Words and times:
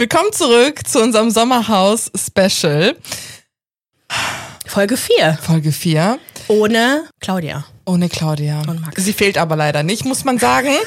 Willkommen 0.00 0.32
zurück 0.32 0.88
zu 0.88 0.98
unserem 1.02 1.30
Sommerhaus-Special. 1.30 2.96
Folge 4.66 4.96
4. 4.96 5.38
Folge 5.42 5.72
4. 5.72 6.18
Ohne 6.48 7.04
Claudia. 7.20 7.66
Ohne 7.84 8.08
Claudia. 8.08 8.62
Und 8.66 8.80
Max. 8.80 9.04
Sie 9.04 9.12
fehlt 9.12 9.36
aber 9.36 9.56
leider 9.56 9.82
nicht, 9.82 10.06
muss 10.06 10.24
man 10.24 10.38
sagen. 10.38 10.70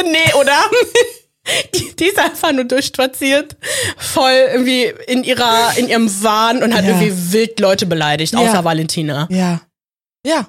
Nee, 0.00 0.32
oder? 0.40 0.56
Die, 1.74 1.94
die 1.96 2.04
ist 2.04 2.18
einfach 2.18 2.52
nur 2.52 2.64
durchspaziert, 2.64 3.56
voll 3.98 4.30
irgendwie 4.52 4.84
in 5.08 5.24
ihrer, 5.24 5.76
in 5.76 5.88
ihrem 5.88 6.08
Wahn 6.22 6.62
und 6.62 6.72
hat 6.72 6.84
Ja. 6.84 6.90
irgendwie 6.90 7.32
wild 7.32 7.58
Leute 7.60 7.84
beleidigt, 7.84 8.32
Ja. 8.32 8.38
außer 8.38 8.64
Valentina. 8.64 9.26
Ja. 9.30 9.60
Ja, 10.24 10.46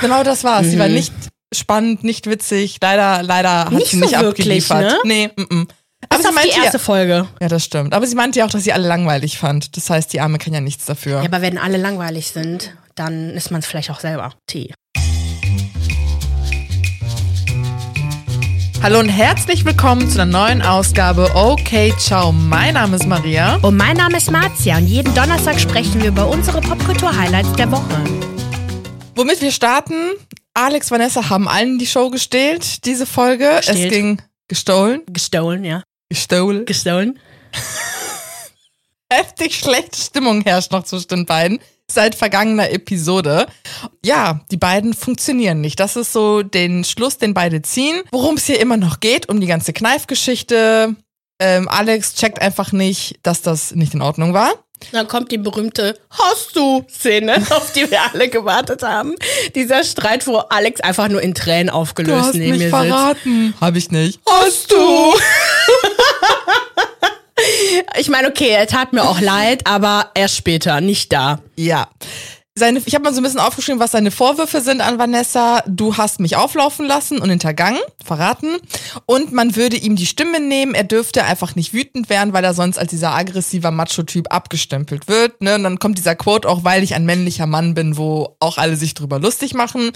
genau 0.00 0.22
das 0.22 0.42
war's. 0.44 0.68
Sie 0.68 0.78
war 0.78 0.86
Mhm. 0.88 0.94
nicht 0.94 1.12
spannend, 1.52 2.02
nicht 2.04 2.28
witzig. 2.30 2.78
Leider, 2.80 3.22
leider 3.22 3.64
hat 3.66 3.72
Nicht 3.72 3.90
sie 3.90 3.98
so 3.98 4.04
nicht 4.06 4.20
wirklich, 4.20 4.70
abgeliefert. 4.70 4.82
ne? 4.82 4.98
Nee, 5.04 5.30
mm 5.36 5.42
-mm. 5.42 5.68
Aber 6.08 6.16
ist 6.18 6.22
sie 6.22 6.28
auf 6.28 6.34
die 6.34 6.34
meinte 6.34 6.56
ja, 6.58 6.64
erste 6.64 6.78
Folge. 6.78 7.28
ja, 7.40 7.48
das 7.48 7.64
stimmt. 7.64 7.94
Aber 7.94 8.06
sie 8.06 8.14
meinte 8.14 8.38
ja 8.38 8.44
auch, 8.46 8.50
dass 8.50 8.64
sie 8.64 8.72
alle 8.72 8.86
langweilig 8.88 9.38
fand. 9.38 9.76
Das 9.76 9.88
heißt, 9.88 10.12
die 10.12 10.20
Arme 10.20 10.38
kann 10.38 10.52
ja 10.52 10.60
nichts 10.60 10.84
dafür. 10.84 11.18
Ja, 11.20 11.24
aber 11.28 11.42
wenn 11.42 11.58
alle 11.58 11.78
langweilig 11.78 12.28
sind, 12.28 12.74
dann 12.94 13.30
ist 13.30 13.50
man 13.50 13.60
es 13.60 13.66
vielleicht 13.66 13.90
auch 13.90 14.00
selber. 14.00 14.32
Tee. 14.46 14.74
Hallo 18.82 18.98
und 18.98 19.08
herzlich 19.08 19.64
willkommen 19.64 20.10
zu 20.10 20.20
einer 20.20 20.30
neuen 20.32 20.60
Ausgabe 20.60 21.30
Okay, 21.36 21.94
ciao. 21.98 22.32
Mein 22.32 22.74
Name 22.74 22.96
ist 22.96 23.06
Maria. 23.06 23.56
Und 23.62 23.76
mein 23.76 23.96
Name 23.96 24.16
ist 24.16 24.28
Marzia 24.32 24.76
und 24.78 24.88
jeden 24.88 25.14
Donnerstag 25.14 25.60
sprechen 25.60 26.00
wir 26.02 26.08
über 26.08 26.26
unsere 26.28 26.60
Popkultur-Highlights 26.60 27.52
der 27.52 27.70
Woche. 27.70 28.02
Womit 29.14 29.40
wir 29.40 29.52
starten, 29.52 29.94
Alex, 30.54 30.90
Vanessa 30.90 31.30
haben 31.30 31.46
allen 31.46 31.78
die 31.78 31.86
Show 31.86 32.10
gestählt, 32.10 32.84
diese 32.84 33.06
Folge. 33.06 33.48
Es 33.60 33.66
Gestählt. 33.66 33.92
ging 33.92 34.22
gestohlen, 34.48 35.02
Gestohlen, 35.06 35.64
ja. 35.64 35.82
Gestohlen. 36.12 36.66
Gestohlen? 36.66 37.18
Heftig 39.10 39.54
schlechte 39.54 39.98
Stimmung 39.98 40.42
herrscht 40.42 40.72
noch 40.72 40.84
zwischen 40.84 41.08
den 41.08 41.26
beiden 41.26 41.58
seit 41.90 42.14
vergangener 42.14 42.70
Episode. 42.70 43.46
Ja, 44.04 44.40
die 44.50 44.56
beiden 44.56 44.94
funktionieren 44.94 45.60
nicht. 45.60 45.80
Das 45.80 45.96
ist 45.96 46.12
so 46.12 46.42
den 46.42 46.84
Schluss, 46.84 47.18
den 47.18 47.34
beide 47.34 47.62
ziehen. 47.62 48.02
Worum 48.10 48.36
es 48.36 48.46
hier 48.46 48.60
immer 48.60 48.76
noch 48.76 49.00
geht, 49.00 49.28
um 49.28 49.40
die 49.40 49.46
ganze 49.46 49.72
Kneifgeschichte. 49.72 50.96
Ähm, 51.38 51.68
Alex 51.68 52.14
checkt 52.14 52.40
einfach 52.40 52.72
nicht, 52.72 53.18
dass 53.22 53.42
das 53.42 53.74
nicht 53.74 53.94
in 53.94 54.02
Ordnung 54.02 54.32
war. 54.32 54.52
Dann 54.90 55.08
kommt 55.08 55.30
die 55.30 55.38
berühmte 55.38 55.98
Hast 56.10 56.56
du 56.56 56.84
Szene, 56.90 57.36
auf 57.50 57.72
die 57.72 57.90
wir 57.90 58.00
alle 58.12 58.28
gewartet 58.28 58.82
haben. 58.82 59.14
Dieser 59.54 59.84
Streit, 59.84 60.26
wo 60.26 60.38
Alex 60.38 60.80
einfach 60.80 61.08
nur 61.08 61.22
in 61.22 61.34
Tränen 61.34 61.68
Du 61.68 61.74
aufgelöst 61.74 62.28
hast 62.28 62.34
neben 62.34 62.52
mich 62.52 62.62
mir 62.62 62.70
verraten. 62.70 63.54
Hab 63.60 63.76
ich 63.76 63.90
nicht. 63.90 64.20
Hast 64.26 64.72
du? 64.72 64.76
sitzt. 64.76 65.22
Ich 67.98 68.08
meine, 68.08 68.28
okay, 68.28 68.50
er 68.50 68.66
tat 68.66 68.92
mir 68.92 69.02
auch 69.02 69.20
leid, 69.20 69.66
aber 69.66 70.10
erst 70.14 70.36
später, 70.36 70.80
nicht 70.80 71.12
da. 71.12 71.40
Ja. 71.56 71.88
Seine, 72.54 72.82
ich 72.84 72.94
habe 72.94 73.04
mal 73.04 73.14
so 73.14 73.20
ein 73.20 73.22
bisschen 73.22 73.40
aufgeschrieben, 73.40 73.80
was 73.80 73.92
seine 73.92 74.10
Vorwürfe 74.10 74.60
sind 74.60 74.82
an 74.82 74.98
Vanessa. 74.98 75.62
Du 75.66 75.96
hast 75.96 76.20
mich 76.20 76.36
auflaufen 76.36 76.86
lassen 76.86 77.18
und 77.18 77.30
hintergangen, 77.30 77.80
verraten. 78.04 78.58
Und 79.06 79.32
man 79.32 79.56
würde 79.56 79.78
ihm 79.78 79.96
die 79.96 80.04
Stimme 80.04 80.38
nehmen. 80.38 80.74
Er 80.74 80.84
dürfte 80.84 81.24
einfach 81.24 81.54
nicht 81.54 81.72
wütend 81.72 82.10
werden, 82.10 82.34
weil 82.34 82.44
er 82.44 82.52
sonst 82.52 82.76
als 82.76 82.90
dieser 82.90 83.14
aggressiver 83.14 83.70
Macho-Typ 83.70 84.30
abgestempelt 84.30 85.08
wird. 85.08 85.40
Ne? 85.40 85.54
Und 85.54 85.62
dann 85.62 85.78
kommt 85.78 85.96
dieser 85.96 86.14
Quote 86.14 86.46
auch, 86.46 86.62
weil 86.62 86.82
ich 86.82 86.94
ein 86.94 87.06
männlicher 87.06 87.46
Mann 87.46 87.72
bin, 87.72 87.96
wo 87.96 88.36
auch 88.38 88.58
alle 88.58 88.76
sich 88.76 88.92
drüber 88.92 89.18
lustig 89.18 89.54
machen. 89.54 89.90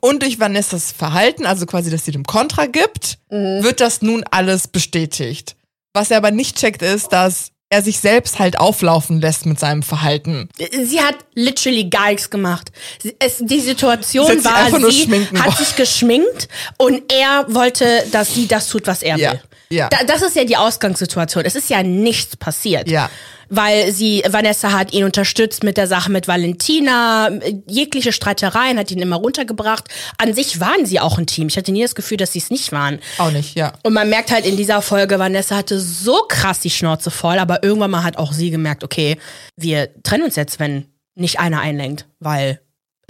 Und 0.00 0.24
durch 0.24 0.40
Vanessas 0.40 0.90
Verhalten, 0.90 1.46
also 1.46 1.64
quasi, 1.64 1.92
dass 1.92 2.04
sie 2.04 2.12
dem 2.12 2.24
Kontra 2.24 2.66
gibt, 2.66 3.18
wird 3.28 3.80
das 3.80 4.02
nun 4.02 4.24
alles 4.28 4.66
bestätigt. 4.66 5.54
Was 5.92 6.10
er 6.10 6.16
aber 6.16 6.32
nicht 6.32 6.56
checkt, 6.58 6.82
ist, 6.82 7.12
dass 7.12 7.52
er 7.72 7.82
sich 7.82 8.00
selbst 8.00 8.40
halt 8.40 8.58
auflaufen 8.58 9.20
lässt 9.20 9.46
mit 9.46 9.60
seinem 9.60 9.82
Verhalten. 9.84 10.48
Sie 10.82 11.00
hat 11.00 11.14
literally 11.34 11.88
gar 11.88 12.08
nichts 12.10 12.28
gemacht. 12.28 12.72
Es, 13.20 13.38
die 13.38 13.60
Situation 13.60 14.26
war, 14.44 14.66
sie 14.66 14.72
hat 14.72 14.72
wollen. 14.82 15.52
sich 15.56 15.76
geschminkt 15.76 16.48
und 16.78 17.00
er 17.12 17.46
wollte, 17.48 18.04
dass 18.10 18.34
sie 18.34 18.48
das 18.48 18.68
tut, 18.68 18.88
was 18.88 19.02
er 19.02 19.16
Ja, 19.16 19.32
will. 19.32 19.40
Ja. 19.72 19.88
Da, 19.88 20.04
das 20.04 20.22
ist 20.22 20.36
ja 20.36 20.44
die 20.44 20.56
Ausgangssituation. 20.56 21.44
Es 21.44 21.54
ist 21.54 21.70
ja 21.70 21.82
nichts 21.82 22.36
passiert. 22.36 22.90
Ja. 22.90 23.10
Weil 23.48 23.90
sie, 23.92 24.22
Vanessa 24.28 24.72
hat 24.72 24.92
ihn 24.92 25.04
unterstützt 25.04 25.64
mit 25.64 25.76
der 25.76 25.88
Sache 25.88 26.10
mit 26.10 26.28
Valentina, 26.28 27.30
jegliche 27.66 28.12
Streitereien 28.12 28.78
hat 28.78 28.90
ihn 28.92 29.00
immer 29.00 29.16
runtergebracht. 29.16 29.88
An 30.18 30.34
sich 30.34 30.60
waren 30.60 30.86
sie 30.86 31.00
auch 31.00 31.18
ein 31.18 31.26
Team. 31.26 31.48
Ich 31.48 31.56
hatte 31.56 31.72
nie 31.72 31.82
das 31.82 31.96
Gefühl, 31.96 32.16
dass 32.16 32.32
sie 32.32 32.38
es 32.38 32.50
nicht 32.50 32.70
waren. 32.70 33.00
Auch 33.18 33.32
nicht, 33.32 33.56
ja. 33.56 33.72
Und 33.82 33.92
man 33.92 34.08
merkt 34.08 34.30
halt 34.30 34.46
in 34.46 34.56
dieser 34.56 34.82
Folge, 34.82 35.18
Vanessa 35.18 35.56
hatte 35.56 35.80
so 35.80 36.22
krass 36.28 36.60
die 36.60 36.70
Schnauze 36.70 37.10
voll, 37.10 37.38
aber 37.38 37.64
irgendwann 37.64 37.90
mal 37.90 38.04
hat 38.04 38.18
auch 38.18 38.32
sie 38.32 38.50
gemerkt, 38.50 38.84
okay, 38.84 39.18
wir 39.56 39.90
trennen 40.02 40.24
uns 40.24 40.36
jetzt, 40.36 40.60
wenn 40.60 40.86
nicht 41.16 41.40
einer 41.40 41.60
einlenkt, 41.60 42.06
weil 42.20 42.60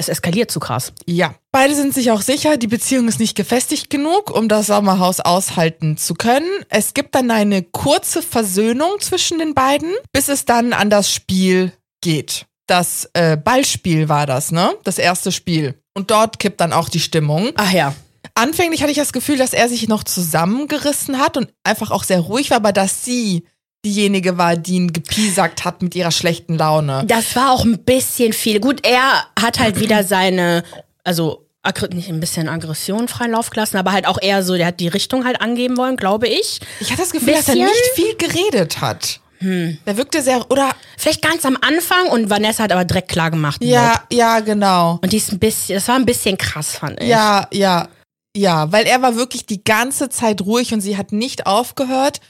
es 0.00 0.08
eskaliert 0.08 0.50
zu 0.50 0.58
krass. 0.58 0.92
Ja. 1.06 1.34
Beide 1.52 1.74
sind 1.74 1.94
sich 1.94 2.10
auch 2.10 2.22
sicher, 2.22 2.56
die 2.56 2.66
Beziehung 2.66 3.06
ist 3.08 3.20
nicht 3.20 3.36
gefestigt 3.36 3.90
genug, 3.90 4.30
um 4.30 4.48
das 4.48 4.66
Sommerhaus 4.66 5.20
aushalten 5.20 5.96
zu 5.96 6.14
können. 6.14 6.48
Es 6.68 6.94
gibt 6.94 7.14
dann 7.14 7.30
eine 7.30 7.62
kurze 7.62 8.22
Versöhnung 8.22 8.90
zwischen 9.00 9.38
den 9.38 9.54
beiden, 9.54 9.92
bis 10.12 10.28
es 10.28 10.44
dann 10.44 10.72
an 10.72 10.90
das 10.90 11.12
Spiel 11.12 11.72
geht. 12.00 12.46
Das 12.66 13.08
äh, 13.14 13.36
Ballspiel 13.36 14.08
war 14.08 14.26
das, 14.26 14.52
ne? 14.52 14.72
Das 14.84 14.98
erste 14.98 15.32
Spiel. 15.32 15.80
Und 15.94 16.10
dort 16.10 16.38
kippt 16.38 16.60
dann 16.60 16.72
auch 16.72 16.88
die 16.88 17.00
Stimmung. 17.00 17.50
Ach 17.56 17.72
ja. 17.72 17.94
Anfänglich 18.34 18.82
hatte 18.82 18.92
ich 18.92 18.98
das 18.98 19.12
Gefühl, 19.12 19.36
dass 19.36 19.52
er 19.52 19.68
sich 19.68 19.88
noch 19.88 20.04
zusammengerissen 20.04 21.18
hat 21.18 21.36
und 21.36 21.52
einfach 21.64 21.90
auch 21.90 22.04
sehr 22.04 22.20
ruhig 22.20 22.50
war, 22.50 22.58
aber 22.58 22.72
dass 22.72 23.04
sie 23.04 23.44
diejenige 23.84 24.38
war, 24.38 24.56
die 24.56 24.74
ihn 24.74 24.92
gepiesackt 24.92 25.64
hat 25.64 25.82
mit 25.82 25.94
ihrer 25.94 26.10
schlechten 26.10 26.58
Laune. 26.58 27.04
Das 27.06 27.34
war 27.36 27.52
auch 27.52 27.64
ein 27.64 27.78
bisschen 27.78 28.32
viel. 28.32 28.60
Gut, 28.60 28.86
er 28.86 29.24
hat 29.40 29.58
halt 29.58 29.80
wieder 29.80 30.04
seine, 30.04 30.64
also 31.04 31.46
nicht 31.92 32.08
ein 32.08 32.20
bisschen 32.20 32.48
Aggression 32.48 33.08
freien 33.08 33.32
Lauf 33.32 33.50
gelassen, 33.50 33.76
aber 33.76 33.92
halt 33.92 34.06
auch 34.06 34.18
eher 34.20 34.42
so, 34.42 34.56
der 34.56 34.66
hat 34.66 34.80
die 34.80 34.88
Richtung 34.88 35.24
halt 35.24 35.40
angeben 35.40 35.76
wollen, 35.76 35.96
glaube 35.96 36.28
ich. 36.28 36.60
Ich 36.80 36.90
hatte 36.90 37.02
das 37.02 37.10
Gefühl, 37.10 37.34
dass 37.34 37.48
er 37.48 37.54
Bisschen? 37.54 37.66
nicht 37.66 37.90
viel 37.94 38.16
geredet 38.16 38.80
hat. 38.80 39.20
Der 39.42 39.96
wirkte 39.96 40.20
sehr, 40.20 40.50
oder 40.50 40.74
Vielleicht 40.98 41.22
ganz 41.22 41.46
am 41.46 41.56
Anfang 41.62 42.08
und 42.08 42.28
Vanessa 42.28 42.64
hat 42.64 42.72
aber 42.72 42.84
direkt 42.84 43.08
klar 43.08 43.30
gemacht. 43.30 43.64
Ja, 43.64 44.02
ja, 44.12 44.40
genau. 44.40 44.98
Und 45.02 45.14
die 45.14 45.16
ist 45.16 45.32
ein 45.32 45.38
bisschen, 45.38 45.76
das 45.76 45.88
war 45.88 45.94
ein 45.94 46.04
bisschen 46.04 46.36
krass, 46.36 46.76
fand 46.76 47.00
ich. 47.00 47.08
Ja, 47.08 47.48
ja, 47.50 47.88
ja, 48.36 48.70
weil 48.70 48.84
er 48.84 49.00
war 49.00 49.16
wirklich 49.16 49.46
die 49.46 49.64
ganze 49.64 50.10
Zeit 50.10 50.42
ruhig 50.42 50.74
und 50.74 50.82
sie 50.82 50.98
hat 50.98 51.12
nicht 51.12 51.46
aufgehört. 51.46 52.20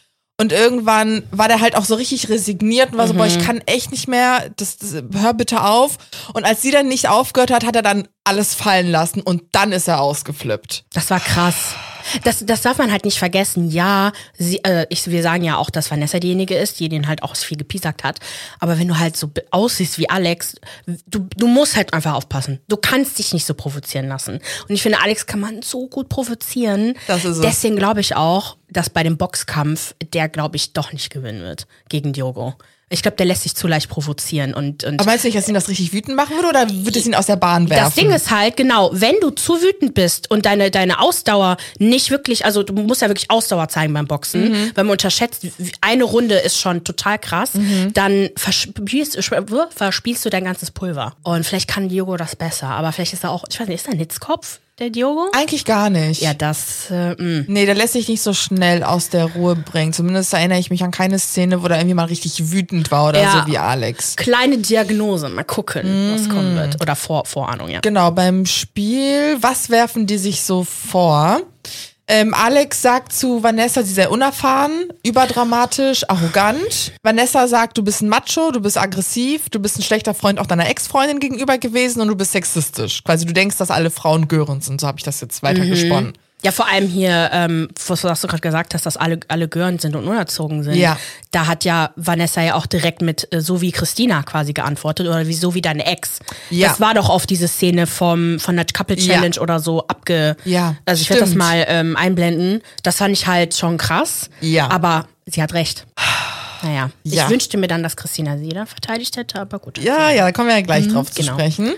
Und 0.41 0.53
irgendwann 0.53 1.23
war 1.33 1.49
der 1.49 1.61
halt 1.61 1.77
auch 1.77 1.85
so 1.85 1.97
richtig 1.97 2.31
resigniert 2.31 2.93
und 2.93 2.97
war 2.97 3.07
so, 3.07 3.13
boah, 3.13 3.27
ich 3.27 3.39
kann 3.39 3.61
echt 3.67 3.91
nicht 3.91 4.09
mehr, 4.09 4.49
das, 4.57 4.79
das, 4.79 5.03
hör 5.13 5.35
bitte 5.35 5.63
auf. 5.63 5.99
Und 6.33 6.47
als 6.47 6.63
sie 6.63 6.71
dann 6.71 6.89
nicht 6.89 7.11
aufgehört 7.11 7.51
hat, 7.51 7.67
hat 7.67 7.77
er 7.77 7.83
dann 7.83 8.09
alles 8.25 8.55
fallen 8.55 8.91
lassen 8.91 9.23
und 9.23 9.43
dann 9.53 9.73
ist 9.73 9.89
er 9.89 10.01
ausgeflippt. 10.01 10.85
Das 10.93 11.11
war 11.11 11.21
krass. 11.21 11.75
Das, 12.25 12.45
das 12.45 12.63
darf 12.63 12.79
man 12.79 12.91
halt 12.91 13.05
nicht 13.05 13.19
vergessen. 13.19 13.71
Ja, 13.71 14.13
sie, 14.37 14.63
äh, 14.65 14.87
ich, 14.89 15.07
wir 15.07 15.23
sagen 15.23 15.45
ja 15.45 15.57
auch, 15.57 15.71
dass 15.71 15.91
Vanessa 15.91 16.19
diejenige 16.19 16.57
ist, 16.57 16.81
die 16.81 16.89
den 16.89 17.09
halt 17.09 17.23
auch 17.23 17.37
viel 17.37 17.59
gepiesackt 17.59 18.05
hat. 18.05 18.21
Aber 18.59 18.79
wenn 18.79 18.89
du 18.89 18.99
halt 18.99 19.17
so 19.17 19.31
aussiehst 19.51 19.99
wie 19.99 20.09
Alex, 20.09 20.57
du, 21.07 21.27
du 21.37 21.47
musst 21.47 21.77
halt 21.77 21.93
einfach 21.93 22.15
aufpassen. 22.15 22.61
Du 22.69 22.77
kannst 22.77 23.19
dich 23.19 23.33
nicht 23.33 23.47
so 23.47 23.55
provozieren 23.55 24.09
lassen. 24.09 24.41
Und 24.69 24.75
ich 24.75 24.83
finde, 24.83 25.01
Alex 25.01 25.27
kann 25.27 25.41
man 25.41 25.63
so 25.63 25.89
gut 25.89 26.09
provozieren. 26.09 26.95
Das 27.07 27.25
ist 27.25 27.37
es. 27.37 27.41
Deswegen 27.41 27.77
glaube 27.77 28.01
ich 28.01 28.17
auch, 28.17 28.57
dass 28.71 28.91
bei 28.91 29.03
dem 29.03 29.17
Boxkampf 29.17 29.95
der, 30.13 30.29
glaube 30.29 30.57
ich, 30.57 30.73
doch 30.73 30.93
nicht 30.93 31.11
gewinnen 31.11 31.43
wird 31.43 31.67
gegen 31.89 32.13
Diogo. 32.13 32.55
Ich 32.93 33.03
glaube, 33.03 33.17
der 33.17 33.27
lässt 33.27 33.45
sich 33.45 33.55
zu 33.55 33.69
leicht 33.69 33.89
provozieren 33.89 34.53
und, 34.53 34.83
und 34.83 34.99
Aber 34.99 35.09
meinst 35.11 35.23
du 35.23 35.29
nicht, 35.29 35.39
dass 35.39 35.47
ihn 35.47 35.55
das 35.55 35.69
richtig 35.69 35.93
wütend 35.93 36.17
machen 36.17 36.35
würde 36.35 36.49
oder 36.49 36.67
wird 36.69 36.97
es 36.97 37.07
ihn 37.07 37.15
aus 37.15 37.27
der 37.27 37.37
Bahn 37.37 37.71
werfen? 37.71 37.85
das 37.85 37.95
Ding 37.95 38.11
ist 38.11 38.33
halt, 38.33 38.57
genau, 38.57 38.91
wenn 38.93 39.15
du 39.21 39.31
zu 39.31 39.63
wütend 39.63 39.95
bist 39.95 40.29
und 40.29 40.45
deine, 40.45 40.73
deine 40.73 40.99
Ausdauer 41.01 41.57
nicht 41.79 42.11
wirklich, 42.11 42.45
also 42.45 42.65
du 42.65 42.73
musst 42.73 43.01
ja 43.03 43.07
wirklich 43.09 43.31
Ausdauer 43.31 43.69
zeigen 43.69 43.95
beim 43.95 44.09
Boxen, 44.09 44.51
Mhm. 44.51 44.73
weil 44.75 44.83
man 44.85 44.91
unterschätzt, 44.93 45.47
eine 45.81 46.03
Runde 46.03 46.35
ist 46.35 46.59
schon 46.59 46.83
total 46.83 47.21
krass, 47.21 47.55
Mhm. 47.55 47.93
dann 47.95 48.31
verspielst, 48.37 49.19
verspielst 49.77 50.25
du 50.25 50.31
dein 50.31 50.45
ganzes 50.45 50.73
Pulver. 50.73 51.15
Und 51.23 51.47
vielleicht 51.47 51.69
kann 51.69 51.89
Diogo 51.89 52.17
das 52.17 52.35
besser, 52.35 52.67
aber 52.71 52.91
vielleicht 52.91 53.13
ist 53.13 53.23
er 53.23 53.31
auch, 53.31 53.45
ich 53.49 53.61
weiß 53.61 53.69
nicht, 53.69 53.77
ist 53.83 53.87
er 53.87 53.93
ein 53.93 53.99
Hitzkopf, 53.99 54.59
der 54.81 54.91
Diogo? 54.91 55.31
Eigentlich 55.37 55.65
gar 55.65 55.91
nicht. 55.91 56.23
Ja, 56.23 56.33
das, 56.35 56.91
äh, 56.91 57.11
mh. 57.17 57.45
Nee, 57.49 57.67
der 57.67 57.75
lässt 57.75 57.93
sich 57.93 58.09
nicht 58.09 58.23
so 58.23 58.33
schnell 58.33 58.83
aus 58.83 59.11
der 59.11 59.27
Ruhe 59.27 59.55
bringen. 59.55 59.93
Zumindest 59.93 60.33
erinnere 60.33 60.59
ich 60.59 60.71
mich 60.71 60.83
an 60.83 60.91
keine 60.91 61.19
Szene, 61.19 61.63
wo 61.63 61.69
da 61.69 61.77
irgendwie 61.77 61.95
mal 61.95 62.07
richtig 62.07 62.51
wütend 62.51 62.91
war 62.91 63.11
oder 63.11 63.21
Ja. 63.23 63.45
so 63.47 63.53
wie 63.53 63.59
Alex. 63.59 64.17
Kleine 64.17 64.59
Diagnose, 64.59 65.29
mal 65.29 65.45
gucken, 65.45 66.13
was 66.15 66.23
Mhm. 66.27 66.29
kommen 66.31 66.57
wird. 66.57 66.81
Oder 66.81 66.97
Vor, 66.97 67.25
Vorahnung, 67.27 67.69
ja. 67.69 67.81
Genau, 67.81 68.11
beim 68.11 68.47
Spiel, 68.47 69.37
was 69.41 69.69
werfen 69.71 70.07
die 70.07 70.19
sich 70.19 70.43
so 70.43 70.65
vor? 70.65 71.41
Ähm, 72.13 72.35
Alex 72.35 72.83
sagt 72.83 73.13
zu 73.13 73.45
Vanessa, 73.45 73.85
sie 73.85 73.95
sei 73.95 74.09
unerfahren, 74.09 74.93
überdramatisch, 75.05 76.03
arrogant. 76.11 76.93
Vanessa 77.05 77.47
sagt, 77.47 77.79
du 77.79 77.85
bist 77.85 78.03
ein 78.03 78.09
Macho, 78.09 78.51
du 78.51 78.59
bist 78.61 78.77
aggressiv, 78.77 79.49
du 79.49 79.61
bist 79.61 79.79
ein 79.79 79.83
schlechter 79.83 80.13
Freund 80.13 80.41
auch 80.41 80.47
deiner 80.47 80.69
Ex-Freundin 80.69 81.21
gegenüber 81.21 81.57
gewesen 81.57 82.01
und 82.01 82.09
du 82.09 82.17
bist 82.17 82.33
sexistisch. 82.33 83.05
Quasi 83.05 83.27
du 83.27 83.33
denkst, 83.33 83.59
dass 83.59 83.71
alle 83.71 83.91
Frauen 83.91 84.27
Gören 84.27 84.61
sind. 84.61 84.81
So 84.81 84.89
habe 84.89 84.99
ich 84.99 85.05
das 85.05 85.21
jetzt 85.21 85.45
weiter 85.45 85.65
gesponnen. 85.65 86.15
Ja, 86.43 86.53
vor 86.53 86.67
allem 86.69 86.89
hier, 86.89 87.31
ähm, 87.33 87.69
was, 87.87 88.03
was 88.05 88.21
du 88.23 88.27
gerade 88.29 88.41
gesagt 88.41 88.75
hast, 88.75 88.87
dass 88.87 88.97
alle, 88.97 89.21
alle 89.29 89.47
Gören 89.49 89.79
sind 89.79 89.95
und 89.95 90.07
unerzogen 90.07 90.63
sind. 90.63 90.75
Ja. 90.75 90.99
Da 91.33 91.47
hat 91.47 91.65
ja 91.65 91.91
Vanessa 91.97 92.41
ja 92.43 92.55
auch 92.55 92.67
direkt 92.67 93.03
mit 93.03 93.29
äh, 93.33 93.41
so 93.41 93.61
wie 93.61 93.73
Christina 93.73 94.23
quasi 94.23 94.53
geantwortet 94.53 95.07
oder 95.07 95.27
wie 95.27 95.35
so 95.35 95.55
wie 95.55 95.61
deine 95.61 95.85
Ex. 95.87 96.19
Ja. 96.49 96.69
Das 96.69 96.81
war 96.81 96.95
doch 96.95 97.11
auf 97.11 97.27
diese 97.27 97.47
Szene 97.49 97.87
vom, 97.87 98.41
von 98.41 98.57
der 98.57 98.65
Couple 98.73 98.97
Ja. 98.97 99.15
Challenge 99.15 99.39
oder 99.41 99.61
so 99.61 99.87
abge. 99.87 100.37
Ja, 100.45 100.77
Also 100.87 101.03
ich 101.03 101.11
werde 101.11 101.23
das 101.25 101.35
mal 101.35 101.65
ähm, 101.69 101.97
einblenden. 101.97 102.63
Das 102.83 102.97
fand 102.97 103.13
ich 103.15 103.27
halt 103.27 103.55
schon 103.55 103.77
krass. 103.77 104.31
Ja. 104.41 104.71
Aber 104.71 105.07
sie 105.27 105.43
hat 105.43 105.53
recht. 105.53 105.87
Naja, 106.63 106.91
Ja. 107.05 107.25
ich 107.25 107.31
wünschte 107.31 107.57
mir 107.59 107.67
dann, 107.69 107.83
dass 107.83 107.97
Christina 107.97 108.37
dann 108.37 108.67
verteidigt 108.67 109.17
hätte, 109.17 109.41
aber 109.41 109.59
gut. 109.59 109.79
Ja, 109.79 110.11
ja, 110.11 110.25
da 110.25 110.33
kommen 110.33 110.49
wir 110.49 110.57
ja 110.57 110.63
gleich 110.63 110.89
drauf 110.89 111.11
zu 111.11 111.23
genau. 111.23 111.35
sprechen. 111.35 111.73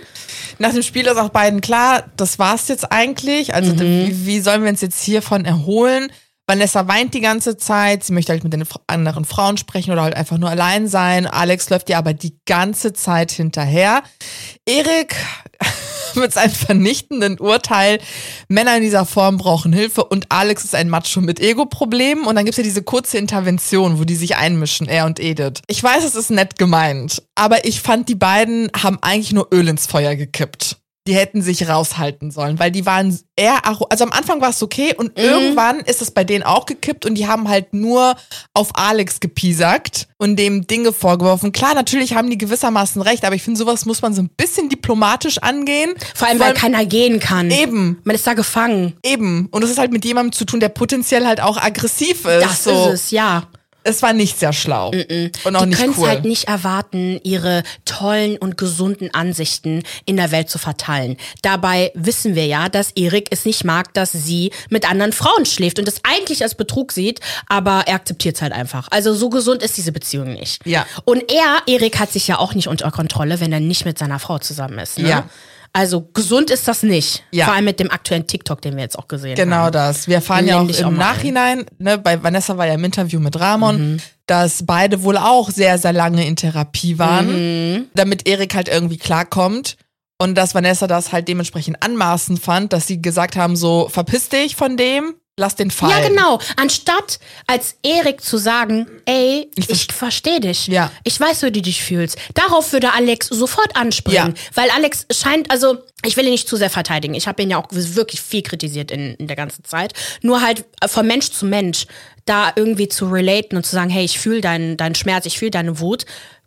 Nach 0.59 0.73
dem 0.73 0.83
Spiel 0.83 1.07
ist 1.07 1.17
auch 1.17 1.31
beiden 1.31 1.61
klar, 1.61 2.05
das 2.17 2.39
war's 2.39 2.69
jetzt 2.69 2.91
eigentlich. 2.93 3.55
Also 3.55 3.79
wie, 3.79 4.27
wie 4.27 4.41
sollen 4.41 4.63
wir 4.63 4.71
uns 4.71 4.81
jetzt 4.81 5.03
hiervon 5.03 5.45
erholen? 5.45 6.11
Vanessa 6.47 6.89
weint 6.89 7.15
die 7.15 7.21
ganze 7.21 7.57
Zeit, 7.57 8.03
sie 8.03 8.13
möchte 8.13 8.33
halt 8.33 8.43
mit 8.43 8.53
den 8.53 8.65
anderen 8.89 9.25
Frauen 9.25 9.57
sprechen 9.57 9.93
oder 9.93 10.03
halt 10.03 10.15
einfach 10.17 10.39
nur 10.39 10.51
allein 10.51 10.89
sein. 10.89 11.27
Alex 11.27 11.71
läuft 11.71 11.89
ihr 11.89 11.97
aber 11.99 12.15
die 12.15 12.37
ganze 12.47 12.93
Zeit 12.93 13.31
hinterher. 13.31 14.03
Erik 14.67 15.15
mit 16.15 16.33
seinem 16.33 16.53
vernichtenden 16.53 17.39
Urteil, 17.39 17.99
Männer 18.49 18.77
in 18.77 18.83
dieser 18.83 19.07
Form 19.07 19.39
brauchen 19.39 19.73
Hilfe 19.73 20.05
und 20.05 20.27
Alex 20.31 20.65
ist 20.65 20.75
ein 20.75 20.89
Macho 20.89 21.21
mit 21.21 21.41
Ego-Problemen 21.41 22.27
und 22.27 22.35
dann 22.37 22.45
gibt's 22.45 22.59
ja 22.59 22.65
diese 22.65 22.83
kurze 22.83 23.19
Intervention, 23.19 23.99
wo 23.99 24.05
die 24.05 24.17
sich 24.17 24.37
einmischen, 24.37 24.89
er 24.89 25.07
und 25.07 25.21
Edith. 25.21 25.63
Ich 25.69 25.83
weiß, 25.83 26.05
es 26.05 26.15
ist 26.15 26.31
nett 26.31 26.59
gemeint, 26.59 27.23
aber 27.35 27.65
ich 27.65 27.81
fand, 27.81 28.09
die 28.09 28.15
beiden 28.15 28.71
haben 28.77 28.99
eigentlich 29.01 29.33
nur 29.33 29.49
Öl 29.53 29.69
ins 29.69 29.87
Feuer 29.87 30.17
gekippt. 30.17 30.82
Die 31.09 31.15
hätten 31.15 31.43
sich 31.43 31.69
raushalten 31.69 32.31
sollen, 32.31 32.61
weil 32.61 32.71
die 32.71 32.87
waren 32.87 33.19
eher, 33.35 33.67
also 33.67 34.05
am 34.05 34.13
Anfang 34.13 34.41
war 34.41 34.51
es 34.51 34.63
okay 34.63 34.95
und 34.97 35.19
irgendwann 35.19 35.81
ist 35.81 36.01
es 36.01 36.13
bei 36.13 36.23
denen 36.23 36.45
auch 36.45 36.65
gekippt 36.65 37.07
und 37.07 37.17
die 37.17 37.27
haben 37.27 37.49
halt 37.49 37.75
nur 37.75 38.15
auf 38.55 38.71
Alex 38.75 39.19
gepiesackt 39.19 40.07
und 40.19 40.37
dem 40.37 40.67
Dinge 40.69 40.93
vorgeworfen. 40.93 41.51
Klar, 41.51 41.75
natürlich 41.75 42.15
haben 42.15 42.31
die 42.31 42.39
gewissermaßen 42.39 43.03
recht, 43.03 43.25
aber 43.25 43.35
ich 43.35 43.43
finde, 43.43 43.59
sowas 43.59 43.85
muss 43.85 44.01
man 44.01 44.15
so 44.15 44.23
ein 44.23 44.29
bisschen 44.29 44.69
diplomatisch 44.69 45.39
angehen. 45.39 45.93
Vor 46.15 46.29
allem, 46.29 46.39
weil 46.39 46.55
keiner 46.55 46.87
gehen 46.87 47.19
kann. 47.19 47.51
Eben. 47.51 48.01
Man 48.05 48.15
ist 48.15 48.27
da 48.27 48.35
gefangen. 48.35 48.95
Eben. 49.03 49.49
Und 49.51 49.65
es 49.65 49.71
ist 49.71 49.79
halt 49.79 49.91
mit 49.91 50.05
jemandem 50.05 50.33
zu 50.33 50.45
tun, 50.45 50.61
der 50.61 50.69
potenziell 50.69 51.27
halt 51.27 51.41
auch 51.41 51.57
aggressiv 51.57 52.25
ist. 52.25 52.45
Das 52.45 52.63
so. 52.63 52.71
ist 52.71 52.93
es, 52.93 53.11
ja. 53.11 53.49
Es 53.85 54.03
war 54.03 54.13
nicht 54.13 54.39
sehr 54.39 54.53
schlau. 54.53 54.91
Und 55.45 55.57
auch 55.57 55.65
die 55.65 55.73
können 55.73 55.93
es 55.93 55.99
cool. 55.99 56.09
halt 56.09 56.25
nicht 56.25 56.45
erwarten, 56.45 57.21
ihre 57.23 57.63
tollen 57.85 58.37
und 58.39 58.57
gesunden 58.57 59.13
Ansichten 59.15 59.83
in 60.05 60.17
der 60.17 60.31
Welt 60.31 60.49
zu 60.49 60.59
verteilen. 60.59 61.17
Dabei 61.43 61.91
wissen 61.95 62.35
wir 62.35 62.47
ja, 62.47 62.69
dass 62.69 62.93
Erik 62.93 63.29
es 63.31 63.45
nicht 63.45 63.65
mag, 63.65 63.93
dass 63.95 64.13
sie 64.13 64.53
mit 64.71 64.89
anderen 64.89 65.13
Frauen 65.13 65.47
schläft 65.47 65.79
und 65.79 65.89
das 65.89 66.01
eigentlich 66.05 66.43
als 66.43 66.55
Betrug 66.55 66.93
sieht, 66.93 67.21
aber 67.49 67.85
er 67.87 67.97
akzeptiert 67.97 68.37
es 68.37 68.43
halt 68.43 68.53
einfach. 68.53 68.89
Also 68.91 69.15
so 69.15 69.31
gesund 69.31 69.63
ist 69.63 69.77
diese 69.77 69.93
Beziehung 69.93 70.33
nicht. 70.33 70.65
Ja. 70.67 70.87
Und 71.05 71.31
er, 71.31 71.63
Erik, 71.67 71.99
hat 71.99 72.13
sich 72.13 72.29
ja 72.29 72.39
auch 72.39 72.55
nicht 72.55 72.69
unter 72.69 72.91
Kontrolle, 72.91 73.41
wenn 73.41 73.53
er 73.53 73.61
nicht 73.61 73.85
mit 73.85 73.99
seiner 73.99 74.19
Frau 74.19 74.39
zusammen 74.39 74.79
ist. 74.79 74.99
Ne? 74.99 75.09
Ja. 75.09 75.29
Also 75.75 76.03
gesund 76.13 76.51
ist 76.51 76.69
das 76.69 76.83
nicht. 76.83 77.25
Ja. 77.31 77.47
Vor 77.47 77.55
allem 77.55 77.65
mit 77.65 77.81
dem 77.81 77.91
aktuellen 77.91 78.27
TikTok, 78.27 78.61
den 78.61 78.77
wir 78.77 78.83
jetzt 78.83 78.99
auch 78.99 79.09
gesehen 79.09 79.37
Genau 79.37 79.57
haben. 79.57 79.73
das. 79.73 80.07
Wir 80.07 80.17
erfahren 80.17 80.47
ja 80.47 80.59
auch 80.61 80.69
auch 80.69 80.79
im 80.81 80.87
ein. 80.89 80.95
Nachhinein, 80.97 81.65
ne, 81.79 81.97
bei 81.97 82.23
Vanessa 82.23 82.59
war 82.59 82.67
ja 82.67 82.75
im 82.75 82.85
Interview 82.85 83.21
mit 83.21 83.41
Ramon, 83.41 83.93
Mhm. 83.95 84.01
dass 84.27 84.67
beide 84.67 85.03
wohl 85.03 85.17
auch 85.17 85.49
sehr, 85.51 85.79
sehr 85.79 85.95
lange 85.95 86.27
in 86.27 86.37
Therapie 86.37 86.99
waren, 86.99 87.73
Mhm. 87.77 87.87
damit 87.95 88.29
Erik 88.29 88.55
halt 88.55 88.69
irgendwie 88.69 88.99
klarkommt. 88.99 89.77
Und 90.19 90.37
dass 90.37 90.55
Vanessa 90.55 90.87
das 90.87 91.11
halt 91.11 91.27
dementsprechend 91.27 91.83
anmaßend 91.83 92.39
fand, 92.39 92.73
dass 92.75 92.87
sie 92.87 93.01
gesagt 93.03 93.35
haben, 93.37 93.57
so, 93.57 93.89
verpiss 93.91 94.29
dich 94.29 94.55
von 94.55 94.77
dem, 94.77 95.15
lass 95.43 95.57
den 95.57 95.71
fallen. 95.71 96.03
Ja, 96.03 96.09
genau. 96.09 96.39
Anstatt 96.57 97.19
als 97.47 97.75
Erik 97.83 98.23
zu 98.23 98.39
sagen, 98.39 98.87
ey, 99.05 99.51
ich, 99.57 99.69
Ich 99.69 99.87
verstehe 99.93 100.41
dich. 100.41 100.69
Ja. 100.69 100.91
Ich 101.05 101.19
weiß, 101.19 101.43
wie 101.43 101.51
du 101.51 101.61
dich 101.61 101.83
fühlst. 101.83 102.17
Darauf 102.35 102.73
würde 102.73 102.93
Alex 102.93 103.27
sofort 103.27 103.77
anspringen. 103.77 104.35
Ja. 104.35 104.43
Weil 104.55 104.71
Alex 104.71 105.07
scheint, 105.11 105.51
also, 105.51 105.79
ich 106.05 106.17
will 106.17 106.25
ihn 106.25 106.31
nicht 106.31 106.49
zu 106.49 106.57
sehr 106.57 106.71
verteidigen. 106.71 107.15
Ich 107.15 107.27
habe 107.27 107.43
ihn 107.43 107.51
ja 107.51 107.59
auch 107.59 107.67
wirklich 107.71 108.21
viel 108.21 108.43
kritisiert 108.43 108.91
in, 108.91 109.15
in 109.17 109.27
der 109.27 109.37
ganzen 109.37 109.65
Zeit. 109.65 109.93
Nur 110.23 110.41
halt 110.41 110.65
äh, 110.81 110.89
von 110.89 111.07
Mensch 111.07 111.31
zu 111.31 111.45
Mensch 111.45 111.87
da 112.25 112.53
irgendwie 112.55 112.89
zu 112.89 113.07
relaten 113.07 113.57
und 113.57 113.67
zu 113.67 113.73
sagen, 113.73 113.91
hey, 113.91 114.05
ich 114.05 114.21
fühle 114.21 114.41
deinen, 114.41 114.77
deinen 114.77 114.95
Schmerz, 114.95 115.27
ich 115.27 115.39
fühle 115.39 115.51
deine 115.51 115.81
Wut. 115.81 116.07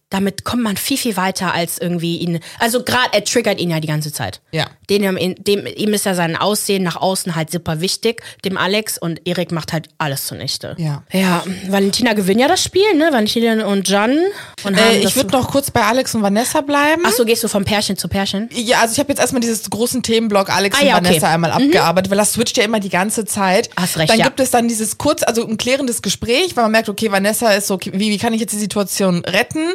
Damit 0.09 0.43
kommt 0.45 0.61
man 0.61 0.77
viel, 0.77 0.97
viel 0.97 1.17
weiter 1.17 1.53
als 1.53 1.79
irgendwie 1.79 2.17
ihn. 2.17 2.39
Also 2.59 2.83
gerade, 2.83 3.09
er 3.13 3.23
triggert 3.23 3.59
ihn 3.59 3.71
ja 3.71 3.79
die 3.79 3.87
ganze 3.87 4.13
Zeit. 4.13 4.39
Ja. 4.51 4.67
Den, 4.89 5.35
dem, 5.39 5.65
ihm 5.65 5.93
ist 5.93 6.05
ja 6.05 6.13
sein 6.13 6.37
Aussehen 6.37 6.83
nach 6.83 6.95
außen 6.95 7.35
halt 7.35 7.51
super 7.51 7.81
wichtig, 7.81 8.21
dem 8.45 8.55
Alex, 8.55 8.99
und 8.99 9.27
Erik 9.27 9.51
macht 9.51 9.73
halt 9.73 9.89
alles 9.97 10.27
zunichte. 10.27 10.75
Ja. 10.77 11.03
Ja, 11.11 11.43
Valentina 11.67 12.13
gewinnt 12.13 12.39
ja 12.39 12.47
das 12.47 12.63
Spiel, 12.63 12.93
ne? 12.95 13.09
Valentina 13.11 13.65
und 13.65 13.89
Jan. 13.89 14.19
Und 14.63 14.77
Äh, 14.77 14.99
ich 14.99 15.15
würde 15.15 15.31
noch 15.31 15.49
kurz 15.49 15.71
bei 15.71 15.81
Alex 15.81 16.13
und 16.13 16.21
Vanessa 16.21 16.61
bleiben. 16.61 17.01
Ach 17.05 17.11
so, 17.11 17.25
gehst 17.25 17.43
du 17.43 17.47
vom 17.47 17.65
Pärchen 17.65 17.97
zu 17.97 18.07
Pärchen? 18.07 18.49
Ja, 18.53 18.81
also 18.81 18.93
ich 18.93 18.99
habe 18.99 19.09
jetzt 19.09 19.19
erstmal 19.19 19.41
dieses 19.41 19.69
großen 19.69 20.03
Themenblock 20.03 20.49
Alex 20.49 20.77
Ah, 20.77 20.81
und 20.81 20.87
ja, 20.87 20.95
okay. 20.97 21.05
Vanessa 21.05 21.29
einmal 21.33 21.51
abgearbeitet, 21.51 22.11
weil 22.11 22.17
das 22.17 22.33
switcht 22.33 22.57
ja 22.57 22.63
immer 22.63 22.79
die 22.79 22.89
ganze 22.89 23.25
Zeit. 23.25 23.69
Hast 23.75 23.97
recht, 23.97 24.11
dann 24.11 24.19
ja. 24.19 24.25
gibt 24.25 24.39
es 24.39 24.51
dann 24.51 24.67
dieses 24.67 24.97
kurz, 24.99 25.23
also 25.23 25.47
ein 25.47 25.57
klärendes 25.57 26.01
Gespräch, 26.03 26.55
weil 26.55 26.65
man 26.65 26.71
merkt, 26.71 26.89
okay, 26.89 27.11
Vanessa 27.11 27.51
ist 27.53 27.67
so, 27.67 27.73
okay, 27.73 27.91
wie, 27.93 28.11
wie 28.11 28.17
kann 28.19 28.33
ich 28.33 28.41
jetzt 28.41 28.53
die 28.53 28.59
Situation 28.59 29.25
retten? 29.25 29.73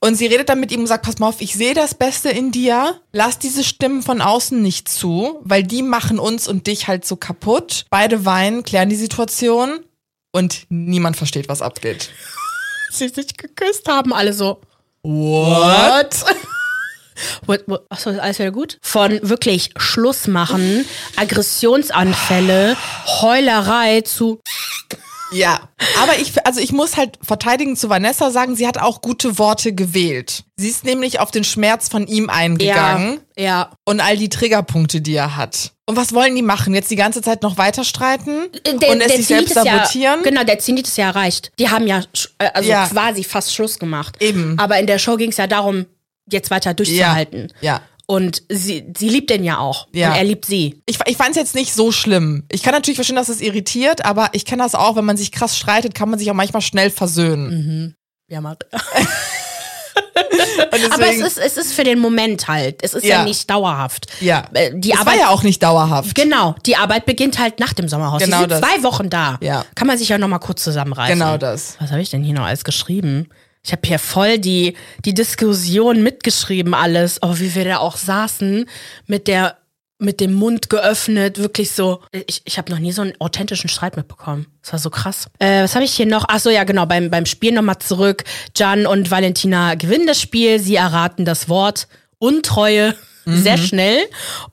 Und 0.00 0.16
sie 0.16 0.26
redet 0.26 0.48
dann 0.48 0.60
mit 0.60 0.70
ihm 0.72 0.80
und 0.80 0.86
sagt, 0.86 1.04
pass 1.04 1.18
mal 1.18 1.28
auf, 1.28 1.40
ich 1.40 1.54
sehe 1.54 1.74
das 1.74 1.94
Beste 1.94 2.28
in 2.28 2.52
dir. 2.52 3.00
Lass 3.12 3.38
diese 3.38 3.64
Stimmen 3.64 4.02
von 4.02 4.20
außen 4.20 4.60
nicht 4.60 4.88
zu, 4.88 5.40
weil 5.42 5.62
die 5.62 5.82
machen 5.82 6.18
uns 6.18 6.48
und 6.48 6.66
dich 6.66 6.88
halt 6.88 7.06
so 7.06 7.16
kaputt. 7.16 7.86
Beide 7.90 8.24
weinen, 8.24 8.62
klären 8.62 8.88
die 8.88 8.96
Situation 8.96 9.80
und 10.32 10.66
niemand 10.68 11.16
versteht, 11.16 11.48
was 11.48 11.62
abgeht. 11.62 12.10
Sie 12.90 13.08
sich 13.08 13.36
geküsst 13.36 13.88
haben, 13.88 14.12
alle 14.12 14.32
so. 14.32 14.60
What? 15.02 16.24
What, 17.46 17.62
what, 17.66 17.82
achso, 17.88 18.10
ist 18.10 18.18
alles 18.18 18.38
wieder 18.38 18.50
gut? 18.50 18.78
Von 18.82 19.18
wirklich 19.22 19.70
Schluss 19.76 20.26
machen, 20.26 20.84
Aggressionsanfälle, 21.16 22.76
Heulerei 23.20 24.02
zu. 24.02 24.40
Ja, 25.32 25.68
aber 26.02 26.18
ich, 26.18 26.32
also 26.46 26.60
ich 26.60 26.72
muss 26.72 26.96
halt 26.96 27.18
verteidigen 27.20 27.76
zu 27.76 27.88
Vanessa 27.88 28.30
sagen, 28.30 28.54
sie 28.54 28.66
hat 28.66 28.78
auch 28.78 29.00
gute 29.00 29.38
Worte 29.38 29.72
gewählt. 29.74 30.44
Sie 30.56 30.68
ist 30.68 30.84
nämlich 30.84 31.18
auf 31.20 31.30
den 31.30 31.42
Schmerz 31.44 31.88
von 31.88 32.06
ihm 32.06 32.30
eingegangen 32.30 33.20
Ja. 33.36 33.70
und 33.84 34.00
all 34.00 34.16
die 34.16 34.28
Triggerpunkte, 34.28 35.00
die 35.00 35.14
er 35.14 35.36
hat. 35.36 35.72
Und 35.86 35.96
was 35.96 36.12
wollen 36.14 36.34
die 36.34 36.42
machen? 36.42 36.74
Jetzt 36.74 36.90
die 36.90 36.96
ganze 36.96 37.22
Zeit 37.22 37.42
noch 37.42 37.58
weiter 37.58 37.84
streiten 37.84 38.46
Der, 38.80 38.90
und 38.90 39.00
es 39.00 39.12
sich 39.16 39.26
Zenit 39.26 39.48
selbst 39.48 39.56
ist 39.56 39.64
ja, 39.64 39.78
sabotieren? 39.78 40.22
genau, 40.22 40.44
der 40.44 40.58
Zenit 40.58 40.86
ist 40.86 40.96
ja 40.96 41.06
erreicht. 41.06 41.52
Die 41.58 41.68
haben 41.70 41.86
ja 41.86 42.02
äh, 42.38 42.48
also 42.54 42.68
Ja. 42.70 42.86
quasi 42.88 43.22
fast 43.24 43.54
Schluss 43.54 43.78
gemacht. 43.78 44.16
Eben. 44.20 44.58
Aber 44.58 44.78
in 44.78 44.86
der 44.86 44.98
Show 44.98 45.16
ging 45.16 45.30
es 45.30 45.36
ja 45.36 45.46
darum, 45.46 45.86
jetzt 46.30 46.50
weiter 46.50 46.74
durchzuhalten. 46.74 47.52
Ja. 47.60 47.82
Und 48.08 48.42
sie, 48.48 48.92
sie 48.96 49.08
liebt 49.08 49.30
den 49.30 49.42
ja 49.42 49.58
auch. 49.58 49.88
Ja. 49.92 50.10
Und 50.12 50.16
er 50.16 50.24
liebt 50.24 50.44
sie. 50.46 50.80
Ich, 50.86 50.98
ich 51.06 51.16
fand 51.16 51.30
es 51.30 51.36
jetzt 51.36 51.54
nicht 51.56 51.74
so 51.74 51.90
schlimm. 51.90 52.44
Ich 52.52 52.62
kann 52.62 52.72
natürlich 52.72 52.96
verstehen, 52.96 53.16
dass 53.16 53.28
es 53.28 53.40
irritiert, 53.40 54.04
aber 54.04 54.28
ich 54.32 54.44
kenne 54.44 54.62
das 54.62 54.76
auch, 54.76 54.94
wenn 54.94 55.04
man 55.04 55.16
sich 55.16 55.32
krass 55.32 55.56
streitet, 55.58 55.94
kann 55.94 56.08
man 56.08 56.18
sich 56.18 56.30
auch 56.30 56.34
manchmal 56.34 56.62
schnell 56.62 56.90
versöhnen. 56.90 57.96
Ja, 58.28 58.40
Maria. 58.40 58.58
Aber 60.90 61.06
es 61.08 61.20
ist, 61.20 61.38
es 61.38 61.56
ist 61.56 61.72
für 61.72 61.84
den 61.84 61.98
Moment 61.98 62.48
halt. 62.48 62.82
Es 62.82 62.94
ist 62.94 63.04
ja, 63.04 63.18
Ja. 63.18 63.24
nicht 63.24 63.48
dauerhaft. 63.48 64.06
ja. 64.20 64.44
Äh, 64.52 64.72
Die 64.74 64.90
es 64.90 64.98
war 64.98 65.06
Arbeit, 65.06 65.20
ja 65.20 65.28
auch 65.28 65.42
nicht 65.42 65.62
dauerhaft. 65.62 66.14
Genau, 66.14 66.54
die 66.66 66.76
Arbeit 66.76 67.06
beginnt 67.06 67.38
halt 67.38 67.60
nach 67.60 67.72
dem 67.72 67.88
Sommerhaus. 67.88 68.22
Genau 68.22 68.36
Sie 68.38 68.42
sind 68.42 68.50
das. 68.52 68.60
zwei 68.60 68.82
Wochen 68.82 69.08
da. 69.10 69.38
Ja. 69.40 69.64
Kann 69.74 69.86
man 69.86 69.96
sich 69.98 70.08
ja 70.08 70.18
nochmal 70.18 70.40
kurz 70.40 70.62
zusammenreißen. 70.64 71.18
Genau 71.18 71.38
das. 71.38 71.76
Was 71.80 71.90
habe 71.90 72.02
ich 72.02 72.10
denn 72.10 72.22
hier 72.22 72.34
noch 72.34 72.44
alles 72.44 72.64
geschrieben? 72.64 73.28
Ich 73.66 73.72
habe 73.72 73.82
hier 73.84 73.98
voll 73.98 74.38
die, 74.38 74.74
die 75.04 75.12
Diskussion 75.12 76.02
mitgeschrieben, 76.02 76.72
alles. 76.72 77.18
Oh, 77.20 77.34
wie 77.38 77.54
wir 77.54 77.64
da 77.64 77.78
auch 77.78 77.96
saßen 77.96 78.66
mit 79.06 79.28
der 79.28 79.58
mit 79.98 80.20
dem 80.20 80.34
Mund 80.34 80.68
geöffnet, 80.68 81.38
wirklich 81.38 81.72
so. 81.72 82.02
Ich, 82.12 82.42
ich 82.44 82.58
habe 82.58 82.70
noch 82.70 82.78
nie 82.78 82.92
so 82.92 83.00
einen 83.00 83.18
authentischen 83.18 83.70
Streit 83.70 83.96
mitbekommen. 83.96 84.46
Das 84.60 84.72
war 84.72 84.78
so 84.78 84.90
krass. 84.90 85.26
Äh, 85.38 85.62
was 85.62 85.74
habe 85.74 85.86
ich 85.86 85.92
hier 85.92 86.04
noch? 86.04 86.26
Ach 86.28 86.38
so, 86.38 86.50
ja, 86.50 86.64
genau, 86.64 86.84
beim, 86.84 87.10
beim 87.10 87.24
Spiel 87.24 87.52
nochmal 87.52 87.78
zurück. 87.78 88.24
Jan 88.54 88.86
und 88.86 89.10
Valentina 89.10 89.74
gewinnen 89.74 90.06
das 90.06 90.20
Spiel. 90.20 90.60
Sie 90.60 90.76
erraten 90.76 91.24
das 91.24 91.48
Wort 91.48 91.88
Untreue 92.18 92.94
sehr 93.26 93.58
schnell. 93.58 93.98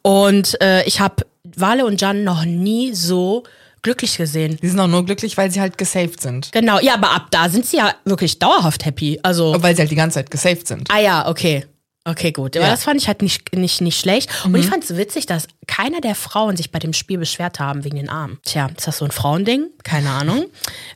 Und 0.01 0.59
äh, 0.61 0.83
ich 0.85 0.99
habe 0.99 1.25
Wale 1.43 1.85
und 1.85 2.01
Jan 2.01 2.23
noch 2.23 2.45
nie 2.45 2.93
so 2.93 3.43
glücklich 3.83 4.17
gesehen. 4.17 4.57
Die 4.61 4.67
sind 4.69 4.79
auch 4.79 4.87
nur 4.87 5.05
glücklich, 5.05 5.37
weil 5.37 5.51
sie 5.51 5.61
halt 5.61 5.77
gesaved 5.77 6.19
sind. 6.21 6.51
Genau, 6.51 6.79
ja, 6.79 6.95
aber 6.95 7.11
ab 7.11 7.27
da 7.31 7.49
sind 7.49 7.65
sie 7.65 7.77
ja 7.77 7.93
wirklich 8.05 8.39
dauerhaft 8.39 8.85
happy. 8.85 9.19
Also, 9.21 9.55
Weil 9.61 9.75
sie 9.75 9.81
halt 9.81 9.91
die 9.91 9.95
ganze 9.95 10.15
Zeit 10.15 10.31
gesaved 10.31 10.67
sind. 10.67 10.89
ah 10.91 10.99
ja, 10.99 11.27
okay. 11.27 11.65
Okay, 12.05 12.33
gut. 12.33 12.57
Aber 12.57 12.65
Ja. 12.65 12.71
das 12.71 12.83
fand 12.83 12.99
ich 13.01 13.07
halt 13.07 13.21
nicht, 13.21 13.55
nicht, 13.55 13.79
nicht 13.79 13.97
schlecht. 13.97 14.29
Und 14.43 14.53
ich 14.55 14.65
fand 14.67 14.83
es 14.83 14.97
witzig, 14.97 15.25
dass 15.25 15.47
keiner 15.67 16.01
der 16.01 16.15
Frauen 16.15 16.57
sich 16.57 16.69
bei 16.69 16.77
dem 16.79 16.91
Spiel 16.91 17.17
beschwert 17.17 17.61
haben 17.61 17.85
wegen 17.85 17.95
den 17.95 18.09
Armen. 18.09 18.39
Tja, 18.43 18.67
ist 18.75 18.85
das 18.87 18.97
so 18.97 19.05
ein 19.05 19.11
Frauending? 19.11 19.67
Keine 19.85 20.09
Ahnung. 20.09 20.47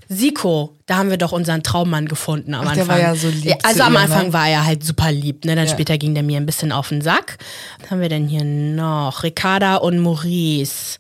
Siko, 0.10 0.76
da 0.86 0.98
haben 0.98 1.10
wir 1.10 1.16
doch 1.18 1.32
unseren 1.32 1.64
Traummann 1.64 2.08
gefunden 2.10 2.54
am 2.54 2.68
Ach, 2.68 2.74
der 2.74 2.84
Anfang. 2.84 2.98
war 2.98 3.02
ja 3.04 3.16
so 3.16 3.30
lieb 3.30 3.56
also 3.64 3.78
zu 3.80 3.86
am 3.86 3.94
ihr, 3.94 4.00
Anfang 4.00 4.28
ne? 4.28 4.34
war 4.34 4.50
er 4.50 4.66
halt 4.66 4.84
super 4.84 5.12
lieb, 5.12 5.46
ne? 5.46 5.56
Dann 5.56 5.68
Ja. 5.68 5.72
später 5.72 5.98
ging 5.98 6.14
der 6.14 6.24
mir 6.24 6.38
ein 6.38 6.46
bisschen 6.46 6.74
auf 6.74 6.90
den 6.90 7.02
Sack. 7.02 7.38
Was 7.82 7.90
haben 7.92 8.02
wir 8.02 8.10
denn 8.10 8.28
hier 8.28 8.44
noch? 8.44 9.24
Ricarda 9.24 9.78
und 9.78 10.00
Maurice. 10.00 10.98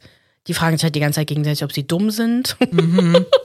Die 0.48 0.54
fragen 0.54 0.78
sich 0.78 0.84
halt 0.84 0.96
die 0.96 1.00
ganze 1.00 1.20
Zeit 1.20 1.28
gegenseitig, 1.28 1.64
ob 1.64 1.74
sie 1.74 1.86
dumm 1.86 2.12
sind. 2.12 2.56
Mhm. 2.72 3.26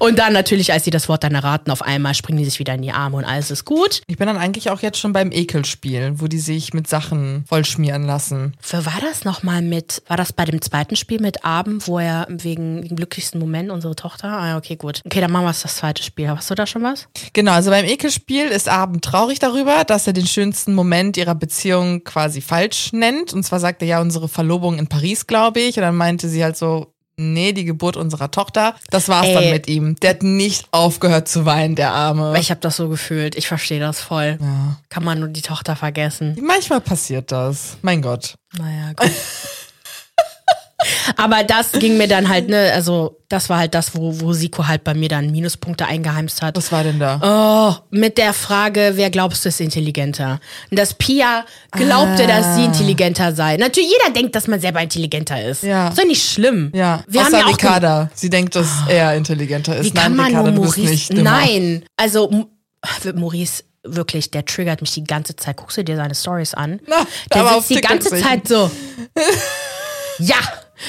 und 0.00 0.18
dann 0.18 0.32
natürlich, 0.32 0.72
als 0.72 0.84
sie 0.84 0.90
das 0.90 1.08
Wort 1.08 1.24
dann 1.24 1.34
erraten, 1.34 1.70
auf 1.70 1.82
einmal 1.82 2.14
springen 2.14 2.38
die 2.38 2.44
sich 2.44 2.58
wieder 2.58 2.74
in 2.74 2.82
die 2.82 2.92
Arme 2.92 3.16
und 3.16 3.24
alles 3.24 3.50
ist 3.50 3.64
gut. 3.64 4.02
Ich 4.06 4.16
bin 4.16 4.26
dann 4.26 4.36
eigentlich 4.36 4.70
auch 4.70 4.80
jetzt 4.80 4.98
schon 4.98 5.12
beim 5.12 5.32
Ekelspiel, 5.32 6.14
wo 6.16 6.26
die 6.26 6.38
sich 6.38 6.74
mit 6.74 6.88
Sachen 6.88 7.44
vollschmieren 7.48 8.04
lassen. 8.04 8.54
Für 8.60 8.86
war 8.86 9.00
das 9.00 9.24
nochmal 9.24 9.62
mit, 9.62 10.02
war 10.08 10.16
das 10.16 10.32
bei 10.32 10.44
dem 10.44 10.60
zweiten 10.60 10.96
Spiel 10.96 11.20
mit 11.20 11.44
Abend, 11.44 11.86
wo 11.88 11.98
er 11.98 12.26
wegen 12.28 12.82
dem 12.86 12.96
glücklichsten 12.96 13.40
Moment 13.40 13.70
unsere 13.70 13.96
Tochter? 13.96 14.28
Ah, 14.28 14.56
okay, 14.56 14.76
gut. 14.76 15.02
Okay, 15.04 15.20
dann 15.20 15.32
machen 15.32 15.44
wir 15.44 15.50
es 15.50 15.62
das 15.62 15.76
zweite 15.76 16.02
Spiel. 16.02 16.28
Hast 16.28 16.50
du 16.50 16.54
da 16.54 16.66
schon 16.66 16.82
was? 16.82 17.08
Genau, 17.32 17.52
also 17.52 17.70
beim 17.70 17.84
Ekelspiel 17.84 18.46
ist 18.46 18.68
Abend 18.68 19.04
traurig 19.04 19.38
darüber, 19.38 19.84
dass 19.84 20.06
er 20.06 20.12
den 20.12 20.26
schönsten 20.26 20.74
Moment 20.74 21.16
ihrer 21.16 21.34
Beziehung 21.34 22.04
quasi 22.04 22.40
falsch 22.40 22.92
nennt. 22.92 23.32
Und 23.32 23.42
zwar 23.44 23.60
sagt 23.60 23.82
er 23.82 23.88
ja 23.88 24.00
unsere 24.00 24.28
Verlobung 24.28 24.78
in 24.78 24.86
Paris, 24.86 25.26
glaube 25.26 25.60
ich. 25.60 25.76
Und 25.76 25.82
dann 25.82 25.96
meinte 25.96 26.28
sie 26.28 26.42
halt 26.42 26.56
so, 26.56 26.92
nee, 27.16 27.52
die 27.52 27.64
Geburt 27.64 27.96
unserer 27.96 28.30
Tochter. 28.30 28.74
Das 28.90 29.08
war's 29.08 29.26
Ey. 29.26 29.34
dann 29.34 29.50
mit 29.50 29.68
ihm. 29.68 29.96
Der 29.96 30.10
hat 30.10 30.22
nicht 30.22 30.66
aufgehört 30.70 31.28
zu 31.28 31.44
weinen, 31.44 31.74
der 31.74 31.92
Arme. 31.92 32.34
Ich 32.38 32.50
habe 32.50 32.60
das 32.60 32.76
so 32.76 32.88
gefühlt. 32.88 33.36
Ich 33.36 33.48
verstehe 33.48 33.80
das 33.80 34.00
voll. 34.00 34.38
Kann 34.88 35.04
man 35.04 35.18
nur 35.20 35.28
die 35.28 35.42
Tochter 35.42 35.76
vergessen. 35.76 36.36
Manchmal 36.40 36.80
passiert 36.80 37.32
das. 37.32 37.76
Mein 37.82 38.02
Gott. 38.02 38.36
Naja, 38.58 38.92
gut. 38.94 39.10
Aber 41.16 41.44
das 41.44 41.72
ging 41.72 41.96
mir 41.96 42.08
dann 42.08 42.28
halt, 42.28 42.48
ne, 42.48 42.70
also 42.74 43.18
das 43.28 43.48
war 43.48 43.58
halt 43.58 43.74
das, 43.74 43.94
wo, 43.94 44.20
wo 44.20 44.32
Siko 44.32 44.66
halt 44.66 44.84
bei 44.84 44.94
mir 44.94 45.08
dann 45.08 45.30
Minuspunkte 45.32 45.86
eingeheimst 45.86 46.42
hat. 46.42 46.56
Was 46.56 46.70
war 46.70 46.84
denn 46.84 46.98
da? 47.00 47.20
Oh, 47.80 47.84
mit 47.90 48.18
der 48.18 48.32
Frage, 48.32 48.92
wer 48.94 49.10
glaubst 49.10 49.44
du 49.44 49.48
ist 49.48 49.60
intelligenter? 49.60 50.38
Und 50.70 50.78
dass 50.78 50.94
Pia 50.94 51.44
glaubte, 51.72 52.24
Ah. 52.24 52.26
dass 52.26 52.56
sie 52.56 52.64
intelligenter 52.64 53.34
sei. 53.34 53.56
Natürlich, 53.56 53.90
jeder 53.90 54.12
denkt, 54.14 54.34
dass 54.36 54.46
man 54.46 54.60
selber 54.60 54.80
intelligenter 54.80 55.42
ist. 55.44 55.62
Ja. 55.64 55.88
Ist 55.88 55.98
doch 55.98 56.04
nicht 56.06 56.22
schlimm. 56.30 56.70
Ja, 56.74 57.02
Wir 57.08 57.20
haben 57.24 57.28
außer 57.34 57.38
ja 57.38 57.44
auch 57.44 57.56
ge- 57.58 57.66
Ricarda. 57.68 58.10
Sie 58.14 58.30
denkt, 58.30 58.54
dass 58.54 58.68
er 58.88 59.14
intelligenter 59.14 59.76
ist. 59.76 59.86
Wie 59.86 59.90
kann 59.90 60.14
Nein, 60.14 60.16
man 60.16 60.26
Ricarda, 60.26 60.50
nur 60.50 60.54
du 60.54 60.62
bist 60.62 60.76
Maurice? 60.78 60.92
nicht 60.92 61.12
dümmer. 61.12 61.22
Nein, 61.30 61.84
also 61.96 62.46
Maurice 63.14 63.64
wirklich, 63.88 64.30
der 64.30 64.44
triggert 64.44 64.80
mich 64.80 64.92
die 64.94 65.04
ganze 65.04 65.34
Zeit. 65.36 65.56
Guckst 65.56 65.76
du 65.76 65.84
dir 65.84 65.96
seine 65.96 66.14
Stories 66.14 66.54
an? 66.54 66.80
Na, 66.86 67.06
der 67.32 67.48
sitzt 67.54 67.70
die 67.70 67.80
ganze. 67.80 68.10
Zeit 68.20 68.46
so. 68.48 68.70
ja, 70.18 70.36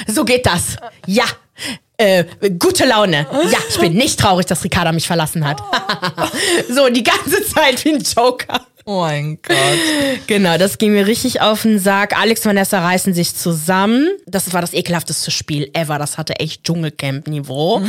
so 0.07 0.25
geht 0.25 0.45
das. 0.45 0.77
Ja. 1.05 1.25
Äh, 1.97 2.25
gute 2.59 2.85
Laune. 2.85 3.25
Ja, 3.51 3.57
ich 3.69 3.79
bin 3.79 3.93
nicht 3.93 4.19
traurig, 4.19 4.45
dass 4.45 4.63
Ricarda 4.63 4.91
mich 4.91 5.07
verlassen 5.07 5.47
hat. 5.47 5.61
so, 6.69 6.89
die 6.89 7.03
ganze 7.03 7.43
Zeit 7.43 7.83
wie 7.83 7.95
ein 7.95 8.03
Joker. 8.03 8.67
Oh 8.89 9.01
mein 9.01 9.37
Gott. 9.45 9.57
Genau, 10.27 10.57
das 10.57 10.77
ging 10.77 10.93
mir 10.93 11.07
richtig 11.07 11.41
auf 11.41 11.63
den 11.63 11.77
Sack. 11.77 12.17
Alex 12.17 12.45
und 12.45 12.51
Vanessa 12.51 12.79
reißen 12.79 13.13
sich 13.13 13.35
zusammen. 13.35 14.07
Das 14.27 14.53
war 14.53 14.61
das 14.61 14.73
ekelhafteste 14.73 15.29
Spiel 15.29 15.69
ever. 15.73 15.99
Das 15.99 16.17
hatte 16.17 16.39
echt 16.39 16.63
Dschungelcamp-Niveau. 16.63 17.81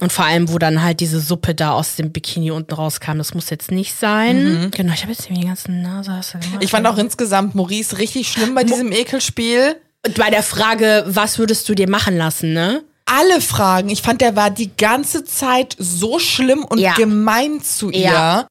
Und 0.00 0.10
vor 0.10 0.24
allem, 0.24 0.50
wo 0.50 0.56
dann 0.56 0.82
halt 0.82 1.00
diese 1.00 1.20
Suppe 1.20 1.54
da 1.54 1.72
aus 1.72 1.96
dem 1.96 2.12
Bikini 2.12 2.50
unten 2.50 2.72
rauskam. 2.72 3.18
Das 3.18 3.34
muss 3.34 3.50
jetzt 3.50 3.70
nicht 3.70 3.94
sein. 3.94 4.70
Genau, 4.74 4.94
ich 4.94 5.02
habe 5.02 5.12
jetzt 5.12 5.28
die 5.28 5.38
ganze 5.38 5.70
Nase. 5.70 6.18
Ich 6.60 6.70
fand 6.70 6.86
auch 6.86 6.96
insgesamt 6.96 7.54
Maurice 7.54 7.98
richtig 7.98 8.28
schlimm 8.28 8.54
bei 8.54 8.64
diesem 8.64 8.90
Ekelspiel. 8.90 9.76
Und 10.06 10.14
bei 10.16 10.30
der 10.30 10.42
Frage, 10.42 11.04
was 11.08 11.38
würdest 11.38 11.68
du 11.68 11.74
dir 11.74 11.88
machen 11.88 12.16
lassen, 12.16 12.52
ne? 12.52 12.84
Alle 13.10 13.40
Fragen. 13.40 13.88
Ich 13.88 14.02
fand, 14.02 14.20
der 14.20 14.36
war 14.36 14.50
die 14.50 14.76
ganze 14.76 15.24
Zeit 15.24 15.74
so 15.78 16.18
schlimm 16.18 16.62
und 16.64 16.78
Ja. 16.78 16.92
gemein 16.94 17.62
zu 17.62 17.88
ihr. 17.90 18.00
Ja. 18.02 18.46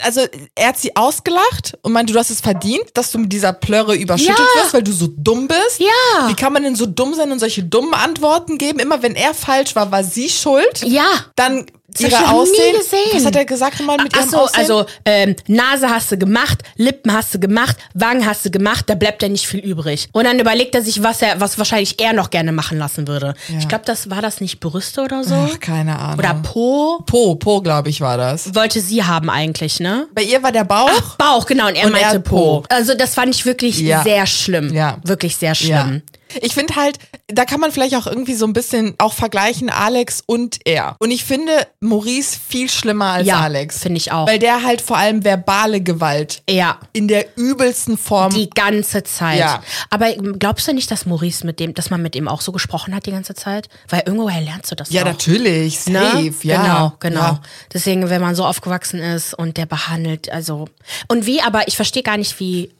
Also, 0.00 0.20
er 0.54 0.68
hat 0.68 0.78
sie 0.78 0.94
ausgelacht 0.96 1.78
und 1.80 1.92
meinte, 1.92 2.12
du 2.12 2.18
hast 2.18 2.28
es 2.28 2.42
verdient, 2.42 2.84
dass 2.92 3.10
du 3.10 3.18
mit 3.18 3.32
dieser 3.32 3.54
Plörre 3.54 3.94
überschüttet 3.96 4.36
Ja. 4.38 4.60
wirst, 4.62 4.74
weil 4.74 4.82
du 4.82 4.92
so 4.92 5.08
dumm 5.16 5.48
bist. 5.48 5.78
Ja. 5.80 6.28
Wie 6.28 6.34
kann 6.34 6.52
man 6.52 6.62
denn 6.62 6.76
so 6.76 6.84
dumm 6.84 7.14
sein 7.14 7.32
und 7.32 7.38
solche 7.38 7.62
dummen 7.62 7.94
Antworten 7.94 8.58
geben? 8.58 8.80
Immer 8.80 9.02
wenn 9.02 9.14
er 9.16 9.32
falsch 9.32 9.74
war, 9.74 9.90
war 9.90 10.04
sie 10.04 10.28
schuld. 10.28 10.82
Ja. 10.84 11.08
Dann 11.36 11.64
Das 11.92 12.02
hab 12.04 12.08
ich 12.08 12.12
ihre 12.12 12.22
noch 12.22 12.32
nie 12.32 12.38
Aussehen. 12.40 12.76
gesehen. 12.78 13.10
Was 13.14 13.24
hat 13.26 13.36
er 13.36 13.44
gesagt 13.44 13.78
nochmal 13.80 13.98
mit 14.02 14.12
Ach 14.16 14.28
so, 14.28 14.38
Aussehen? 14.38 14.60
also 14.60 14.84
ähm, 15.04 15.36
Nase 15.46 15.88
hast 15.90 16.12
du 16.12 16.18
gemacht, 16.18 16.62
Lippen 16.76 17.12
hast 17.12 17.34
du 17.34 17.38
gemacht, 17.40 17.76
Wangen 17.94 18.26
hast 18.26 18.44
du 18.44 18.50
gemacht, 18.50 18.84
da 18.88 18.94
bleibt 18.94 19.22
ja 19.22 19.28
nicht 19.28 19.46
viel 19.46 19.60
übrig. 19.60 20.08
Und 20.12 20.24
dann 20.24 20.38
überlegt 20.38 20.74
er 20.74 20.82
sich, 20.82 21.02
was 21.02 21.22
er, 21.22 21.40
was 21.40 21.58
wahrscheinlich 21.58 22.00
er 22.00 22.12
noch 22.12 22.30
gerne 22.30 22.52
machen 22.52 22.78
lassen 22.78 23.08
würde. 23.08 23.34
Ich 23.58 23.68
glaube, 23.68 23.84
das 23.86 24.10
war 24.10 24.22
das 24.22 24.40
nicht 24.40 24.60
Brüste 24.60 25.02
oder 25.02 25.24
so 25.24 25.34
Ach, 25.34 25.60
keine 25.60 25.98
Ahnung. 25.98 26.18
oder 26.18 26.34
Po. 26.34 27.02
Po, 27.06 27.34
Po, 27.36 27.60
glaube 27.60 27.88
ich, 27.88 28.00
war 28.00 28.16
das. 28.16 28.54
Wollte 28.54 28.80
sie 28.80 29.04
haben 29.04 29.30
eigentlich, 29.30 29.80
ne? 29.80 30.06
Bei 30.14 30.22
ihr 30.22 30.42
war 30.42 30.52
der 30.52 30.64
Bauch. 30.64 31.16
Bauch, 31.18 31.46
genau, 31.46 31.68
und 31.68 31.74
er 31.76 31.86
Und 31.86 31.94
er 31.94 32.00
meinte 32.02 32.16
hat 32.18 32.24
po. 32.24 32.60
Po. 32.60 32.64
Also 32.68 32.94
das 32.94 33.14
fand 33.14 33.34
ich 33.34 33.44
wirklich 33.46 33.78
Ja. 33.80 34.02
sehr 34.02 34.26
schlimm. 34.26 34.72
Ja. 34.74 34.98
Wirklich 35.04 35.36
sehr 35.36 35.50
Ja. 35.54 35.54
schlimm. 35.54 36.02
Ich 36.42 36.54
finde 36.54 36.76
halt, 36.76 36.96
da 37.32 37.44
kann 37.44 37.60
man 37.60 37.72
vielleicht 37.72 37.94
auch 37.96 38.06
irgendwie 38.06 38.34
so 38.34 38.46
ein 38.46 38.52
bisschen 38.52 38.94
auch 38.98 39.12
vergleichen, 39.12 39.70
Alex 39.70 40.22
und 40.26 40.58
er. 40.64 40.96
Und 40.98 41.10
ich 41.10 41.24
finde 41.24 41.52
Maurice 41.80 42.38
viel 42.48 42.68
schlimmer 42.68 43.06
als 43.12 43.26
Ja, 43.26 43.40
Alex. 43.40 43.78
finde 43.80 43.98
ich 43.98 44.12
auch. 44.12 44.26
Weil 44.28 44.38
der 44.38 44.62
halt 44.62 44.80
vor 44.80 44.96
allem 44.96 45.24
verbale 45.24 45.80
Gewalt 45.80 46.42
Ja. 46.48 46.78
in 46.92 47.08
der 47.08 47.36
übelsten 47.36 47.96
Form. 47.98 48.32
Die 48.34 48.50
ganze 48.50 49.02
Zeit. 49.02 49.38
Ja. 49.38 49.62
Aber 49.90 50.12
glaubst 50.12 50.68
du 50.68 50.72
nicht, 50.74 50.90
dass 50.90 51.06
Maurice 51.06 51.44
mit 51.46 51.60
dem, 51.60 51.74
dass 51.74 51.90
man 51.90 52.02
mit 52.02 52.14
ihm 52.16 52.28
auch 52.28 52.40
so 52.40 52.52
gesprochen 52.52 52.94
hat 52.94 53.06
die 53.06 53.12
ganze 53.12 53.34
Zeit? 53.34 53.68
Weil 53.88 54.02
irgendwoher 54.06 54.40
lernst 54.40 54.70
du 54.70 54.74
das 54.76 54.90
ja, 54.90 55.02
auch. 55.02 55.06
natürlich, 55.06 55.80
safe, 55.80 55.90
Ne? 55.92 56.32
ja. 56.42 56.62
Genau, 56.62 56.92
genau. 57.00 57.20
Ja. 57.20 57.40
Deswegen, 57.72 58.08
wenn 58.10 58.20
man 58.20 58.34
so 58.34 58.44
aufgewachsen 58.44 59.00
ist 59.00 59.34
und 59.34 59.56
der 59.56 59.66
behandelt, 59.66 60.30
also. 60.30 60.66
Und 61.08 61.26
wie, 61.26 61.40
aber 61.42 61.68
ich 61.68 61.76
verstehe 61.76 62.02
gar 62.02 62.16
nicht, 62.16 62.38
wie 62.40 62.70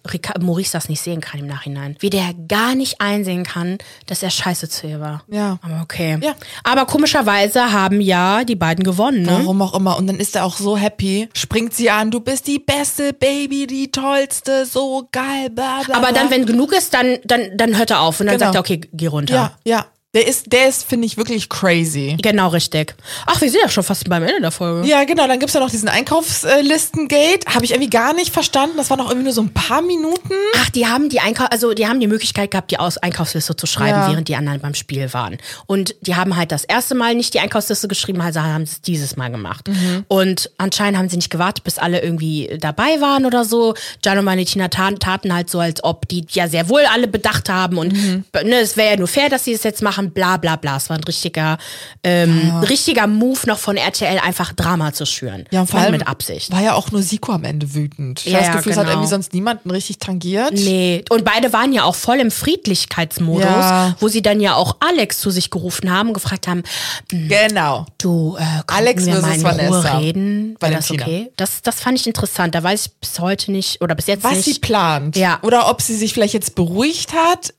Maurice 0.41 0.73
das 0.73 0.89
nicht 0.89 1.01
sehen 1.01 1.21
kann 1.21 1.41
im 1.41 1.47
Nachhinein. 1.47 1.97
Wie 2.01 2.11
der 2.11 2.35
gar 2.49 2.75
nicht 2.75 3.01
einsehen 3.01 3.45
kann, 3.45 3.79
dass 4.07 4.23
er 4.23 4.31
scheiße 4.41 4.69
zu 4.69 4.87
ihr 4.87 5.01
war. 5.01 5.23
Ja. 5.29 5.59
Aber 5.63 5.81
okay. 5.83 6.19
Ja. 6.23 6.35
Aber 6.65 6.87
komischerweise 6.87 7.73
haben 7.73 8.01
ja 8.01 8.45
die 8.45 8.57
beiden 8.57 8.85
gewonnen, 8.85 9.23
ne? 9.23 9.33
Warum 9.41 9.63
auch 9.63 9.75
immer. 9.75 9.97
Und 9.97 10.07
dann 10.07 10.17
ist 10.17 10.35
er 10.37 10.45
auch 10.45 10.57
so 10.57 10.77
happy, 10.77 11.29
springt 11.35 11.75
sie 11.75 11.91
an, 11.91 12.11
du 12.11 12.21
bist 12.21 12.47
die 12.47 12.59
beste 12.59 13.13
Baby, 13.13 13.67
die 13.67 13.91
tollste, 13.91 14.65
so 14.67 15.09
geil, 15.13 15.51
bla 15.51 15.83
bla. 15.85 15.97
Aber 15.97 16.09
bla. 16.09 16.21
dann, 16.21 16.31
wenn 16.31 16.47
genug 16.47 16.73
ist, 16.73 16.95
dann, 16.95 17.19
dann, 17.25 17.57
dann 17.57 17.77
hört 17.77 17.91
er 17.91 18.01
auf 18.01 18.21
und 18.21 18.27
dann 18.27 18.39
Genau. 18.39 18.53
sagt 18.53 18.57
er, 18.57 18.61
okay, 18.61 18.81
geh 18.93 19.07
runter. 19.09 19.35
Ja, 19.35 19.53
ja. 19.65 19.87
Der 20.13 20.27
ist, 20.27 20.53
der 20.53 20.69
ist, 20.69 20.85
finde 20.89 21.07
ich, 21.07 21.17
wirklich 21.17 21.49
crazy. 21.49 22.17
Genau, 22.21 22.49
richtig. 22.49 22.97
Ach, 23.27 23.41
wir 23.41 23.49
sind 23.49 23.61
ja 23.63 23.69
schon 23.69 23.85
fast 23.85 24.09
beim 24.09 24.25
Ende 24.25 24.41
der 24.41 24.51
Folge. 24.51 24.89
Ja, 24.89 25.05
genau. 25.05 25.29
Dann 25.29 25.39
gibt's 25.39 25.55
ja 25.55 25.61
noch 25.61 25.71
diesen 25.71 25.89
Einkaufslistengate. 25.89 27.47
Habe 27.55 27.65
ich 27.65 27.71
irgendwie 27.71 27.91
gar 27.91 28.13
nicht 28.13 28.33
verstanden. 28.33 28.77
Das 28.77 28.91
waren 28.91 28.99
noch 28.99 29.09
irgendwie 29.09 29.25
nur 29.25 29.33
so 29.33 29.43
ein 29.43 29.53
paar 29.55 29.83
Minuten. 29.83 30.35
Ach, 30.57 30.71
die 30.71 30.87
haben 30.89 31.09
die 31.11 31.21
Einkauf, 31.21 31.49
also 31.53 31.75
die 31.75 31.87
haben 31.87 32.01
die 32.01 32.07
Möglichkeit 32.09 32.51
gehabt, 32.51 32.71
die 32.71 32.79
Aus 32.79 32.99
Einkaufsliste 32.99 33.55
zu 33.57 33.67
schreiben, 33.67 33.99
Ja. 34.01 34.11
während 34.11 34.27
die 34.29 34.37
anderen 34.37 34.61
beim 34.61 34.75
Spiel 34.75 35.13
waren. 35.13 35.39
Und 35.67 35.95
die 36.01 36.17
haben 36.17 36.37
halt 36.37 36.51
das 36.53 36.65
erste 36.65 36.95
Mal 36.95 37.15
nicht 37.15 37.35
die 37.35 37.41
Einkaufsliste 37.41 37.87
geschrieben, 37.89 38.21
also 38.21 38.41
haben 38.41 38.67
sie 38.67 38.73
es 38.73 38.81
dieses 38.83 39.17
Mal 39.17 39.31
gemacht. 39.31 39.69
Mhm. 39.69 40.05
Und 40.09 40.51
anscheinend 40.59 40.99
haben 40.99 41.09
sie 41.09 41.17
nicht 41.17 41.31
gewartet, 41.31 41.63
bis 41.65 41.79
alle 41.79 42.03
irgendwie 42.03 42.57
dabei 42.61 43.01
waren 43.01 43.27
oder 43.27 43.45
so. 43.45 43.75
Gian 44.03 44.19
und 44.19 44.27
Valentina 44.27 44.69
taten, 44.69 44.99
taten 44.99 45.33
halt 45.33 45.51
so, 45.51 45.61
als 45.61 45.85
ob 45.85 46.09
die 46.09 46.27
ja 46.31 46.49
sehr 46.49 46.69
wohl 46.69 46.83
alle 46.93 47.07
bedacht 47.09 47.49
haben 47.49 47.79
und 47.79 47.93
Mhm. 47.93 48.25
ne, 48.45 48.57
es 48.61 48.77
wäre 48.77 48.91
ja 48.91 48.97
nur 48.97 49.09
fair, 49.09 49.29
dass 49.29 49.45
sie 49.45 49.53
es 49.53 49.63
jetzt 49.63 49.83
machen, 49.83 50.00
bla 50.09 50.39
bla 50.39 50.57
bla. 50.57 50.79
Es 50.79 50.89
war 50.89 50.97
ein 50.97 51.05
richtiger, 51.05 51.59
ähm, 52.03 52.57
richtiger 52.69 53.07
Move 53.07 53.41
noch 53.47 53.59
von 53.59 53.77
RTL, 53.77 54.19
einfach 54.21 54.55
Drama 54.55 54.95
zu 54.95 55.05
schüren. 55.05 55.45
Ja, 55.51 55.67
vor 55.67 55.81
allem 55.81 55.93
mit 55.93 56.09
Absicht. 56.09 56.51
war 56.51 56.63
ja 56.63 56.73
auch 56.75 56.91
nur 56.91 57.03
Siko 57.03 57.33
am 57.33 57.45
Ende 57.45 57.75
wütend. 57.75 58.21
Ich 58.25 58.33
Ja, 58.33 58.39
habe 58.39 58.41
das 58.41 58.47
ja, 58.49 58.57
Gefühl, 58.57 58.73
es 58.73 58.79
hat 58.79 58.85
genau. 58.87 58.95
irgendwie 58.97 59.11
sonst 59.11 59.35
niemanden 59.35 59.71
richtig 59.71 59.99
tangiert. 59.99 60.53
Nee, 60.55 61.05
und 61.11 61.25
beide 61.25 61.53
waren 61.53 61.73
ja 61.75 61.85
auch 61.85 61.95
voll 61.95 62.19
im 62.21 62.31
Friedlichkeitsmodus, 62.31 63.45
Ja. 63.45 63.97
wo 64.01 64.09
sie 64.09 64.23
dann 64.23 64.41
ja 64.41 64.55
auch 64.55 64.77
Alex 64.81 65.19
zu 65.19 65.31
sich 65.31 65.51
gerufen 65.51 65.91
haben 65.91 66.09
und 66.09 66.15
gefragt 66.15 66.49
haben, 66.49 66.63
Genau. 67.09 67.87
du, 67.99 68.37
äh, 68.39 68.43
Alex 68.67 69.05
wir 69.07 69.21
mal 69.21 69.33
in 69.59 69.69
Ruhe 69.69 69.99
reden? 70.01 70.57
Wäre 70.61 70.75
das 70.75 70.91
okay? 70.91 71.31
Das, 71.37 71.63
das 71.63 71.81
fand 71.81 71.99
ich 72.01 72.07
interessant. 72.07 72.55
Da 72.55 72.63
weiß 72.63 72.87
ich 72.87 72.93
bis 73.01 73.19
heute 73.19 73.51
nicht, 73.53 73.81
oder 73.83 73.95
bis 73.95 74.07
jetzt 74.07 74.25
Was 74.25 74.35
nicht. 74.35 74.45
sie 74.45 74.59
plant. 74.61 75.17
Ja. 75.17 75.39
Oder 75.43 75.69
ob 75.69 75.83
sie 75.83 75.97
sich 75.97 76.13
vielleicht 76.15 76.35
jetzt 76.35 76.55
beruhigt 76.55 77.13
hat. 77.13 77.53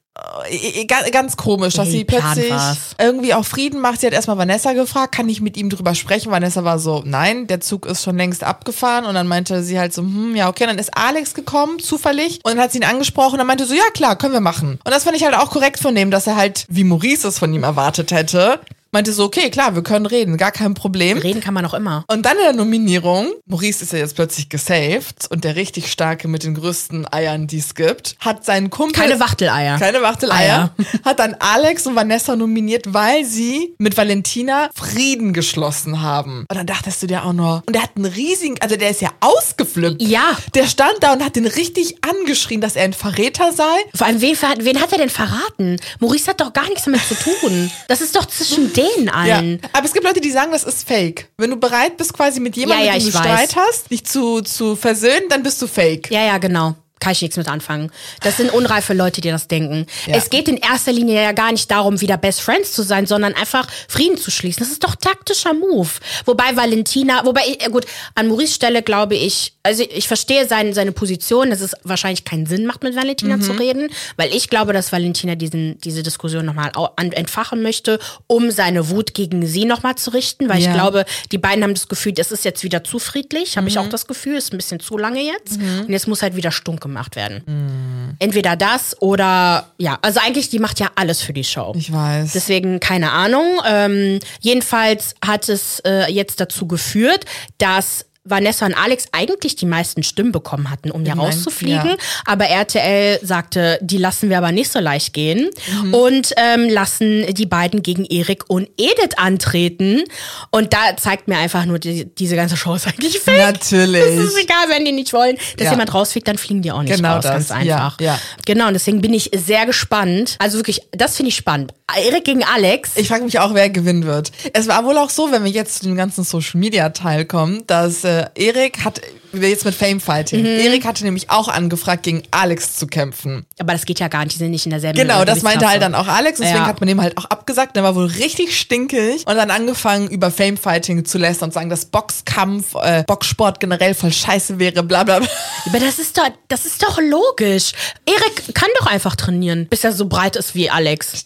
Äh, 0.49 0.85
ga- 0.85 1.09
Ganz 1.11 1.37
komisch, 1.37 1.73
dass 1.75 1.87
sie 1.89 2.05
plötzlich 2.05 2.51
irgendwie 2.99 3.33
auch 3.33 3.45
Frieden 3.45 3.79
macht. 3.79 4.01
Sie 4.01 4.07
hat 4.07 4.13
erstmal 4.13 4.37
Vanessa 4.37 4.73
gefragt, 4.73 5.13
kann 5.15 5.27
ich 5.29 5.41
mit 5.41 5.57
ihm 5.57 5.69
drüber 5.69 5.95
sprechen? 5.95 6.31
Vanessa 6.31 6.63
war 6.63 6.79
so, 6.79 7.03
nein, 7.05 7.47
der 7.47 7.61
Zug 7.61 7.85
ist 7.85 8.03
schon 8.03 8.17
längst 8.17 8.43
abgefahren. 8.43 9.05
Und 9.05 9.15
dann 9.15 9.27
meinte 9.27 9.63
sie 9.63 9.79
halt 9.79 9.93
so, 9.93 10.01
hm, 10.01 10.35
ja, 10.35 10.49
okay. 10.49 10.63
Und 10.63 10.69
dann 10.69 10.79
ist 10.79 10.95
Alex 10.97 11.33
gekommen, 11.33 11.79
zufällig. 11.79 12.39
Und 12.43 12.53
dann 12.55 12.59
hat 12.59 12.71
sie 12.71 12.79
ihn 12.79 12.83
angesprochen 12.85 13.33
und 13.33 13.37
dann 13.39 13.47
meinte 13.47 13.65
so, 13.65 13.73
ja 13.73 13.83
klar, 13.93 14.17
können 14.17 14.33
wir 14.33 14.41
machen. 14.41 14.79
Und 14.83 14.91
das 14.93 15.03
fand 15.03 15.15
ich 15.17 15.23
halt 15.23 15.35
auch 15.35 15.51
korrekt 15.51 15.79
von 15.79 15.95
dem, 15.95 16.11
dass 16.11 16.27
er 16.27 16.35
halt, 16.35 16.65
wie 16.69 16.83
Maurice 16.83 17.27
es 17.27 17.39
von 17.39 17.53
ihm 17.53 17.63
erwartet 17.63 18.11
hätte, 18.11 18.59
meinte 18.91 19.13
so, 19.13 19.23
okay, 19.23 19.49
klar, 19.49 19.75
wir 19.75 19.83
können 19.83 20.05
reden, 20.05 20.37
gar 20.37 20.51
kein 20.51 20.73
Problem. 20.73 21.17
Reden 21.17 21.41
kann 21.41 21.53
man 21.53 21.65
auch 21.65 21.73
immer. 21.73 22.03
Und 22.07 22.25
dann 22.25 22.37
in 22.37 22.43
der 22.43 22.53
Nominierung, 22.53 23.31
Maurice 23.45 23.83
ist 23.83 23.93
ja 23.93 23.99
jetzt 23.99 24.15
plötzlich 24.15 24.49
gesaved 24.49 25.27
und 25.29 25.43
der 25.43 25.55
richtig 25.55 25.91
starke 25.91 26.27
mit 26.27 26.43
den 26.43 26.55
größten 26.55 27.11
Eiern, 27.11 27.47
die 27.47 27.59
es 27.59 27.75
gibt, 27.75 28.15
hat 28.19 28.45
seinen 28.45 28.69
Kumpel. 28.69 29.01
Keine 29.01 29.19
Wachteleier. 29.19 29.79
Keine 29.79 30.01
Wachteleier. 30.01 30.75
Hat 31.05 31.19
dann 31.19 31.35
Alex 31.39 31.87
und 31.87 31.95
Vanessa 31.95 32.35
nominiert, 32.35 32.93
weil 32.93 33.25
sie 33.25 33.75
mit 33.77 33.97
Valentina 33.97 34.69
Frieden 34.73 35.33
geschlossen 35.33 36.01
haben. 36.01 36.45
Und 36.49 36.57
dann 36.57 36.67
dachtest 36.67 37.01
du 37.01 37.07
dir 37.07 37.25
auch 37.25 37.33
nur, 37.33 37.63
und 37.65 37.73
der 37.73 37.83
hat 37.83 37.91
einen 37.95 38.05
riesigen, 38.05 38.55
also 38.59 38.75
der 38.75 38.89
ist 38.89 39.01
ja 39.01 39.09
ausgeflippt. 39.19 40.01
Ja. 40.01 40.31
Der 40.53 40.67
stand 40.67 40.95
da 41.01 41.13
und 41.13 41.23
hat 41.23 41.35
den 41.35 41.47
richtig 41.47 41.97
angeschrien, 42.03 42.61
dass 42.61 42.75
er 42.75 42.83
ein 42.83 42.93
Verräter 42.93 43.51
sei. 43.53 43.63
Vor 43.95 44.07
allem, 44.07 44.21
wen, 44.21 44.37
wen 44.59 44.81
hat 44.81 44.91
er 44.91 44.97
denn 44.97 45.09
verraten? 45.09 45.77
Maurice 45.99 46.27
hat 46.27 46.41
doch 46.41 46.53
gar 46.53 46.67
nichts 46.67 46.83
damit 46.85 47.01
zu 47.07 47.15
tun. 47.15 47.71
Das 47.87 48.01
ist 48.01 48.15
doch 48.15 48.25
zwischen 48.25 48.73
denen 48.95 49.07
Ja. 49.07 49.13
allen. 49.37 49.61
Aber 49.73 49.85
es 49.85 49.93
gibt 49.93 50.05
Leute, 50.05 50.21
die 50.21 50.31
sagen, 50.31 50.51
das 50.51 50.63
ist 50.63 50.87
fake. 50.87 51.29
Wenn 51.37 51.49
du 51.51 51.57
bereit 51.57 51.97
bist, 51.97 52.13
quasi 52.13 52.39
mit 52.39 52.55
jemandem, 52.55 52.85
Ja, 52.87 52.93
ja, 52.93 52.97
mit 52.97 53.07
dem 53.07 53.11
du 53.11 53.17
weiß. 53.19 53.49
Streit 53.51 53.55
hast, 53.55 53.91
dich 53.91 54.05
zu, 54.05 54.41
zu 54.41 54.75
versöhnen, 54.75 55.27
dann 55.29 55.43
bist 55.43 55.61
du 55.61 55.67
fake. 55.67 56.09
Ja, 56.11 56.23
ja, 56.25 56.37
genau. 56.37 56.75
Kann 57.01 57.11
ich 57.11 57.21
nichts 57.21 57.35
mit 57.35 57.49
anfangen. 57.49 57.91
Das 58.21 58.37
sind 58.37 58.53
unreife 58.53 58.93
Leute, 58.93 59.19
die 59.19 59.29
das 59.29 59.49
denken. 59.49 59.87
Ja. 60.07 60.15
Es 60.15 60.29
geht 60.29 60.47
in 60.47 60.55
erster 60.55 60.93
Linie 60.93 61.21
ja 61.21 61.31
gar 61.33 61.51
nicht 61.51 61.69
darum, 61.69 61.99
wieder 61.99 62.15
Best 62.15 62.39
Friends 62.41 62.71
zu 62.71 62.83
sein, 62.83 63.07
sondern 63.07 63.33
einfach 63.33 63.67
Frieden 63.89 64.17
zu 64.17 64.31
schließen. 64.31 64.59
Das 64.61 64.69
ist 64.71 64.83
doch 64.83 64.95
taktischer 64.95 65.53
Move. 65.53 65.89
Wobei 66.25 66.55
Valentina, 66.55 67.25
wobei, 67.25 67.41
äh, 67.59 67.69
gut, 67.69 67.85
an 68.15 68.27
Maurice 68.29 68.53
Stelle 68.53 68.83
glaube 68.83 69.15
ich, 69.15 69.53
also 69.63 69.83
ich 69.83 70.07
verstehe 70.07 70.47
sein, 70.47 70.73
seine 70.73 70.91
Position, 70.91 71.49
dass 71.49 71.59
es 71.61 71.75
wahrscheinlich 71.83 72.23
keinen 72.23 72.45
Sinn 72.45 72.65
macht, 72.65 72.83
mit 72.83 72.95
Valentina 72.95 73.37
Mhm. 73.37 73.41
zu 73.41 73.51
reden, 73.53 73.89
weil 74.17 74.33
ich 74.33 74.47
glaube, 74.49 74.71
dass 74.71 74.91
Valentina 74.91 75.35
diesen, 75.35 75.79
diese 75.81 76.03
Diskussion 76.03 76.45
nochmal 76.45 76.71
entfachen 76.97 77.63
möchte, 77.63 77.99
um 78.27 78.51
seine 78.51 78.89
Wut 78.89 79.13
gegen 79.15 79.45
sie 79.45 79.65
nochmal 79.65 79.95
zu 79.95 80.11
richten, 80.11 80.49
weil 80.49 80.59
Ja. 80.61 80.67
ich 80.69 80.73
glaube, 80.75 81.05
die 81.31 81.37
beiden 81.39 81.63
haben 81.63 81.73
das 81.73 81.87
Gefühl, 81.87 82.11
das 82.13 82.31
ist 82.31 82.45
jetzt 82.45 82.63
wieder 82.63 82.83
zu 82.83 82.99
friedlich, 82.99 83.57
habe 83.57 83.67
ich 83.67 83.75
Mhm. 83.75 83.81
auch 83.81 83.89
das 83.89 84.05
Gefühl, 84.05 84.37
ist 84.37 84.53
ein 84.53 84.57
bisschen 84.57 84.79
zu 84.79 84.97
lange 84.99 85.21
jetzt. 85.21 85.57
Und 85.59 85.89
jetzt 85.89 86.07
muss 86.07 86.21
halt 86.21 86.35
wieder 86.35 86.51
stunk 86.51 86.79
gemacht 86.81 86.90
werden. 87.15 87.43
Mhm. 87.45 88.15
Entweder 88.19 88.55
das 88.55 89.01
oder 89.01 89.67
ja, 89.77 89.97
also 90.01 90.19
eigentlich, 90.23 90.49
die 90.49 90.59
macht 90.59 90.79
ja 90.79 90.91
alles 90.95 91.21
für 91.21 91.33
die 91.33 91.43
Show. 91.43 91.73
Ich 91.75 91.91
weiß. 91.91 92.33
Deswegen 92.33 92.79
keine 92.79 93.11
Ahnung. 93.11 93.61
Ähm, 93.67 94.19
jedenfalls 94.39 95.15
hat 95.25 95.49
es 95.49 95.79
äh, 95.81 96.11
jetzt 96.11 96.39
dazu 96.39 96.67
geführt, 96.67 97.25
dass 97.57 98.05
Vanessa 98.23 98.67
und 98.67 98.75
Alex 98.75 99.05
eigentlich 99.13 99.55
die 99.55 99.65
meisten 99.65 100.03
Stimmen 100.03 100.31
bekommen 100.31 100.69
hatten, 100.69 100.91
um 100.91 101.03
ja 101.05 101.15
Nein, 101.15 101.25
rauszufliegen. 101.25 101.87
ja. 101.87 101.95
Aber 102.25 102.45
RTL 102.45 103.19
sagte, 103.25 103.79
die 103.81 103.97
lassen 103.97 104.29
wir 104.29 104.37
aber 104.37 104.51
nicht 104.51 104.71
so 104.71 104.79
leicht 104.79 105.13
gehen 105.13 105.49
Mhm. 105.83 105.93
und 105.93 106.33
ähm, 106.37 106.69
lassen 106.69 107.25
die 107.33 107.47
beiden 107.47 107.81
gegen 107.81 108.05
Erik 108.05 108.43
und 108.47 108.69
Edith 108.77 109.17
antreten. 109.17 110.03
Und 110.51 110.73
da 110.73 110.95
zeigt 110.97 111.27
mir 111.27 111.37
einfach 111.37 111.65
nur, 111.65 111.79
die, 111.79 112.05
diese 112.13 112.35
ganze 112.35 112.57
Show 112.57 112.75
ist 112.75 112.87
eigentlich 112.87 113.19
fake. 113.19 113.37
Natürlich. 113.39 114.01
Es 114.03 114.23
ist 114.25 114.37
egal, 114.37 114.65
wenn 114.69 114.85
die 114.85 114.91
nicht 114.91 115.13
wollen, 115.13 115.37
dass 115.57 115.65
Ja. 115.65 115.71
jemand 115.71 115.91
rausfliegt, 115.93 116.27
dann 116.27 116.37
fliegen 116.37 116.61
die 116.61 116.71
auch 116.71 116.83
nicht 116.83 116.95
Genau 116.95 117.15
raus, 117.15 117.23
das. 117.23 117.31
ganz 117.49 117.51
einfach. 117.51 117.99
ja. 117.99 118.19
Genau, 118.45 118.67
und 118.67 118.73
deswegen 118.73 119.01
bin 119.01 119.13
ich 119.15 119.31
sehr 119.35 119.65
gespannt. 119.65 120.35
Also 120.39 120.57
wirklich, 120.59 120.81
das 120.91 121.15
finde 121.17 121.29
ich 121.29 121.35
spannend. 121.35 121.73
Erik 121.93 122.23
gegen 122.23 122.43
Alex. 122.43 122.91
Ich 122.95 123.07
frage 123.09 123.23
mich 123.25 123.37
auch, 123.39 123.53
wer 123.53 123.69
gewinnen 123.69 124.05
wird. 124.05 124.31
Es 124.53 124.67
war 124.67 124.85
wohl 124.85 124.97
auch 124.97 125.09
so, 125.09 125.31
wenn 125.31 125.43
wir 125.43 125.51
jetzt 125.51 125.79
zu 125.79 125.85
dem 125.85 125.95
ganzen 125.97 126.23
Social 126.23 126.59
Media 126.59 126.89
Teil 126.89 127.25
kommen, 127.25 127.63
dass 127.67 128.03
Erik 128.35 128.83
hat, 128.83 129.01
jetzt 129.33 129.65
mit 129.65 129.75
Fame 129.75 129.99
Fighting, 129.99 130.41
Mhm. 130.41 130.45
Erik 130.59 130.85
hatte 130.85 131.03
nämlich 131.03 131.29
auch 131.29 131.47
angefragt, 131.47 132.03
gegen 132.03 132.23
Alex 132.31 132.75
zu 132.75 132.87
kämpfen. 132.87 133.45
aber 133.59 133.73
das 133.73 133.85
geht 133.85 133.99
ja 133.99 134.07
gar 134.07 134.23
nicht, 134.23 134.33
die 134.33 134.39
sind 134.39 134.51
nicht 134.51 134.65
in 134.65 134.71
derselben 134.71 134.97
Genau, 134.99 135.23
das 135.25 135.41
meinte 135.41 135.67
halt 135.67 135.81
dann 135.81 135.95
auch 135.95 136.07
Alex, 136.07 136.39
deswegen 136.39 136.57
Ja. 136.59 136.65
hat 136.67 136.79
man 136.81 136.89
ihm 136.89 137.01
halt 137.01 137.17
auch 137.17 137.25
abgesagt. 137.25 137.75
Der 137.75 137.83
war 137.83 137.95
wohl 137.95 138.05
richtig 138.07 138.57
stinkig 138.57 139.25
und 139.27 139.35
dann 139.35 139.51
angefangen, 139.51 140.07
über 140.09 140.31
Fame 140.31 140.57
Fighting 140.57 141.05
zu 141.05 141.17
lästern 141.17 141.49
und 141.49 141.53
sagen, 141.53 141.69
dass 141.69 141.85
Boxkampf, 141.85 142.75
äh, 142.81 143.03
Boxsport 143.07 143.59
generell 143.59 143.93
voll 143.93 144.11
scheiße 144.11 144.59
wäre, 144.59 144.83
bla 144.83 145.03
bla 145.03 145.19
bla. 145.19 145.27
Aber 145.65 145.79
das 145.79 145.99
ist 145.99 146.17
doch, 146.17 146.27
das 146.47 146.65
ist 146.65 146.81
doch 146.83 146.99
logisch. 146.99 147.71
Erik 148.05 148.53
kann 148.53 148.69
doch 148.79 148.87
einfach 148.87 149.15
trainieren, 149.15 149.67
bis 149.69 149.83
er 149.83 149.91
so 149.93 150.05
breit 150.07 150.35
ist 150.35 150.55
wie 150.55 150.69
Alex. 150.69 151.23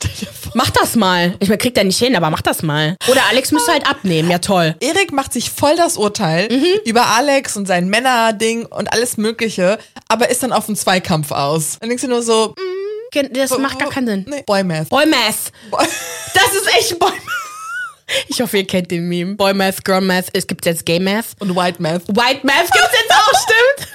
Mach 0.54 0.70
das 0.70 0.96
mal. 0.96 1.36
Ich 1.40 1.48
meine, 1.50 1.58
kriegt 1.58 1.78
er 1.78 1.84
nicht 1.84 2.00
hin, 2.00 2.16
aber 2.16 2.30
mach 2.30 2.42
das 2.42 2.62
mal. 2.64 2.96
Oder 3.10 3.22
Alex 3.30 3.52
müsste 3.52 3.72
halt 3.72 3.88
abnehmen, 3.88 4.30
ja 4.30 4.40
toll. 4.40 4.76
Erik 4.80 5.12
macht 5.12 5.34
sich 5.34 5.50
voll 5.52 5.76
das 5.76 5.98
Urteil 5.98 6.48
Mhm. 6.52 6.66
über 6.86 7.08
Alex 7.08 7.58
und 7.58 7.66
sein 7.68 7.90
Männerding 7.96 8.66
und 8.66 8.92
alles 8.92 9.18
Mögliche, 9.18 9.80
aber 10.08 10.30
ist 10.30 10.44
dann 10.44 10.52
auf 10.52 10.68
einen 10.68 10.76
Zweikampf 10.76 11.32
aus. 11.32 11.78
Dann 11.80 11.90
denkst 11.90 12.04
du 12.04 12.10
nur 12.10 12.22
so, 12.24 12.54
Gen- 13.12 13.32
Das 13.34 13.58
macht 13.58 13.80
gar 13.80 13.90
keinen 13.90 14.08
Sinn. 14.08 14.26
nee, 14.28 14.44
Boy 14.46 14.64
Math. 14.64 14.90
Boy 14.90 15.06
Math. 15.06 15.52
Das 16.34 16.54
ist 16.54 16.68
echt 16.78 17.00
Boy 17.00 17.12
Ich 18.28 18.42
hoffe, 18.42 18.58
ihr 18.58 18.68
kennt 18.68 18.92
den 18.92 19.08
Meme. 19.08 19.36
Boy 19.36 19.54
Math, 19.54 19.84
Girl 19.86 20.02
Math. 20.02 20.26
Es 20.34 20.46
gibt 20.46 20.66
jetzt 20.66 20.86
Gay 20.86 21.00
Math. 21.00 21.28
Und 21.40 21.56
White 21.56 21.82
Math. 21.82 22.08
White 22.10 22.42
Math 22.46 22.70
gibt's 22.72 22.92
jetzt 22.92 23.12
auch, 23.14 23.42
stimmt? 23.42 23.90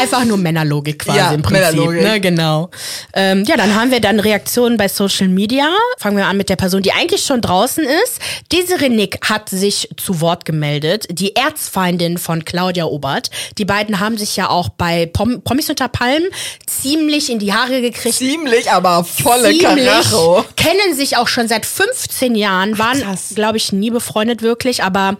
Einfach 0.00 0.24
nur 0.24 0.36
Männerlogik 0.36 0.98
quasi 1.04 1.18
Ja, 1.18 1.30
im 1.32 1.40
Prinzip. 1.42 1.62
Männerlogik. 1.72 2.02
Ne, 2.02 2.20
genau. 2.20 2.70
Ähm, 3.12 3.44
ja, 3.44 3.56
dann 3.56 3.74
haben 3.76 3.92
wir 3.92 4.00
dann 4.00 4.18
Reaktionen 4.18 4.76
bei 4.76 4.88
Social 4.88 5.28
Media. 5.28 5.70
Fangen 5.98 6.16
wir 6.16 6.26
an 6.26 6.36
mit 6.36 6.48
der 6.48 6.56
Person, 6.56 6.82
die 6.82 6.90
eigentlich 6.90 7.24
schon 7.24 7.40
draußen 7.40 7.84
ist. 7.84 8.18
Desiree 8.52 8.88
Nick 8.88 9.20
hat 9.28 9.48
sich 9.48 9.88
zu 9.96 10.20
Wort 10.20 10.44
gemeldet. 10.44 11.06
Die 11.10 11.36
Erzfeindin 11.36 12.18
von 12.18 12.44
Claudia 12.44 12.86
Obert. 12.86 13.30
Die 13.56 13.64
beiden 13.64 14.00
haben 14.00 14.18
sich 14.18 14.34
ja 14.36 14.50
auch 14.50 14.70
bei 14.70 15.06
Pom 15.06 15.42
Promis 15.44 15.70
unter 15.70 15.86
Palmen 15.88 16.26
ziemlich 16.66 17.30
in 17.30 17.38
die 17.38 17.52
Haare 17.52 17.80
gekriegt. 17.80 18.16
Ziemlich, 18.16 18.72
aber 18.72 19.04
volle 19.04 19.50
Ziemlich, 19.50 19.84
Karacho. 19.86 20.44
kennen 20.56 20.94
sich 20.96 21.16
auch 21.16 21.28
schon 21.28 21.46
seit 21.46 21.64
15 21.64 22.34
Jahren, 22.34 22.76
waren. 22.78 22.98
Mhm. 22.98 23.34
glaube 23.36 23.56
ich, 23.58 23.72
nie 23.72 23.90
befreundet 23.90 24.42
wirklich, 24.42 24.82
aber 24.82 25.16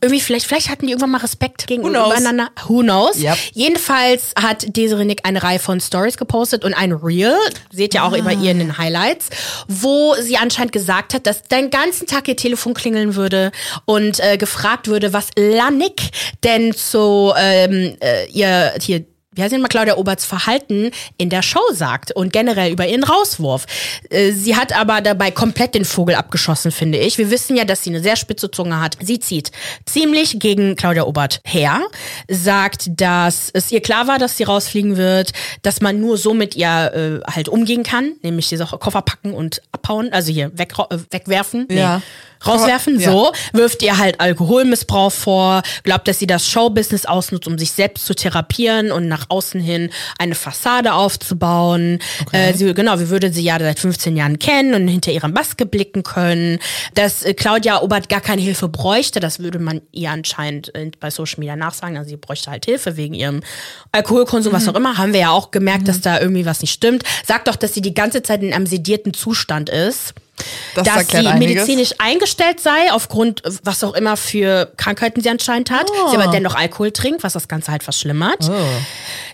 irgendwie 0.00 0.20
vielleicht, 0.20 0.46
vielleicht 0.46 0.68
hatten 0.68 0.86
die 0.86 0.92
irgendwann 0.92 1.10
mal 1.10 1.18
Respekt 1.18 1.66
knows? 1.68 1.82
gegeneinander. 1.84 2.50
Who 2.66 2.80
knows? 2.80 3.16
Yep. 3.18 3.38
Jedenfalls 3.68 4.32
hat 4.40 4.64
Desiree 4.78 5.04
Nick 5.04 5.26
eine 5.26 5.42
Reihe 5.42 5.58
von 5.58 5.78
Stories 5.78 6.16
gepostet 6.16 6.64
und 6.64 6.72
ein 6.72 6.92
Reel, 6.92 7.36
seht 7.70 7.92
ihr 7.92 8.02
auch 8.02 8.12
Ah. 8.12 8.16
immer 8.16 8.32
ihr 8.32 8.50
in 8.50 8.60
den 8.60 8.78
Highlights, 8.78 9.28
wo 9.68 10.14
sie 10.14 10.38
anscheinend 10.38 10.72
gesagt 10.72 11.12
hat, 11.12 11.26
dass 11.26 11.42
den 11.42 11.68
ganzen 11.68 12.06
Tag 12.06 12.28
ihr 12.28 12.36
Telefon 12.36 12.72
klingeln 12.72 13.14
würde 13.14 13.52
und 13.84 14.20
äh, 14.20 14.38
gefragt 14.38 14.88
würde, 14.88 15.12
was 15.12 15.28
Lanik 15.36 16.00
denn 16.44 16.72
zu 16.72 17.34
ähm, 17.36 17.94
äh, 18.00 18.24
ihr 18.30 18.72
hier 18.80 19.04
wie 19.38 19.42
heißt 19.42 19.56
mal 19.56 19.68
Claudia 19.68 19.96
Oberts 19.96 20.24
Verhalten 20.24 20.90
in 21.16 21.30
der 21.30 21.42
Show 21.42 21.60
sagt 21.72 22.10
und 22.10 22.32
generell 22.32 22.72
über 22.72 22.86
ihren 22.86 23.04
Rauswurf. 23.04 23.66
Äh, 24.10 24.32
Sie 24.32 24.56
hat 24.56 24.76
aber 24.76 25.00
dabei 25.00 25.30
komplett 25.30 25.74
den 25.74 25.84
Vogel 25.84 26.16
abgeschossen, 26.16 26.72
finde 26.72 26.98
ich. 26.98 27.18
Wir 27.18 27.30
wissen 27.30 27.56
ja, 27.56 27.64
dass 27.64 27.84
sie 27.84 27.90
eine 27.90 28.02
sehr 28.02 28.16
spitze 28.16 28.50
Zunge 28.50 28.80
hat. 28.80 28.96
Sie 29.00 29.20
zieht 29.20 29.52
ziemlich 29.86 30.40
gegen 30.40 30.74
Claudia 30.74 31.04
Obert 31.04 31.40
her, 31.44 31.80
sagt, 32.28 32.88
dass 33.00 33.50
es 33.52 33.70
ihr 33.70 33.80
klar 33.80 34.08
war, 34.08 34.18
dass 34.18 34.36
sie 34.36 34.42
rausfliegen 34.42 34.96
wird, 34.96 35.32
dass 35.62 35.80
man 35.80 36.00
nur 36.00 36.18
so 36.18 36.34
mit 36.34 36.56
ihr 36.56 37.22
äh, 37.24 37.30
halt 37.32 37.48
umgehen 37.48 37.84
kann, 37.84 38.14
nämlich 38.22 38.48
diese 38.48 38.66
Koffer 38.66 39.02
packen 39.02 39.34
und 39.34 39.62
abhauen, 39.70 40.12
also 40.12 40.32
hier 40.32 40.50
weg, 40.58 40.72
äh, 40.90 40.98
wegwerfen. 41.10 41.66
Nee. 41.68 41.76
Rauswerfen, 42.46 43.00
Ja. 43.00 43.10
so, 43.10 43.32
wirft 43.52 43.82
ihr 43.82 43.98
halt 43.98 44.20
Alkoholmissbrauch 44.20 45.12
vor, 45.12 45.62
glaubt, 45.82 46.08
dass 46.08 46.18
sie 46.18 46.26
das 46.26 46.46
Showbusiness 46.48 47.06
ausnutzt, 47.06 47.46
um 47.46 47.58
sich 47.58 47.72
selbst 47.72 48.06
zu 48.06 48.14
therapieren 48.14 48.92
und 48.92 49.08
nach 49.08 49.26
außen 49.28 49.60
hin 49.60 49.90
eine 50.18 50.34
Fassade 50.34 50.94
aufzubauen. 50.94 51.98
Äh, 52.32 52.54
sie, 52.54 52.72
genau, 52.74 52.98
wie 53.00 53.08
würde 53.08 53.32
sie 53.32 53.42
ja 53.42 53.58
seit 53.58 53.78
15 53.78 54.16
Jahren 54.16 54.38
kennen 54.38 54.74
und 54.74 54.88
hinter 54.88 55.12
ihrer 55.12 55.28
Maske 55.28 55.66
blicken 55.66 56.02
können. 56.02 56.58
Dass 56.94 57.22
äh, 57.22 57.34
Claudia 57.34 57.82
Obert 57.82 58.08
gar 58.08 58.20
keine 58.20 58.42
Hilfe 58.42 58.68
bräuchte, 58.68 59.20
das 59.20 59.38
würde 59.40 59.58
man 59.58 59.80
ihr 59.92 60.10
anscheinend 60.10 60.74
äh, 60.74 60.90
bei 61.00 61.10
Social 61.10 61.40
Media 61.40 61.56
nachsagen. 61.56 61.96
Also 61.96 62.10
sie 62.10 62.16
bräuchte 62.16 62.50
halt 62.50 62.64
Hilfe 62.64 62.96
wegen 62.96 63.14
ihrem 63.14 63.40
Alkoholkonsum, 63.92 64.52
was 64.52 64.68
auch 64.68 64.74
immer. 64.74 64.98
Haben 64.98 65.12
wir 65.12 65.20
ja 65.20 65.30
auch 65.30 65.50
gemerkt, 65.50 65.88
dass 65.88 66.00
da 66.00 66.20
irgendwie 66.20 66.46
was 66.46 66.60
nicht 66.60 66.72
stimmt. 66.72 67.02
Sagt 67.26 67.48
doch, 67.48 67.56
dass 67.56 67.74
sie 67.74 67.82
die 67.82 67.94
ganze 67.94 68.22
Zeit 68.22 68.42
in 68.42 68.52
einem 68.52 68.66
sedierten 68.66 69.14
Zustand 69.14 69.68
ist 69.68 70.14
Das 70.74 70.84
dass 70.84 71.08
sie 71.08 71.26
einiges. 71.26 71.54
medizinisch 71.66 71.94
eingestellt 71.98 72.60
sei, 72.60 72.92
aufgrund 72.92 73.42
was 73.64 73.82
auch 73.84 73.94
immer 73.94 74.16
für 74.16 74.72
Krankheiten 74.76 75.20
sie 75.20 75.28
anscheinend 75.30 75.70
hat. 75.70 75.88
Sie 76.10 76.16
aber 76.16 76.28
dennoch 76.30 76.54
Alkohol 76.54 76.92
trinkt, 76.92 77.22
was 77.22 77.32
das 77.32 77.48
Ganze 77.48 77.72
halt 77.72 77.82
verschlimmert. 77.82 78.50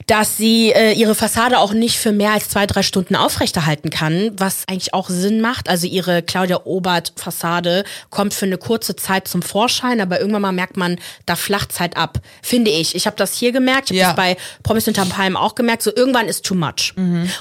Dass 0.06 0.36
sie 0.36 0.70
äh, 0.72 0.92
ihre 0.92 1.14
Fassade 1.14 1.58
auch 1.58 1.72
nicht 1.72 1.98
für 1.98 2.12
mehr 2.12 2.32
als 2.32 2.48
zwei, 2.48 2.66
drei 2.66 2.82
Stunden 2.82 3.16
aufrechterhalten 3.16 3.90
kann, 3.90 4.32
was 4.36 4.64
eigentlich 4.68 4.92
auch 4.92 5.08
Sinn 5.08 5.40
macht. 5.40 5.68
Also 5.68 5.86
ihre 5.86 6.22
Claudia 6.22 6.60
Obert-Fassade 6.64 7.84
kommt 8.10 8.34
für 8.34 8.46
eine 8.46 8.58
kurze 8.58 8.96
Zeit 8.96 9.28
zum 9.28 9.40
Vorschein, 9.42 10.00
aber 10.00 10.18
irgendwann 10.20 10.42
mal 10.42 10.52
merkt 10.52 10.76
man, 10.76 10.98
da 11.26 11.36
flacht's 11.36 11.80
halt 11.80 11.96
ab. 11.96 12.18
Finde 12.42 12.70
ich. 12.70 12.94
Ich 12.94 13.06
habe 13.06 13.16
das 13.16 13.34
hier 13.34 13.52
gemerkt, 13.52 13.90
ich 13.90 14.02
habe 14.02 14.04
Ja. 14.04 14.08
das 14.08 14.36
bei 14.36 14.36
Promis 14.62 14.86
unter 14.88 15.04
Palmen 15.06 15.36
auch 15.36 15.54
gemerkt, 15.54 15.82
so 15.82 15.90
irgendwann 15.94 16.26
ist 16.28 16.44
too 16.44 16.54
much. 16.54 16.94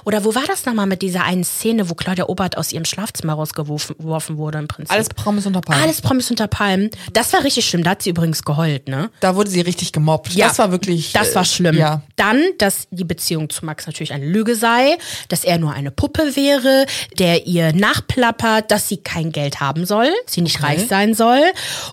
Oder 0.06 0.24
wo 0.24 0.34
war 0.36 0.44
das 0.48 0.66
nochmal 0.66 0.86
mit 0.88 1.02
dieser 1.02 1.24
einen 1.24 1.44
Szene, 1.44 1.90
wo 1.90 1.96
Claudia 1.96 2.28
Obert 2.30 2.58
aus 2.58 2.72
ihrem 2.72 2.86
Schlafzimmer 2.86 3.34
rauskommt? 3.34 3.53
Rausgeworfen 3.58 4.24
geworfen 4.24 4.38
wurde 4.38 4.58
im 4.60 4.68
Prinzip. 4.68 4.94
Alles 4.94 5.10
Promis 5.10 5.46
unter 5.46 5.62
Palmen. 5.62 5.84
Alles 5.84 6.02
Promis 6.02 6.30
unter 6.30 6.48
Palmen. 6.48 6.90
Das 7.14 7.34
war 7.34 7.44
richtig 7.44 7.68
schlimm. 7.68 7.84
Da 7.84 7.92
hat 7.92 8.02
sie 8.02 8.10
übrigens 8.10 8.44
geheult, 8.44 8.88
ne? 8.88 9.10
Da 9.20 9.36
wurde 9.36 9.50
sie 9.50 9.62
richtig 9.62 9.92
gemobbt. 9.92 10.34
Ja, 10.34 10.48
das 10.48 10.60
war 10.60 10.72
wirklich. 10.72 11.14
Das 11.14 11.36
war 11.36 11.44
äh, 11.44 11.46
schlimm. 11.46 11.78
Ja. 11.78 12.02
Dann, 12.16 12.42
dass 12.58 12.88
die 12.92 13.04
Beziehung 13.04 13.50
zu 13.50 13.66
Max 13.66 13.86
natürlich 13.88 14.14
eine 14.14 14.26
Lüge 14.26 14.56
sei, 14.56 14.98
dass 15.30 15.44
er 15.44 15.58
nur 15.58 15.74
eine 15.74 15.92
Puppe 15.92 16.36
wäre, 16.36 16.86
der 17.18 17.48
ihr 17.48 17.74
nachplappert, 17.74 18.72
dass 18.72 18.90
sie 18.90 18.98
kein 18.98 19.32
Geld 19.32 19.60
haben 19.60 19.86
soll, 19.86 20.10
sie 20.26 20.42
nicht 20.42 20.64
reich 20.64 20.88
sein 20.88 21.14
soll 21.14 21.42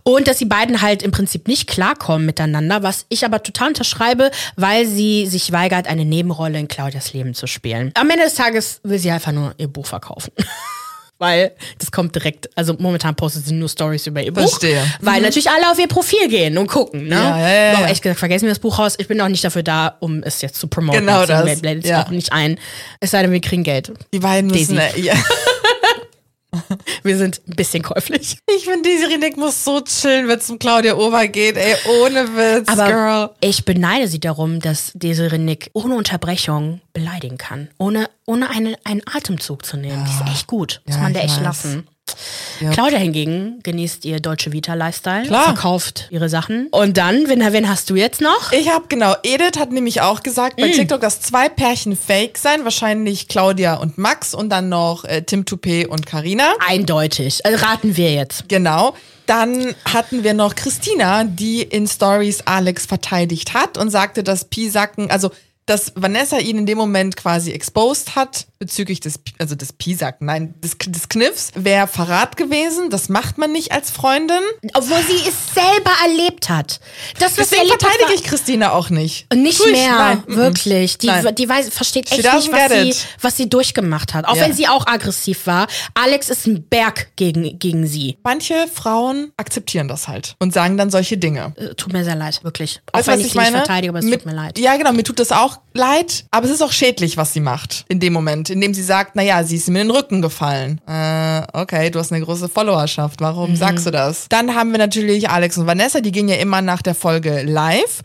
und 0.02 0.28
dass 0.28 0.38
sie 0.38 0.44
beiden 0.44 0.82
halt 0.82 1.02
im 1.02 1.10
Prinzip 1.10 1.48
nicht 1.48 1.66
klarkommen 1.66 2.26
miteinander, 2.26 2.82
was 2.82 3.06
ich 3.08 3.24
aber 3.24 3.42
total 3.42 3.68
unterschreibe, 3.68 4.30
weil 4.56 4.86
sie 4.86 5.26
sich 5.26 5.52
weigert, 5.52 5.86
eine 5.86 6.04
Nebenrolle 6.04 6.58
in 6.58 6.68
Claudias 6.68 7.12
Leben 7.12 7.34
zu 7.34 7.46
spielen. 7.46 7.92
Am 7.94 8.08
Ende 8.10 8.24
des 8.24 8.34
Tages 8.34 8.80
will 8.82 8.98
sie 8.98 9.10
einfach 9.10 9.32
nur 9.32 9.54
ihr 9.58 9.68
Buch 9.68 9.86
verkaufen. 9.86 10.32
Weil 11.20 11.52
das 11.78 11.92
kommt 11.92 12.14
direkt, 12.14 12.48
also 12.56 12.74
momentan 12.78 13.14
postet 13.14 13.44
sie 13.44 13.52
nur 13.52 13.68
Stories 13.68 14.06
über 14.06 14.22
ihr 14.22 14.32
Buch. 14.32 14.40
Verstehe. 14.40 14.82
Weil 15.02 15.20
natürlich 15.20 15.50
alle 15.50 15.70
auf 15.70 15.78
ihr 15.78 15.86
Profil 15.86 16.28
gehen 16.28 16.56
und 16.56 16.66
gucken. 16.66 17.08
Ne? 17.08 17.14
Ja, 17.14 17.38
ja, 17.38 17.48
ja, 17.48 17.72
Aber 17.74 17.82
ja. 17.82 17.92
echt 17.92 18.02
gesagt, 18.02 18.18
vergessen 18.18 18.46
wir 18.46 18.52
das 18.52 18.58
Buch 18.58 18.78
raus. 18.78 18.94
Ich 18.96 19.06
bin 19.06 19.20
auch 19.20 19.28
nicht 19.28 19.44
dafür 19.44 19.62
da, 19.62 19.98
um 20.00 20.22
es 20.22 20.40
jetzt 20.40 20.56
zu 20.56 20.66
promoten. 20.66 21.00
Genau 21.00 21.26
das, 21.26 21.60
ja. 21.60 21.74
es 21.74 22.06
auch 22.06 22.10
nicht 22.10 22.32
ein. 22.32 22.58
Es 23.00 23.10
sei 23.10 23.20
denn, 23.20 23.32
wir 23.32 23.40
kriegen 23.42 23.64
Geld. 23.64 23.92
Die 24.14 24.18
beiden 24.18 24.50
müssen. 24.50 24.76
Daisy. 24.76 25.02
Ja. 25.02 25.14
Wir 27.02 27.16
sind 27.16 27.40
ein 27.48 27.56
bisschen 27.56 27.82
käuflich. 27.82 28.38
Ich 28.56 28.64
finde, 28.64 28.88
die 28.88 29.04
Rinek 29.04 29.36
muss 29.36 29.64
so 29.64 29.80
chillen, 29.82 30.28
wenn 30.28 30.38
es 30.38 30.50
um 30.50 30.58
Claudia 30.58 30.96
Ober 30.96 31.26
geht. 31.28 31.56
Ey, 31.56 31.74
ohne 32.02 32.26
Witz, 32.36 32.68
Aber 32.68 32.86
Girl. 32.86 33.30
ich 33.40 33.64
beneide 33.64 34.08
sie 34.08 34.20
darum, 34.20 34.60
dass 34.60 34.92
Desiree 34.94 35.38
Nick 35.38 35.70
ohne 35.74 35.94
Unterbrechung 35.94 36.80
beleidigen 36.92 37.38
kann. 37.38 37.68
Ohne, 37.78 38.10
ohne 38.26 38.50
einen, 38.50 38.76
einen 38.84 39.02
Atemzug 39.06 39.64
zu 39.64 39.76
nehmen. 39.76 40.04
Die 40.04 40.10
ist 40.10 40.30
echt 40.32 40.46
gut. 40.46 40.82
Muss 40.86 40.96
Ja, 40.96 41.02
man 41.02 41.12
der 41.14 41.24
echt 41.24 41.36
weiß. 41.36 41.44
lassen. 41.44 41.86
Ja. 42.60 42.70
Claudia 42.70 42.98
hingegen 42.98 43.60
genießt 43.62 44.04
ihr 44.04 44.20
deutsche 44.20 44.52
Vita-Lifestyle, 44.52 45.26
Klar. 45.26 45.44
verkauft 45.44 46.06
ihre 46.10 46.28
Sachen. 46.28 46.68
Und 46.70 46.96
dann, 46.96 47.28
wen, 47.28 47.40
wen 47.52 47.68
hast 47.68 47.90
du 47.90 47.96
jetzt 47.96 48.20
noch? 48.20 48.52
Ich 48.52 48.68
habe 48.70 48.84
genau, 48.88 49.14
Edith 49.22 49.58
hat 49.58 49.72
nämlich 49.72 50.00
auch 50.00 50.22
gesagt 50.22 50.58
Mm. 50.58 50.62
bei 50.62 50.68
TikTok, 50.70 51.00
dass 51.00 51.20
zwei 51.20 51.48
Pärchen 51.48 51.96
fake 51.96 52.38
sein, 52.38 52.64
wahrscheinlich 52.64 53.28
Claudia 53.28 53.74
und 53.74 53.98
Max 53.98 54.34
und 54.34 54.48
dann 54.50 54.68
noch 54.68 55.04
äh, 55.04 55.22
Tim 55.22 55.44
Toupé 55.44 55.86
und 55.86 56.06
Karina. 56.06 56.44
Eindeutig. 56.66 57.44
Also 57.46 57.64
raten 57.64 57.96
wir 57.96 58.12
jetzt. 58.12 58.48
Genau. 58.48 58.94
Dann 59.26 59.74
hatten 59.84 60.24
wir 60.24 60.34
noch 60.34 60.56
Christina, 60.56 61.22
die 61.24 61.62
in 61.62 61.86
Stories 61.86 62.40
Alex 62.46 62.86
verteidigt 62.86 63.54
hat 63.54 63.78
und 63.78 63.90
sagte, 63.90 64.24
dass 64.24 64.44
Pisacken, 64.46 65.10
also 65.10 65.30
dass 65.66 65.92
Vanessa 65.94 66.38
ihn 66.38 66.58
in 66.58 66.66
dem 66.66 66.78
Moment 66.78 67.16
quasi 67.16 67.52
exposed 67.52 68.16
hat 68.16 68.46
bezüglich 68.58 69.00
des, 69.00 69.20
also 69.38 69.54
des 69.54 69.72
Pisacken, 69.72 70.26
nein, 70.26 70.54
des, 70.60 70.76
des 70.84 71.08
Kniffs, 71.08 71.52
wäre 71.54 71.86
Verrat 71.86 72.36
gewesen. 72.36 72.90
Das 72.90 73.08
macht 73.08 73.38
man 73.38 73.52
nicht 73.52 73.72
als 73.72 73.90
Freundin. 73.90 74.40
Obwohl 74.74 74.98
sie 75.02 75.28
es 75.28 75.54
selber 75.54 75.92
erlebt 76.04 76.48
hat. 76.50 76.80
Das, 77.18 77.38
was 77.38 77.48
Deswegen 77.50 77.68
verteidige 77.68 78.12
ich 78.14 78.24
Christina 78.24 78.72
auch 78.72 78.90
nicht. 78.90 79.32
Nicht 79.32 79.60
ich? 79.64 79.72
mehr, 79.72 79.94
Nein, 79.96 80.22
wirklich. 80.26 80.98
Die, 80.98 81.06
Nein. 81.06 81.34
die 81.34 81.48
weiß, 81.48 81.68
versteht 81.70 82.08
She 82.08 82.16
echt 82.16 82.34
nicht, 82.34 82.52
was 82.52 82.70
sie, 82.72 82.94
was 83.20 83.36
sie 83.36 83.48
durchgemacht 83.48 84.12
hat. 84.12 84.26
Auch 84.26 84.36
Ja. 84.36 84.42
wenn 84.44 84.52
sie 84.52 84.66
auch 84.68 84.86
aggressiv 84.86 85.46
war. 85.46 85.66
Alex 85.94 86.28
ist 86.28 86.46
ein 86.46 86.64
Berg 86.68 87.12
gegen, 87.16 87.58
gegen 87.58 87.86
sie. 87.86 88.18
Manche 88.24 88.66
Frauen 88.72 89.32
akzeptieren 89.36 89.88
das 89.88 90.08
halt 90.08 90.34
und 90.38 90.52
sagen 90.52 90.76
dann 90.76 90.90
solche 90.90 91.16
Dinge. 91.16 91.54
Äh, 91.56 91.74
Tut 91.76 91.92
mir 91.92 92.04
sehr 92.04 92.16
leid, 92.16 92.42
wirklich. 92.44 92.80
Auch 92.92 92.98
Weißt 92.98 93.08
wenn 93.08 93.20
was 93.20 93.26
ich 93.26 93.32
sie 93.32 93.38
nicht 93.38 93.50
verteidige, 93.52 93.90
aber 93.92 94.00
es 94.00 94.04
Mit- 94.04 94.20
tut 94.22 94.26
mir 94.26 94.34
leid. 94.36 94.58
Ja, 94.58 94.76
genau, 94.76 94.92
mir 94.92 95.04
tut 95.04 95.18
das 95.18 95.32
auch 95.32 95.49
leid, 95.74 96.24
aber 96.30 96.46
es 96.46 96.52
ist 96.52 96.62
auch 96.62 96.72
schädlich, 96.72 97.16
was 97.16 97.32
sie 97.32 97.40
macht 97.40 97.84
in 97.88 98.00
dem 98.00 98.12
Moment, 98.12 98.50
indem 98.50 98.74
sie 98.74 98.82
sagt, 98.82 99.16
naja, 99.16 99.42
sie 99.44 99.56
ist 99.56 99.68
mir 99.68 99.82
in 99.82 99.88
den 99.88 99.96
Rücken 99.96 100.20
gefallen. 100.22 100.80
Äh, 100.86 101.42
okay, 101.52 101.90
du 101.90 101.98
hast 101.98 102.12
eine 102.12 102.24
große 102.24 102.48
Followerschaft, 102.48 103.20
Mhm. 103.20 103.24
warum 103.24 103.56
sagst 103.56 103.86
du 103.86 103.90
das? 103.90 104.26
Dann 104.28 104.54
haben 104.54 104.70
wir 104.72 104.78
natürlich 104.78 105.30
Alex 105.30 105.56
und 105.58 105.66
Vanessa, 105.66 106.00
die 106.00 106.12
gehen 106.12 106.28
ja 106.28 106.36
immer 106.36 106.60
nach 106.62 106.82
der 106.82 106.94
Folge 106.94 107.42
live 107.42 108.00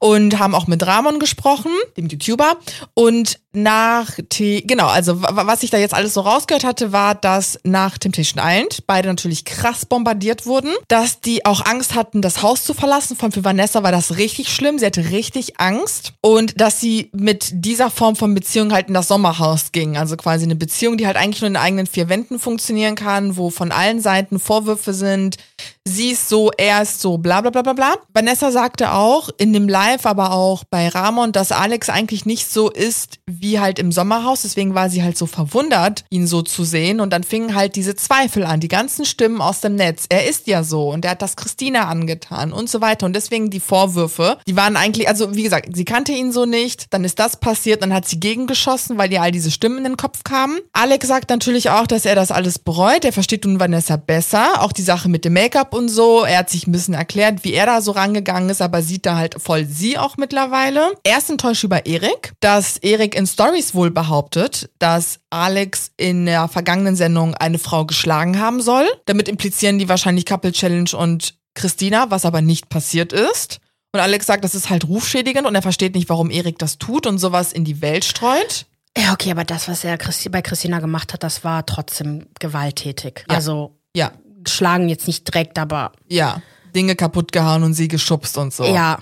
und 0.00 0.38
haben 0.38 0.54
auch 0.56 0.66
mit 0.66 0.84
Ramon 0.84 1.20
gesprochen, 1.20 1.70
dem 1.96 2.08
YouTuber. 2.08 2.56
Und 2.94 3.38
nach, 3.52 4.10
T 4.28 4.62
genau, 4.62 4.86
also 4.86 5.20
wa- 5.22 5.42
was 5.46 5.62
ich 5.62 5.70
da 5.70 5.76
jetzt 5.76 5.92
alles 5.92 6.14
so 6.14 6.20
rausgehört 6.20 6.64
hatte, 6.64 6.92
war, 6.92 7.14
dass 7.14 7.58
nach 7.64 7.98
Temptation 7.98 8.42
Island 8.44 8.84
beide 8.86 9.08
natürlich 9.08 9.44
krass 9.44 9.84
bombardiert 9.84 10.46
wurden, 10.46 10.70
dass 10.88 11.20
die 11.20 11.44
auch 11.44 11.66
Angst 11.66 11.94
hatten, 11.94 12.22
das 12.22 12.42
Haus 12.42 12.64
zu 12.64 12.74
verlassen. 12.74 13.16
Von 13.16 13.30
für 13.32 13.44
Vanessa 13.44 13.82
war 13.82 13.92
das 13.92 14.16
richtig 14.16 14.48
schlimm. 14.54 14.78
Sie 14.78 14.86
hatte 14.86 15.10
richtig 15.10 15.60
Angst 15.60 16.12
und 16.22 16.60
dass 16.60 16.80
sie 16.80 17.10
mit 17.12 17.50
dieser 17.52 17.90
Form 17.90 18.16
von 18.16 18.34
Beziehung 18.34 18.72
halt 18.72 18.88
in 18.88 18.94
das 18.94 19.08
Sommerhaus 19.08 19.72
ging. 19.72 19.96
Also 19.98 20.16
quasi 20.16 20.44
eine 20.44 20.56
Beziehung, 20.56 20.96
die 20.96 21.06
halt 21.06 21.16
eigentlich 21.16 21.42
nur 21.42 21.48
in 21.48 21.56
eigenen 21.56 21.86
vier 21.86 22.08
Wänden 22.08 22.38
funktionieren 22.38 22.94
kann, 22.94 23.36
wo 23.36 23.50
von 23.50 23.70
allen 23.72 24.00
Seiten 24.00 24.38
Vorwürfe 24.38 24.94
sind. 24.94 25.36
Sie 25.84 26.10
ist 26.10 26.28
so, 26.28 26.52
er 26.56 26.82
ist 26.82 27.00
so, 27.00 27.18
bla 27.18 27.40
bla 27.40 27.50
bla 27.50 27.62
bla 27.62 27.72
bla. 27.72 27.94
Vanessa 28.14 28.52
sagte 28.52 28.92
auch 28.92 29.28
in 29.38 29.52
dem 29.52 29.68
Live, 29.68 29.89
aber 30.06 30.32
auch 30.32 30.64
bei 30.64 30.88
Ramon, 30.88 31.32
dass 31.32 31.52
Alex 31.52 31.88
eigentlich 31.88 32.26
nicht 32.26 32.50
so 32.50 32.70
ist 32.70 33.18
wie 33.26 33.60
halt 33.60 33.78
im 33.78 33.92
Sommerhaus. 33.92 34.42
Deswegen 34.42 34.74
war 34.74 34.90
sie 34.90 35.02
halt 35.02 35.16
so 35.16 35.26
verwundert, 35.26 36.04
ihn 36.10 36.26
so 36.26 36.42
zu 36.42 36.64
sehen. 36.64 37.00
Und 37.00 37.12
dann 37.12 37.24
fingen 37.24 37.54
halt 37.54 37.76
diese 37.76 37.96
Zweifel 37.96 38.44
an, 38.44 38.60
die 38.60 38.68
ganzen 38.68 39.04
Stimmen 39.04 39.40
aus 39.40 39.60
dem 39.60 39.74
Netz. 39.74 40.06
Er 40.08 40.28
ist 40.28 40.46
ja 40.46 40.62
so 40.62 40.90
und 40.90 41.04
er 41.04 41.12
hat 41.12 41.22
das 41.22 41.36
Christina 41.36 41.88
angetan 41.88 42.52
und 42.52 42.68
so 42.68 42.80
weiter. 42.80 43.06
Und 43.06 43.14
deswegen 43.14 43.50
die 43.50 43.60
Vorwürfe, 43.60 44.38
die 44.46 44.56
waren 44.56 44.76
eigentlich, 44.76 45.08
also 45.08 45.34
wie 45.34 45.42
gesagt, 45.42 45.74
sie 45.74 45.84
kannte 45.84 46.12
ihn 46.12 46.32
so 46.32 46.46
nicht. 46.46 46.86
Dann 46.90 47.04
ist 47.04 47.18
das 47.18 47.38
passiert, 47.38 47.82
dann 47.82 47.92
hat 47.92 48.06
sie 48.06 48.20
gegengeschossen, 48.20 48.98
weil 48.98 49.12
ihr 49.12 49.22
all 49.22 49.32
diese 49.32 49.50
Stimmen 49.50 49.78
in 49.78 49.84
den 49.84 49.96
Kopf 49.96 50.24
kamen. 50.24 50.58
Alex 50.72 51.08
sagt 51.08 51.30
natürlich 51.30 51.70
auch, 51.70 51.86
dass 51.86 52.04
er 52.04 52.14
das 52.14 52.30
alles 52.30 52.58
bereut. 52.58 53.04
Er 53.04 53.12
versteht 53.12 53.44
nun 53.44 53.60
Vanessa 53.60 53.96
besser. 53.96 54.62
Auch 54.62 54.72
die 54.72 54.82
Sache 54.82 55.08
mit 55.08 55.24
dem 55.24 55.32
Make-up 55.32 55.74
und 55.74 55.88
so. 55.88 56.24
Er 56.24 56.38
hat 56.38 56.50
sich 56.50 56.66
ein 56.66 56.72
bisschen 56.72 56.94
erklärt, 56.94 57.44
wie 57.44 57.52
er 57.52 57.66
da 57.66 57.80
so 57.80 57.92
rangegangen 57.92 58.50
ist, 58.50 58.62
aber 58.62 58.82
sieht 58.82 59.06
da 59.06 59.16
halt 59.16 59.40
voll 59.40 59.64
sie 59.80 59.98
auch 59.98 60.16
mittlerweile. 60.16 60.92
Er 61.02 61.18
ist 61.18 61.30
enttäuscht 61.30 61.64
über 61.64 61.86
Erik, 61.86 62.32
dass 62.40 62.76
Erik 62.76 63.16
in 63.16 63.26
Stories 63.26 63.74
wohl 63.74 63.90
behauptet, 63.90 64.70
dass 64.78 65.18
Alex 65.30 65.90
in 65.96 66.26
der 66.26 66.46
vergangenen 66.48 66.94
Sendung 66.94 67.34
eine 67.34 67.58
Frau 67.58 67.84
geschlagen 67.86 68.38
haben 68.38 68.60
soll. 68.60 68.86
Damit 69.06 69.28
implizieren 69.28 69.78
die 69.78 69.88
wahrscheinlich 69.88 70.26
Couple 70.26 70.52
Challenge 70.52 70.90
und 70.96 71.34
Christina, 71.54 72.10
was 72.10 72.24
aber 72.24 72.42
nicht 72.42 72.68
passiert 72.68 73.12
ist. 73.12 73.58
Und 73.92 74.00
Alex 74.00 74.26
sagt, 74.26 74.44
das 74.44 74.54
ist 74.54 74.70
halt 74.70 74.86
rufschädigend 74.86 75.46
und 75.46 75.54
er 75.54 75.62
versteht 75.62 75.96
nicht, 75.96 76.08
warum 76.08 76.30
Erik 76.30 76.58
das 76.58 76.78
tut 76.78 77.06
und 77.06 77.18
sowas 77.18 77.52
in 77.52 77.64
die 77.64 77.82
Welt 77.82 78.04
streut. 78.04 78.66
Ja, 78.96 79.12
okay, 79.12 79.30
aber 79.32 79.44
das, 79.44 79.68
was 79.68 79.82
er 79.84 79.98
bei 80.30 80.42
Christina 80.42 80.78
gemacht 80.80 81.12
hat, 81.12 81.22
das 81.22 81.42
war 81.42 81.66
trotzdem 81.66 82.26
gewalttätig. 82.38 83.24
Ja. 83.28 83.36
Also 83.36 83.78
Ja, 83.96 84.12
schlagen 84.46 84.88
jetzt 84.88 85.06
nicht 85.06 85.26
direkt, 85.26 85.58
aber 85.58 85.92
ja. 86.08 86.40
Dinge 86.74 86.94
kaputt 86.94 87.32
gehauen 87.32 87.64
und 87.64 87.74
sie 87.74 87.88
geschubst 87.88 88.38
und 88.38 88.54
so. 88.54 88.64
ja. 88.64 88.98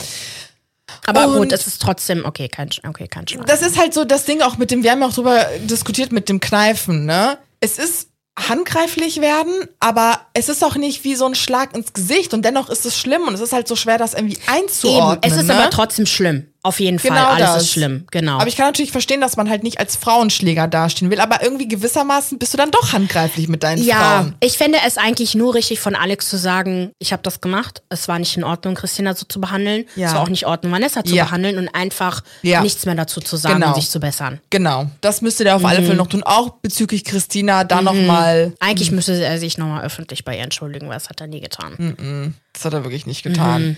Aber 1.07 1.27
Und- 1.27 1.37
gut, 1.37 1.53
es 1.53 1.67
ist 1.67 1.81
trotzdem, 1.81 2.25
okay, 2.25 2.49
kein, 2.49 2.71
okay, 2.87 3.09
kein 3.09 3.27
Schlag. 3.27 3.47
Das 3.47 3.63
ist 3.63 3.79
halt 3.79 3.95
so 3.95 4.05
das 4.05 4.25
Ding 4.25 4.43
auch 4.43 4.59
mit 4.59 4.71
dem, 4.71 4.83
wir 4.83 4.91
haben 4.91 5.01
ja 5.01 5.09
auch 5.09 5.15
drüber 5.15 5.47
diskutiert 5.61 6.13
mit 6.13 6.29
dem 6.29 6.41
Kneifen, 6.41 7.05
ne? 7.07 7.39
Es 7.61 7.79
ist 7.79 8.09
handgreiflich 8.49 9.21
werden, 9.21 9.53
aber 9.81 10.21
es 10.33 10.49
ist 10.49 10.63
auch 10.63 10.77
nicht 10.77 11.05
wie 11.05 11.17
so 11.17 11.27
ein 11.27 11.35
Schlag 11.35 11.75
ins 11.75 11.93
Gesicht 11.93 12.35
und 12.35 12.45
dennoch 12.45 12.71
ist 12.71 12.87
es 12.87 12.97
schlimm 12.97 13.23
und 13.23 13.35
es 13.35 13.41
ist 13.41 13.53
halt 13.53 13.67
so 13.67 13.75
schwer, 13.75 13.99
das 13.99 14.15
irgendwie 14.15 14.39
einzuordnen. 14.47 15.19
Eben, 15.25 15.33
es 15.35 15.37
ist 15.43 15.49
ne? 15.49 15.55
aber 15.55 15.71
trotzdem 15.71 16.07
schlimm. 16.07 16.47
Auf 16.69 16.81
jeden 16.81 16.99
Genau 16.99 17.15
Fall. 17.15 17.27
Alles 17.37 17.55
das. 17.55 17.63
ist 17.63 17.73
schlimm, 17.73 18.05
genau. 18.11 18.35
Aber 18.39 18.47
ich 18.47 18.57
kann 18.57 18.67
natürlich 18.67 18.93
verstehen, 18.93 19.21
dass 19.23 19.37
man 19.39 19.49
halt 19.49 19.63
nicht 19.63 19.81
als 19.81 19.97
Frauenschläger 19.97 20.69
dastehen 20.69 21.11
will, 21.11 21.19
aber 21.21 21.43
irgendwie 21.43 21.67
gewissermaßen 21.67 22.39
bist 22.39 22.53
du 22.53 22.59
dann 22.59 22.71
doch 22.71 22.93
handgreiflich 22.93 23.49
mit 23.49 23.63
deinen 23.63 23.83
Ja, 23.83 23.97
Frauen. 24.23 24.35
ich 24.41 24.59
fände 24.59 24.79
es 24.87 24.99
eigentlich 24.99 25.35
nur 25.35 25.55
richtig 25.55 25.81
von 25.81 25.95
Alex 25.95 26.29
zu 26.29 26.37
sagen, 26.37 26.91
ich 26.99 27.13
habe 27.13 27.23
das 27.23 27.41
gemacht, 27.41 27.83
es 27.89 28.07
war 28.09 28.19
nicht 28.19 28.37
in 28.37 28.45
Ordnung, 28.45 28.75
Christina 28.75 29.15
so 29.15 29.25
zu 29.27 29.41
behandeln, 29.41 29.87
Ja. 29.97 30.09
es 30.09 30.15
war 30.15 30.21
auch 30.23 30.29
nicht 30.29 30.43
in 30.43 30.49
Ordnung, 30.49 30.73
Vanessa 30.73 31.03
zu 31.05 31.15
Ja. 31.15 31.25
behandeln 31.25 31.57
und 31.59 31.69
einfach 31.75 32.23
Ja. 32.43 32.61
nichts 32.61 32.85
mehr 32.85 32.95
dazu 32.95 33.21
zu 33.21 33.37
sagen 33.37 33.55
Genau. 33.57 33.69
und 33.69 33.75
sich 33.77 33.89
zu 33.89 33.99
bessern. 33.99 34.41
Genau, 34.51 34.87
das 35.01 35.23
müsste 35.23 35.45
der 35.45 35.57
auf 35.57 35.63
Mhm. 35.63 35.67
alle 35.69 35.83
Fälle 35.83 35.97
noch 35.97 36.07
tun. 36.09 36.23
Auch 36.23 36.51
bezüglich 36.61 37.05
Christina, 37.05 37.65
da 37.65 37.81
noch 37.83 37.95
nochmal, 37.95 38.53
Eigentlich 38.61 38.91
müsste 38.91 39.25
er 39.25 39.39
sich 39.39 39.57
nochmal 39.57 39.85
öffentlich 39.85 40.25
bei 40.25 40.37
ihr 40.37 40.43
entschuldigen, 40.43 40.89
weil 40.89 40.95
das 40.97 41.09
hat 41.09 41.21
er 41.21 41.27
nie 41.27 41.41
getan. 41.41 41.75
Mhm. 41.79 42.35
Das 42.53 42.65
hat 42.65 42.73
er 42.73 42.83
wirklich 42.83 43.07
nicht 43.07 43.23
getan. 43.23 43.77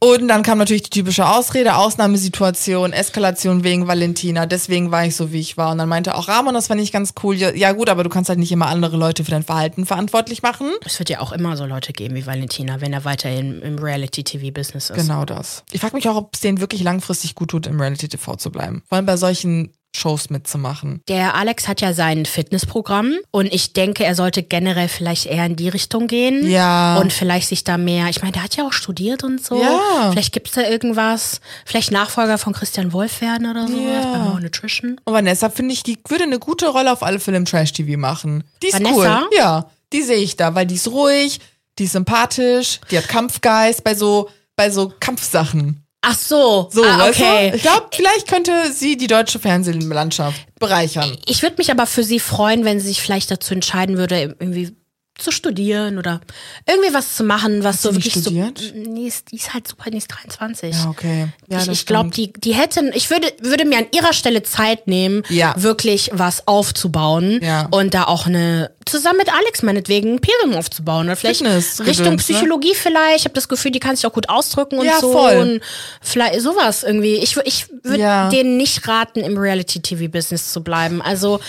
Und 0.00 0.26
dann 0.28 0.42
kam 0.42 0.58
natürlich 0.58 0.82
die 0.82 0.90
typische 0.90 1.28
Ausrede, 1.28 1.76
Ausnahmesituation, 1.76 2.92
Eskalation 2.92 3.62
wegen 3.62 3.86
Valentina, 3.86 4.46
deswegen 4.46 4.90
war 4.90 5.04
ich 5.06 5.14
so, 5.14 5.32
wie 5.32 5.40
ich 5.40 5.56
war. 5.56 5.70
Und 5.70 5.78
dann 5.78 5.88
meinte 5.88 6.16
auch 6.16 6.26
Ramon, 6.26 6.54
das 6.54 6.66
fand 6.66 6.80
ich 6.80 6.90
ganz 6.90 7.14
cool. 7.22 7.36
Ja, 7.36 7.54
ja 7.54 7.72
gut, 7.72 7.88
aber 7.88 8.02
du 8.02 8.10
kannst 8.10 8.28
halt 8.28 8.38
nicht 8.38 8.50
immer 8.50 8.66
andere 8.66 8.96
Leute 8.96 9.24
für 9.24 9.30
dein 9.30 9.44
Verhalten 9.44 9.86
verantwortlich 9.86 10.42
machen. 10.42 10.72
Es 10.84 10.98
wird 10.98 11.10
ja 11.10 11.20
auch 11.20 11.32
immer 11.32 11.56
so 11.56 11.66
Leute 11.66 11.92
geben 11.92 12.14
wie 12.14 12.26
Valentina, 12.26 12.80
wenn 12.80 12.92
er 12.92 13.04
weiterhin 13.04 13.62
im 13.62 13.78
Reality-TV-Business 13.78 14.90
ist. 14.90 14.96
Genau 14.96 15.24
das. 15.24 15.62
Ich 15.70 15.80
frage 15.80 15.94
mich 15.94 16.08
auch, 16.08 16.16
ob 16.16 16.34
es 16.34 16.40
denen 16.40 16.60
wirklich 16.60 16.82
langfristig 16.82 17.34
gut 17.34 17.50
tut, 17.50 17.66
im 17.66 17.80
Reality-TV 17.80 18.36
zu 18.36 18.50
bleiben. 18.50 18.82
Vor 18.88 18.96
allem 18.96 19.06
bei 19.06 19.16
solchen 19.16 19.75
Shows 19.96 20.30
mitzumachen. 20.30 21.00
Der 21.08 21.34
Alex 21.34 21.66
hat 21.68 21.80
ja 21.80 21.92
sein 21.92 22.26
Fitnessprogramm 22.26 23.14
und 23.30 23.46
ich 23.52 23.72
denke, 23.72 24.04
er 24.04 24.14
sollte 24.14 24.42
generell 24.42 24.88
vielleicht 24.88 25.26
eher 25.26 25.46
in 25.46 25.56
die 25.56 25.68
Richtung 25.68 26.06
gehen. 26.06 26.48
Ja. 26.48 26.98
Und 26.98 27.12
vielleicht 27.12 27.48
sich 27.48 27.64
da 27.64 27.78
mehr, 27.78 28.08
ich 28.08 28.20
meine, 28.22 28.32
der 28.32 28.42
hat 28.44 28.56
ja 28.56 28.66
auch 28.66 28.72
studiert 28.72 29.24
und 29.24 29.44
so. 29.44 29.60
Ja. 29.60 30.10
Vielleicht 30.10 30.32
gibt's 30.32 30.52
da 30.52 30.62
irgendwas, 30.62 31.40
vielleicht 31.64 31.90
Nachfolger 31.90 32.38
von 32.38 32.52
Christian 32.52 32.92
Wolf 32.92 33.20
werden 33.20 33.50
oder 33.50 33.66
so 33.66 33.76
Ja. 33.78 34.00
bei 34.12 34.18
More 34.18 34.40
Nutrition. 34.40 35.00
Und 35.04 35.12
Vanessa, 35.14 35.50
finde 35.50 35.72
ich, 35.74 35.82
die 35.82 35.98
würde 36.08 36.24
eine 36.24 36.38
gute 36.38 36.68
Rolle 36.68 36.92
auf 36.92 37.02
alle 37.02 37.18
Fälle 37.20 37.36
im 37.38 37.44
Trash-TV 37.44 37.98
machen. 37.98 38.44
Die 38.62 38.68
ist 38.68 38.74
Vanessa? 38.74 38.94
cool. 39.22 39.30
Ja, 39.36 39.70
die 39.92 40.02
sehe 40.02 40.16
ich 40.18 40.36
da, 40.36 40.54
weil 40.54 40.66
die 40.66 40.74
ist 40.76 40.88
ruhig, 40.88 41.40
die 41.78 41.84
ist 41.84 41.92
sympathisch, 41.92 42.80
die 42.90 42.98
hat 42.98 43.08
Kampfgeist 43.08 43.84
bei 43.84 43.94
so, 43.94 44.28
bei 44.56 44.70
so 44.70 44.92
Kampfsachen. 45.00 45.82
Ach 46.08 46.16
so, 46.16 46.68
So, 46.70 46.84
ah, 46.84 46.98
weißt 47.00 47.20
okay. 47.20 47.50
du? 47.50 47.56
Ich 47.56 47.62
glaube, 47.62 47.88
vielleicht 47.92 48.28
könnte 48.28 48.52
sie 48.72 48.96
die 48.96 49.08
deutsche 49.08 49.40
Fernsehlandschaft 49.40 50.40
bereichern. 50.60 51.16
Ich 51.26 51.42
würde 51.42 51.56
mich 51.58 51.72
aber 51.72 51.84
für 51.86 52.04
sie 52.04 52.20
freuen, 52.20 52.64
wenn 52.64 52.78
sie 52.78 52.86
sich 52.86 53.02
vielleicht 53.02 53.28
dazu 53.28 53.54
entscheiden 53.54 53.98
würde, 53.98 54.36
irgendwie 54.38 54.76
zu 55.18 55.30
studieren 55.30 55.98
oder 55.98 56.20
irgendwie 56.66 56.92
was 56.92 57.16
zu 57.16 57.24
machen, 57.24 57.64
was 57.64 57.80
so 57.82 57.90
sie 57.90 57.96
nicht 57.96 58.06
wirklich 58.16 58.22
studiert? 58.24 58.58
so. 58.58 58.90
Nee, 58.92 59.06
ist, 59.08 59.30
die 59.32 59.36
ist 59.36 59.54
halt 59.54 59.66
super, 59.66 59.90
die 59.90 59.98
ist 59.98 60.08
23. 60.08 60.74
Ja, 60.74 60.90
okay. 60.90 61.28
Ja, 61.48 61.58
ich 61.62 61.68
ich 61.68 61.86
glaube, 61.86 62.10
die, 62.10 62.32
die 62.32 62.54
hätten, 62.54 62.90
ich 62.94 63.08
würde, 63.10 63.32
würde 63.40 63.64
mir 63.64 63.78
an 63.78 63.86
ihrer 63.94 64.12
Stelle 64.12 64.42
Zeit 64.42 64.86
nehmen, 64.86 65.22
Ja. 65.30 65.54
wirklich 65.56 66.10
was 66.12 66.46
aufzubauen 66.46 67.40
Ja. 67.42 67.66
und 67.70 67.94
da 67.94 68.04
auch 68.04 68.26
eine, 68.26 68.70
zusammen 68.84 69.18
mit 69.18 69.32
Alex 69.32 69.62
meinetwegen, 69.62 70.10
ein 70.10 70.14
Imperium 70.18 70.54
aufzubauen. 70.58 71.06
Oder 71.06 71.16
vielleicht 71.16 71.38
Fitness- 71.40 71.80
Richtung 71.80 72.04
Gedöns, 72.16 72.28
ne? 72.28 72.34
Psychologie 72.36 72.74
vielleicht. 72.74 73.16
Ich 73.20 73.24
habe 73.24 73.34
das 73.34 73.48
Gefühl, 73.48 73.70
die 73.70 73.80
kann 73.80 73.96
sich 73.96 74.06
auch 74.06 74.12
gut 74.12 74.28
ausdrücken 74.28 74.78
und 74.78 74.84
Ja, 74.86 75.00
so. 75.00 75.12
voll. 75.12 75.36
Und 75.38 75.60
vielleicht 76.02 76.40
sowas 76.42 76.82
irgendwie. 76.82 77.16
Ich, 77.16 77.36
ich 77.44 77.66
würde 77.82 78.28
denen 78.30 78.56
nicht 78.58 78.86
raten, 78.86 79.20
im 79.20 79.36
Reality-TV-Business 79.38 80.52
zu 80.52 80.62
bleiben. 80.62 81.00
Also, 81.02 81.40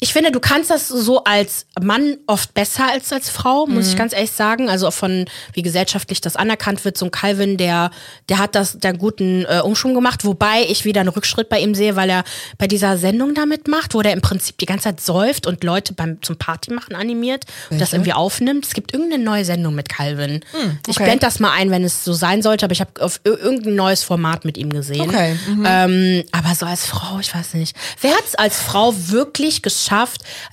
ich 0.00 0.12
finde, 0.12 0.32
du 0.32 0.40
kannst 0.40 0.70
das 0.70 0.88
so 0.88 1.24
als 1.24 1.66
Mann 1.80 2.16
oft 2.26 2.54
besser 2.54 2.90
als 2.90 3.12
als 3.12 3.28
Frau, 3.30 3.66
muss 3.66 3.84
Mhm. 3.86 3.90
ich 3.90 3.96
ganz 3.96 4.12
ehrlich 4.14 4.30
sagen. 4.30 4.68
Also 4.70 4.88
auch 4.88 4.92
von 4.94 5.26
wie 5.52 5.62
gesellschaftlich 5.62 6.20
das 6.20 6.36
anerkannt 6.36 6.84
wird. 6.84 6.96
So 6.96 7.04
ein 7.06 7.10
Calvin, 7.10 7.56
der 7.56 7.90
der 8.28 8.38
hat 8.38 8.54
das 8.54 8.78
der 8.78 8.94
guten 8.94 9.44
äh, 9.44 9.60
Umschwung 9.62 9.94
gemacht, 9.94 10.24
wobei 10.24 10.64
ich 10.68 10.84
wieder 10.84 11.00
einen 11.00 11.10
Rückschritt 11.10 11.48
bei 11.48 11.60
ihm 11.60 11.74
sehe, 11.74 11.96
weil 11.96 12.08
er 12.10 12.24
bei 12.58 12.66
dieser 12.66 12.96
Sendung 12.96 13.34
damit 13.34 13.68
macht, 13.68 13.94
wo 13.94 14.02
der 14.02 14.12
im 14.12 14.20
Prinzip 14.22 14.56
die 14.58 14.66
ganze 14.66 14.84
Zeit 14.84 15.00
säuft 15.00 15.46
und 15.46 15.62
Leute 15.64 15.92
beim 15.92 16.22
zum 16.22 16.36
Party 16.36 16.72
machen 16.72 16.94
animiert 16.94 17.44
und 17.70 17.78
das 17.80 17.92
Welche? 17.92 17.96
irgendwie 17.96 18.12
aufnimmt. 18.14 18.64
Es 18.66 18.72
gibt 18.72 18.92
irgendeine 18.94 19.22
neue 19.22 19.44
Sendung 19.44 19.74
mit 19.74 19.88
Calvin. 19.90 20.40
Ich 20.54 20.60
Hm, 20.62 20.78
okay. 20.88 21.04
blende 21.04 21.20
das 21.26 21.40
mal 21.40 21.52
ein, 21.52 21.70
wenn 21.70 21.84
es 21.84 22.04
so 22.04 22.12
sein 22.14 22.42
sollte, 22.42 22.64
aber 22.64 22.72
ich 22.72 22.80
habe 22.80 22.90
auf 23.00 23.20
ir- 23.24 23.36
irgendein 23.38 23.74
neues 23.74 24.02
Format 24.02 24.44
mit 24.44 24.56
ihm 24.56 24.70
gesehen. 24.70 25.02
Okay, 25.10 25.36
mhm. 25.48 25.64
Ähm, 25.66 26.24
aber 26.32 26.54
so 26.54 26.64
als 26.64 26.86
Frau, 26.86 27.18
ich 27.18 27.34
weiß 27.34 27.54
nicht. 27.54 27.76
Wer 28.00 28.12
hat 28.12 28.24
es 28.26 28.34
als 28.34 28.60
Frau 28.60 28.94
wirklich 28.96 29.60
geschafft, 29.62 29.89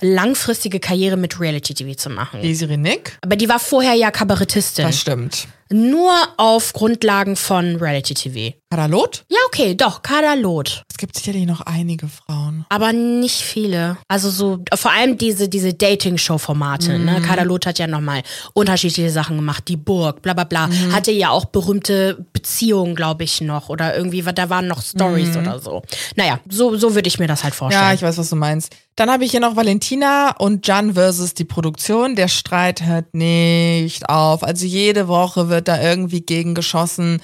langfristige 0.00 0.80
Karriere 0.80 1.16
mit 1.16 1.40
Reality-TV 1.40 1.94
zu 1.96 2.10
machen? 2.10 2.42
Desiree 2.42 2.76
Nick? 2.76 3.16
Aber 3.22 3.36
die 3.36 3.48
war 3.48 3.58
vorher 3.58 3.94
ja 3.94 4.10
Kabarettistin. 4.10 4.84
Das 4.84 4.98
stimmt. 5.00 5.48
Nur 5.70 6.12
auf 6.36 6.72
Grundlagen 6.72 7.36
von 7.36 7.76
Reality-TV. 7.76 8.54
Kadalot? 8.70 9.24
Ja, 9.28 9.38
okay, 9.46 9.74
doch, 9.74 10.02
Kader 10.02 10.36
Loth. 10.36 10.82
Es 10.90 10.98
gibt 10.98 11.16
sicherlich 11.16 11.46
noch 11.46 11.62
einige 11.62 12.06
Frauen. 12.06 12.66
Aber 12.68 12.92
nicht 12.92 13.40
viele. 13.40 13.96
Also 14.08 14.28
so, 14.28 14.58
vor 14.74 14.90
allem 14.90 15.16
diese, 15.16 15.48
diese 15.48 15.72
Dating-Show-Formate. 15.72 16.98
Mhm. 16.98 17.04
Ne? 17.06 17.22
Kader 17.22 17.46
Loth 17.46 17.64
hat 17.64 17.78
ja 17.78 17.86
nochmal 17.86 18.22
unterschiedliche 18.52 19.10
Sachen 19.10 19.36
gemacht. 19.36 19.64
Die 19.68 19.78
Burg, 19.78 20.20
bla 20.20 20.34
bla 20.34 20.44
bla. 20.44 20.66
Mhm. 20.66 20.92
Hatte 20.92 21.12
ja 21.12 21.30
auch 21.30 21.46
berühmte 21.46 22.26
Beziehungen, 22.34 22.94
glaube 22.94 23.24
ich, 23.24 23.40
noch. 23.40 23.70
Oder 23.70 23.96
irgendwie, 23.96 24.22
da 24.22 24.50
waren 24.50 24.66
noch 24.66 24.82
Stories 24.82 25.34
oder 25.36 25.58
so. 25.60 25.82
Naja, 26.16 26.38
so, 26.50 26.76
so 26.76 26.94
würde 26.94 27.08
ich 27.08 27.18
mir 27.18 27.26
das 27.26 27.44
halt 27.44 27.54
vorstellen. 27.54 27.82
Mhm. 27.82 27.88
Ja, 27.88 27.94
ich 27.94 28.02
weiß, 28.02 28.18
was 28.18 28.28
du 28.28 28.36
meinst. 28.36 28.74
Dann 28.96 29.10
habe 29.10 29.24
ich 29.24 29.30
hier 29.30 29.40
noch 29.40 29.54
Valentina 29.54 30.34
und 30.38 30.66
Jan 30.66 30.94
versus 30.94 31.32
die 31.32 31.44
Produktion. 31.44 32.16
Der 32.16 32.26
Streit 32.26 32.84
hört 32.84 33.14
nicht 33.14 34.08
auf. 34.08 34.42
Also 34.42 34.66
jede 34.66 35.06
Woche 35.06 35.48
wird 35.48 35.57
da 35.66 35.82
irgendwie 35.82 36.20
gegen 36.20 36.54
geschossen. 36.54 37.20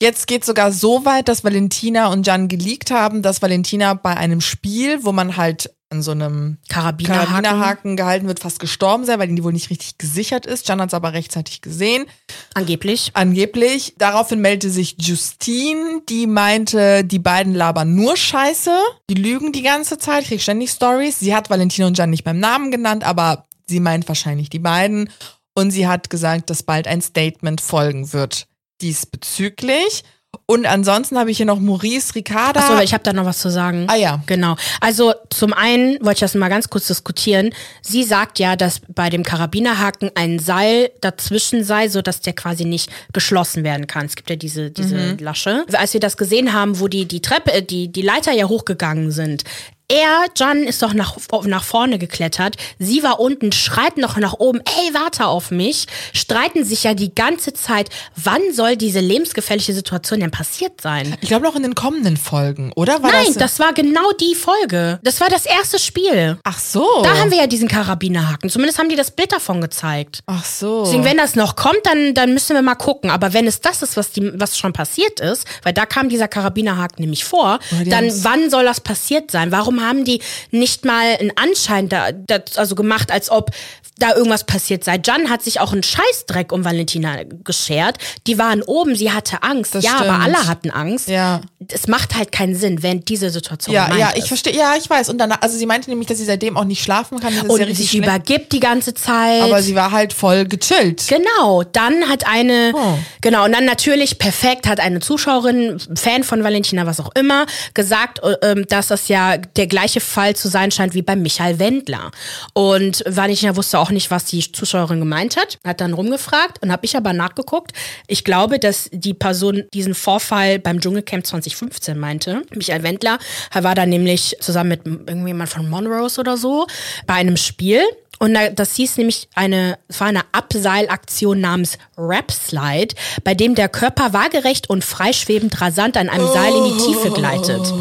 Jetzt 0.00 0.26
geht 0.26 0.44
sogar 0.44 0.72
so 0.72 1.04
weit, 1.04 1.28
dass 1.28 1.44
Valentina 1.44 2.08
und 2.12 2.26
Jan 2.26 2.48
geleakt 2.48 2.90
haben, 2.90 3.22
dass 3.22 3.42
Valentina 3.42 3.94
bei 3.94 4.16
einem 4.16 4.40
Spiel, 4.40 5.04
wo 5.04 5.12
man 5.12 5.36
halt 5.36 5.70
an 5.88 6.02
so 6.02 6.10
einem 6.10 6.58
Karabinerhaken. 6.68 7.28
Karabinerhaken 7.28 7.96
gehalten 7.96 8.26
wird, 8.26 8.40
fast 8.40 8.58
gestorben 8.58 9.04
sei, 9.04 9.18
weil 9.18 9.28
die 9.28 9.44
wohl 9.44 9.52
nicht 9.52 9.70
richtig 9.70 9.98
gesichert 9.98 10.44
ist. 10.44 10.68
Jan 10.68 10.80
hat 10.80 10.88
es 10.88 10.94
aber 10.94 11.12
rechtzeitig 11.12 11.62
gesehen. 11.62 12.06
Angeblich. 12.54 13.12
Angeblich. 13.14 13.94
Daraufhin 13.96 14.40
meldete 14.40 14.70
sich 14.70 14.96
Justine, 14.98 16.02
die 16.08 16.26
meinte, 16.26 17.04
die 17.04 17.20
beiden 17.20 17.54
labern 17.54 17.94
nur 17.94 18.16
Scheiße. 18.16 18.76
Die 19.08 19.14
lügen 19.14 19.52
die 19.52 19.62
ganze 19.62 19.96
Zeit, 19.96 20.24
krieg 20.24 20.42
ständig 20.42 20.70
Stories. 20.70 21.20
Sie 21.20 21.34
hat 21.34 21.50
Valentina 21.50 21.86
und 21.86 21.96
Jan 21.96 22.10
nicht 22.10 22.24
beim 22.24 22.40
Namen 22.40 22.70
genannt, 22.70 23.04
aber 23.04 23.46
sie 23.66 23.80
meint 23.80 24.08
wahrscheinlich 24.08 24.50
die 24.50 24.58
beiden. 24.58 25.08
Und 25.56 25.70
sie 25.70 25.88
hat 25.88 26.10
gesagt, 26.10 26.50
dass 26.50 26.62
bald 26.62 26.86
ein 26.86 27.00
Statement 27.00 27.60
folgen 27.60 28.12
wird 28.12 28.46
diesbezüglich. 28.82 30.04
Und 30.44 30.66
ansonsten 30.66 31.18
habe 31.18 31.30
ich 31.30 31.38
hier 31.38 31.46
noch 31.46 31.58
Maurice 31.58 32.14
Ricarda. 32.14 32.60
Achso, 32.60 32.74
aber 32.74 32.82
ich 32.84 32.92
habe 32.92 33.02
da 33.02 33.14
noch 33.14 33.24
was 33.24 33.38
zu 33.38 33.50
sagen. 33.50 33.86
ah 33.88 33.96
ja. 33.96 34.22
Genau. 34.26 34.56
Also 34.80 35.14
zum 35.30 35.54
einen 35.54 35.94
wollte 36.04 36.16
ich 36.16 36.20
das 36.20 36.34
mal 36.34 36.50
ganz 36.50 36.68
kurz 36.68 36.88
diskutieren. 36.88 37.54
Sie 37.80 38.04
sagt 38.04 38.38
ja, 38.38 38.54
dass 38.54 38.82
bei 38.94 39.08
dem 39.08 39.22
Karabinerhaken 39.22 40.10
ein 40.14 40.38
Seil 40.38 40.90
dazwischen 41.00 41.64
sei, 41.64 41.88
so 41.88 42.02
dass 42.02 42.20
der 42.20 42.34
quasi 42.34 42.66
nicht 42.66 42.90
geschlossen 43.14 43.64
werden 43.64 43.86
kann. 43.86 44.04
Es 44.04 44.14
gibt 44.14 44.28
ja 44.28 44.36
diese 44.36 44.70
diese 44.70 45.14
Lasche. 45.14 45.64
Als 45.72 45.94
wir 45.94 46.00
das 46.00 46.18
gesehen 46.18 46.52
haben, 46.52 46.80
wo 46.80 46.86
die 46.86 47.06
die 47.08 47.22
Treppe, 47.22 47.52
äh, 47.52 47.62
die 47.62 47.90
die 47.90 48.02
Leiter 48.02 48.32
ja 48.32 48.46
hochgegangen 48.46 49.12
sind. 49.12 49.44
Er, 49.88 50.26
John, 50.34 50.64
ist 50.64 50.82
doch 50.82 50.94
nach, 50.94 51.16
nach 51.44 51.62
vorne 51.62 51.98
geklettert. 51.98 52.56
Sie 52.80 53.04
war 53.04 53.20
unten, 53.20 53.52
schreit 53.52 53.98
noch 53.98 54.16
nach 54.16 54.32
oben, 54.32 54.58
ey, 54.58 54.94
warte 54.94 55.26
auf 55.26 55.52
mich. 55.52 55.86
Streiten 56.12 56.64
sich 56.64 56.82
ja 56.82 56.94
die 56.94 57.14
ganze 57.14 57.52
Zeit. 57.52 57.90
Wann 58.16 58.40
soll 58.52 58.74
diese 58.74 58.98
lebensgefährliche 58.98 59.72
Situation 59.72 60.18
denn 60.18 60.32
passiert 60.32 60.80
sein? 60.80 61.16
Ich 61.20 61.28
glaube 61.28 61.44
noch 61.44 61.54
in 61.54 61.62
den 61.62 61.76
kommenden 61.76 62.16
Folgen, 62.16 62.72
oder? 62.74 63.00
War 63.00 63.12
Nein, 63.12 63.34
das 63.36 63.60
war 63.60 63.72
genau 63.74 64.10
die 64.20 64.34
Folge. 64.34 64.98
Das 65.04 65.20
war 65.20 65.28
das 65.28 65.46
erste 65.46 65.78
Spiel. 65.78 66.36
Ach 66.42 66.58
so. 66.58 67.02
Da 67.04 67.18
haben 67.18 67.30
wir 67.30 67.38
ja 67.38 67.46
diesen 67.46 67.68
Karabinerhaken. 67.68 68.50
Zumindest 68.50 68.80
haben 68.80 68.88
die 68.88 68.96
das 68.96 69.12
Bild 69.12 69.30
davon 69.30 69.60
gezeigt. 69.60 70.18
Ach 70.26 70.44
so. 70.44 70.82
Deswegen, 70.84 71.04
wenn 71.04 71.16
das 71.16 71.36
noch 71.36 71.54
kommt, 71.54 71.80
dann, 71.84 72.12
dann 72.12 72.34
müssen 72.34 72.54
wir 72.54 72.62
mal 72.62 72.74
gucken. 72.74 73.10
Aber 73.10 73.32
wenn 73.34 73.46
es 73.46 73.60
das 73.60 73.82
ist, 73.82 73.96
was, 73.96 74.10
die, 74.10 74.32
was 74.34 74.58
schon 74.58 74.72
passiert 74.72 75.20
ist, 75.20 75.46
weil 75.62 75.72
da 75.72 75.86
kam 75.86 76.08
dieser 76.08 76.26
Karabinerhaken 76.26 77.00
nämlich 77.02 77.24
vor, 77.24 77.60
die 77.70 77.88
dann 77.88 78.10
wann 78.24 78.50
soll 78.50 78.64
das 78.64 78.80
passiert 78.80 79.30
sein? 79.30 79.52
Warum 79.52 79.75
haben 79.80 80.04
die 80.04 80.20
nicht 80.50 80.84
mal 80.84 81.16
einen 81.18 81.32
Anschein 81.36 81.88
da, 81.88 82.12
da 82.12 82.40
also 82.56 82.74
gemacht, 82.74 83.10
als 83.10 83.30
ob 83.30 83.50
da 83.98 84.14
irgendwas 84.14 84.44
passiert 84.44 84.84
sei? 84.84 85.00
Jan 85.02 85.30
hat 85.30 85.42
sich 85.42 85.58
auch 85.60 85.72
einen 85.72 85.82
Scheißdreck 85.82 86.52
um 86.52 86.64
Valentina 86.64 87.20
geschert. 87.44 87.96
Die 88.26 88.36
waren 88.38 88.62
oben, 88.62 88.94
sie 88.94 89.10
hatte 89.10 89.42
Angst. 89.42 89.74
Das 89.74 89.84
ja, 89.84 89.94
aber 89.96 90.04
stimmt. 90.04 90.24
alle 90.24 90.46
hatten 90.46 90.70
Angst. 90.70 91.08
Ja. 91.08 91.40
Es 91.72 91.86
macht 91.88 92.14
halt 92.14 92.30
keinen 92.30 92.54
Sinn, 92.54 92.82
wenn 92.82 93.00
diese 93.00 93.30
Situation 93.30 93.74
Ja, 93.74 93.96
ja, 93.96 94.12
ich 94.14 94.26
verstehe. 94.26 94.54
Ja, 94.54 94.74
ich 94.76 94.88
weiß. 94.88 95.08
Und 95.08 95.18
dann, 95.18 95.32
also 95.32 95.56
sie 95.56 95.64
meinte 95.64 95.88
nämlich, 95.88 96.08
dass 96.08 96.18
sie 96.18 96.26
seitdem 96.26 96.58
auch 96.58 96.64
nicht 96.64 96.82
schlafen 96.82 97.18
kann. 97.20 97.32
Und 97.48 97.58
ja 97.58 97.66
sich 97.74 97.90
schlecht. 97.90 98.04
übergibt 98.04 98.52
die 98.52 98.60
ganze 98.60 98.92
Zeit. 98.92 99.42
Aber 99.42 99.62
sie 99.62 99.74
war 99.74 99.92
halt 99.92 100.12
voll 100.12 100.44
gechillt. 100.44 101.04
Genau, 101.08 101.62
dann 101.62 102.08
hat 102.08 102.26
eine, 102.26 102.72
Oh. 102.74 102.98
genau, 103.22 103.46
und 103.46 103.52
dann 103.52 103.64
natürlich 103.64 104.18
perfekt 104.18 104.66
hat 104.68 104.78
eine 104.78 105.00
Zuschauerin, 105.00 105.80
Fan 105.94 106.22
von 106.22 106.44
Valentina, 106.44 106.84
was 106.86 107.00
auch 107.00 107.10
immer, 107.18 107.46
gesagt, 107.72 108.20
äh, 108.22 108.36
ähm, 108.42 108.66
dass 108.68 108.88
das 108.88 109.08
ja 109.08 109.38
der 109.38 109.65
gleiche 109.68 110.00
Fall 110.00 110.36
zu 110.36 110.48
sein 110.48 110.70
scheint 110.70 110.94
wie 110.94 111.02
bei 111.02 111.16
Michael 111.16 111.58
Wendler. 111.58 112.10
Und 112.52 113.02
Valentina 113.06 113.56
wusste 113.56 113.78
auch 113.78 113.90
nicht, 113.90 114.10
was 114.10 114.24
die 114.26 114.52
Zuschauerin 114.52 114.98
gemeint 114.98 115.36
hat, 115.36 115.58
hat 115.64 115.80
dann 115.80 115.92
rumgefragt 115.92 116.62
und 116.62 116.72
habe 116.72 116.84
ich 116.84 116.96
aber 116.96 117.12
nachgeguckt. 117.12 117.72
Ich 118.06 118.24
glaube, 118.24 118.58
dass 118.58 118.88
die 118.92 119.14
Person 119.14 119.64
diesen 119.72 119.94
Vorfall 119.94 120.58
beim 120.58 120.80
Dschungelcamp 120.80 121.26
2015 121.26 121.98
meinte. 121.98 122.42
Michael 122.54 122.82
Wendler 122.82 123.18
war 123.52 123.74
da 123.74 123.86
nämlich 123.86 124.36
zusammen 124.40 124.70
mit 124.70 124.86
irgendjemand 124.86 125.50
von 125.50 125.68
Monrose 125.68 126.20
oder 126.20 126.36
so 126.36 126.66
bei 127.06 127.14
einem 127.14 127.36
Spiel. 127.36 127.82
Und 128.18 128.34
da, 128.34 128.48
das 128.48 128.74
hieß 128.74 128.96
nämlich 128.96 129.28
eine, 129.34 129.78
es 129.88 130.00
war 130.00 130.08
eine 130.08 130.22
Abseilaktion 130.32 131.40
namens 131.40 131.78
Rap 131.98 132.32
Slide, 132.32 132.94
bei 133.24 133.34
dem 133.34 133.54
der 133.54 133.68
Körper 133.68 134.12
waagerecht 134.12 134.70
und 134.70 134.84
freischwebend 134.84 135.60
rasant 135.60 135.96
an 135.96 136.08
einem 136.08 136.26
Seil 136.26 136.54
in 136.54 136.64
die 136.64 136.84
Tiefe 136.84 137.10
gleitet. 137.10 137.72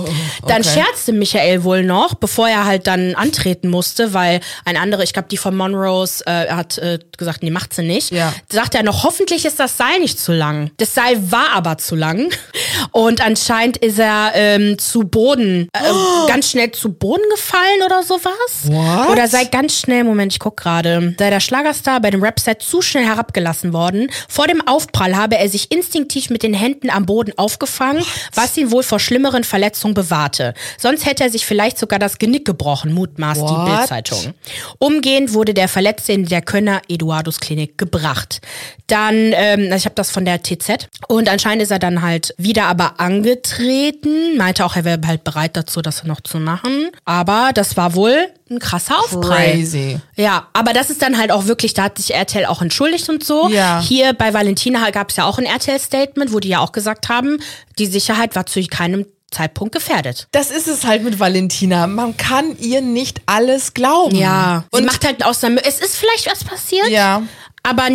Dann 0.47 0.61
okay. 0.61 0.69
scherzte 0.81 1.13
Michael 1.13 1.63
wohl 1.63 1.83
noch, 1.83 2.15
bevor 2.15 2.47
er 2.47 2.65
halt 2.65 2.87
dann 2.87 3.15
antreten 3.15 3.69
musste, 3.69 4.13
weil 4.13 4.41
ein 4.65 4.77
anderer, 4.77 5.03
ich 5.03 5.13
glaube, 5.13 5.29
die 5.29 5.37
von 5.37 5.55
Monrose 5.55 6.25
äh, 6.25 6.49
hat 6.49 6.77
äh, 6.77 6.99
gesagt, 7.17 7.41
nee, 7.43 7.51
macht 7.51 7.73
sie 7.73 7.83
nicht. 7.83 8.11
Ja. 8.11 8.33
Sagt 8.51 8.75
er 8.75 8.83
noch, 8.83 9.03
hoffentlich 9.03 9.45
ist 9.45 9.59
das 9.59 9.77
Seil 9.77 9.99
nicht 9.99 10.19
zu 10.19 10.33
lang. 10.33 10.71
Das 10.77 10.93
Seil 10.93 11.31
war 11.31 11.51
aber 11.53 11.77
zu 11.77 11.95
lang. 11.95 12.29
Und 12.91 13.21
anscheinend 13.21 13.77
ist 13.77 13.99
er 13.99 14.31
ähm, 14.35 14.77
zu 14.77 15.01
Boden, 15.01 15.69
äh, 15.73 15.85
Oh. 15.95 16.25
ganz 16.27 16.51
schnell 16.51 16.71
zu 16.71 16.93
Boden 16.93 17.23
gefallen 17.31 17.83
oder 17.85 18.03
sowas. 18.03 18.63
What? 18.63 19.09
Oder 19.09 19.27
sei 19.27 19.45
ganz 19.45 19.79
schnell, 19.79 20.03
Moment, 20.03 20.24
ich 20.33 20.39
guck 20.39 20.57
gerade, 20.57 21.15
sei 21.17 21.29
der 21.29 21.39
Schlagerstar 21.39 22.01
bei 22.01 22.09
dem 22.11 22.23
Rap-Set 22.23 22.61
zu 22.61 22.81
schnell 22.81 23.05
herabgelassen 23.05 23.73
worden. 23.73 24.09
Vor 24.27 24.47
dem 24.47 24.65
Aufprall 24.67 25.15
habe 25.15 25.37
er 25.37 25.49
sich 25.49 25.71
instinktiv 25.71 26.29
mit 26.29 26.43
den 26.43 26.53
Händen 26.53 26.89
am 26.89 27.05
Boden 27.05 27.33
aufgefangen, 27.37 28.03
was 28.33 28.55
ihn 28.57 28.71
wohl 28.71 28.83
vor 28.83 28.99
schlimmeren 28.99 29.43
Verletzungen 29.43 29.93
bewahrte. 29.93 30.53
Sonst 30.77 31.05
hätte 31.05 31.23
er 31.23 31.29
sich 31.29 31.45
vielleicht 31.45 31.77
sogar 31.77 31.99
das 31.99 32.17
Genick 32.17 32.45
gebrochen, 32.45 32.93
mutmaßt 32.93 33.41
die 33.41 33.43
What? 33.43 33.65
Bildzeitung. 33.65 34.33
Umgehend 34.79 35.33
wurde 35.33 35.53
der 35.53 35.67
Verletzte 35.67 36.13
in 36.13 36.25
der 36.25 36.41
Kölner 36.41 36.81
Eduardus 36.87 37.39
Klinik 37.39 37.77
gebracht. 37.77 38.41
Dann, 38.87 39.33
ähm, 39.33 39.71
ich 39.73 39.85
habe 39.85 39.95
das 39.95 40.11
von 40.11 40.25
der 40.25 40.41
TZ 40.43 40.87
und 41.07 41.27
anscheinend 41.29 41.63
ist 41.63 41.71
er 41.71 41.79
dann 41.79 42.01
halt 42.01 42.33
wieder 42.37 42.65
aber 42.65 42.99
angetreten, 42.99 44.37
meinte 44.37 44.65
auch, 44.65 44.75
er 44.75 44.85
wäre 44.85 44.99
halt 45.05 45.23
bereit 45.23 45.57
dazu, 45.57 45.81
das 45.81 46.03
noch 46.03 46.21
zu 46.21 46.37
machen. 46.37 46.89
Aber 47.03 47.51
das 47.53 47.77
war 47.77 47.95
wohl 47.95 48.27
ein 48.49 48.59
krasser 48.59 48.99
Aufprall. 48.99 49.51
Crazy. 49.53 49.99
Ja, 50.15 50.47
aber 50.53 50.73
das 50.73 50.89
ist 50.91 51.01
dann 51.01 51.17
halt 51.17 51.31
auch 51.31 51.45
wirklich, 51.47 51.73
da 51.73 51.83
hat 51.83 51.97
sich 51.97 52.13
RTL 52.13 52.45
auch 52.45 52.61
entschuldigt 52.61 53.09
und 53.09 53.23
so. 53.23 53.49
Ja. 53.49 53.81
Hier 53.81 54.13
bei 54.13 54.33
Valentina 54.33 54.89
gab 54.91 55.09
es 55.09 55.15
ja 55.15 55.25
auch 55.25 55.39
ein 55.39 55.45
RTL-Statement, 55.45 56.31
wo 56.31 56.39
die 56.39 56.49
ja 56.49 56.59
auch 56.59 56.71
gesagt 56.71 57.09
haben, 57.09 57.39
die 57.79 57.87
Sicherheit 57.87 58.35
war 58.35 58.45
zu 58.45 58.61
keinem 58.67 59.05
Zeitpunkt 59.31 59.73
gefährdet. 59.73 60.27
Das 60.31 60.51
ist 60.51 60.67
es 60.67 60.85
halt 60.85 61.03
mit 61.03 61.19
Valentina. 61.19 61.87
Man 61.87 62.15
kann 62.15 62.55
ihr 62.59 62.81
nicht 62.81 63.21
alles 63.25 63.73
glauben. 63.73 64.15
Ja. 64.15 64.63
Sie 64.71 64.77
Und 64.79 64.85
macht 64.85 65.03
halt 65.05 65.25
aus 65.25 65.43
einer 65.43 65.55
Mücke. 65.55 65.67
Es 65.67 65.79
ist 65.79 65.97
vielleicht 65.97 66.29
was 66.31 66.43
passiert. 66.43 66.87
Ja. 66.89 67.23
Aber 67.63 67.87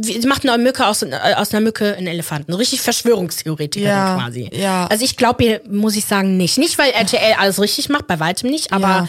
sie 0.00 0.20
macht 0.28 0.48
eine 0.48 0.62
Mücke 0.62 0.86
aus, 0.86 1.02
äh, 1.02 1.10
aus 1.36 1.50
einer 1.52 1.60
Mücke 1.60 1.96
einen 1.96 2.06
Elefanten. 2.06 2.54
Richtig 2.54 2.80
Verschwörungstheoretikerin 2.80 3.88
Ja, 3.90 4.14
quasi. 4.16 4.48
ja. 4.52 4.86
Also 4.86 5.04
ich 5.04 5.16
glaube 5.16 5.42
ihr, 5.44 5.60
muss 5.68 5.96
ich 5.96 6.04
sagen, 6.04 6.36
nicht. 6.36 6.56
Nicht, 6.56 6.78
weil 6.78 6.92
RTL 6.92 7.34
alles 7.38 7.60
richtig 7.60 7.88
macht, 7.88 8.06
bei 8.06 8.20
weitem 8.20 8.48
nicht, 8.48 8.72
aber 8.72 8.86
Ja. 8.88 9.08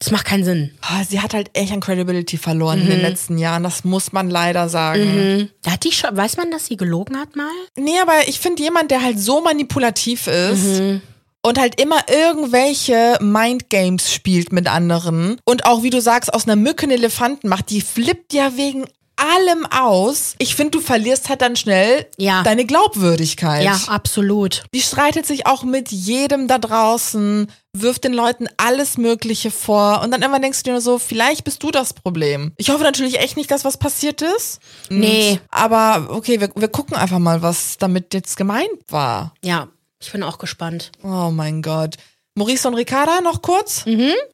Das 0.00 0.10
macht 0.10 0.24
keinen 0.24 0.44
Sinn. 0.44 0.70
Ah, 0.80 1.04
sie 1.08 1.20
hat 1.20 1.34
halt 1.34 1.50
echt 1.52 1.72
an 1.72 1.80
Credibility 1.80 2.36
verloren 2.38 2.80
in 2.80 2.86
Mhm. 2.86 2.90
den 2.90 3.00
letzten 3.02 3.38
Jahren. 3.38 3.62
Das 3.62 3.84
muss 3.84 4.12
man 4.12 4.28
leider 4.30 4.68
sagen. 4.68 5.50
Da 5.62 5.72
hat 5.72 5.84
die 5.84 5.92
schon, 5.92 6.16
weiß 6.16 6.36
man, 6.38 6.50
dass 6.50 6.66
sie 6.66 6.76
gelogen 6.76 7.16
hat 7.18 7.36
mal? 7.36 7.50
Nee, 7.76 7.98
aber 8.00 8.26
ich 8.26 8.40
finde 8.40 8.62
jemand, 8.62 8.90
der 8.90 9.02
halt 9.02 9.20
so 9.20 9.40
manipulativ 9.42 10.26
ist 10.26 10.80
Mhm. 10.80 11.02
und 11.42 11.58
halt 11.58 11.80
immer 11.80 12.00
irgendwelche 12.08 13.18
Mindgames 13.20 14.12
spielt 14.12 14.52
mit 14.52 14.66
anderen 14.68 15.36
und 15.44 15.66
auch, 15.66 15.82
wie 15.82 15.90
du 15.90 16.00
sagst, 16.00 16.32
aus 16.32 16.44
einer 16.46 16.56
Mücke 16.56 16.84
einen 16.84 16.92
Elefanten 16.92 17.48
macht, 17.48 17.70
die 17.70 17.80
flippt 17.82 18.32
ja 18.32 18.56
wegen 18.56 18.84
allem 19.20 19.66
aus. 19.66 20.34
Ich 20.38 20.54
finde, 20.54 20.72
du 20.72 20.80
verlierst 20.80 21.28
halt 21.28 21.42
dann 21.42 21.54
schnell 21.56 22.06
Ja. 22.16 22.42
deine 22.42 22.64
Glaubwürdigkeit. 22.64 23.62
Ja, 23.64 23.78
absolut. 23.88 24.64
Die 24.74 24.80
streitet 24.80 25.26
sich 25.26 25.46
auch 25.46 25.62
mit 25.62 25.90
jedem 25.92 26.48
da 26.48 26.58
draußen, 26.58 27.50
wirft 27.72 28.04
den 28.04 28.12
Leuten 28.12 28.46
alles 28.56 28.98
Mögliche 28.98 29.50
vor 29.50 30.00
und 30.02 30.10
dann 30.10 30.22
irgendwann 30.22 30.42
denkst 30.42 30.58
du 30.58 30.64
dir 30.64 30.72
nur 30.72 30.80
so, 30.80 30.98
vielleicht 30.98 31.44
bist 31.44 31.62
du 31.62 31.70
das 31.70 31.92
Problem. 31.92 32.52
Ich 32.56 32.70
hoffe 32.70 32.82
natürlich 32.82 33.18
echt 33.20 33.36
nicht, 33.36 33.50
dass 33.50 33.64
was 33.64 33.76
passiert 33.76 34.22
ist. 34.22 34.58
Nee. 34.88 35.38
Aber 35.50 36.08
okay, 36.10 36.40
wir, 36.40 36.50
wir 36.56 36.68
gucken 36.68 36.96
einfach 36.96 37.18
mal, 37.18 37.42
was 37.42 37.76
damit 37.78 38.14
jetzt 38.14 38.36
gemeint 38.36 38.68
war. 38.88 39.34
Ja, 39.44 39.68
ich 40.02 40.10
bin 40.10 40.22
auch 40.22 40.38
gespannt. 40.38 40.90
Oh 41.04 41.30
mein 41.30 41.62
Gott. 41.62 41.96
Maurice 42.36 42.68
und 42.68 42.74
Ricarda 42.74 43.20
noch 43.22 43.42
kurz. 43.42 43.84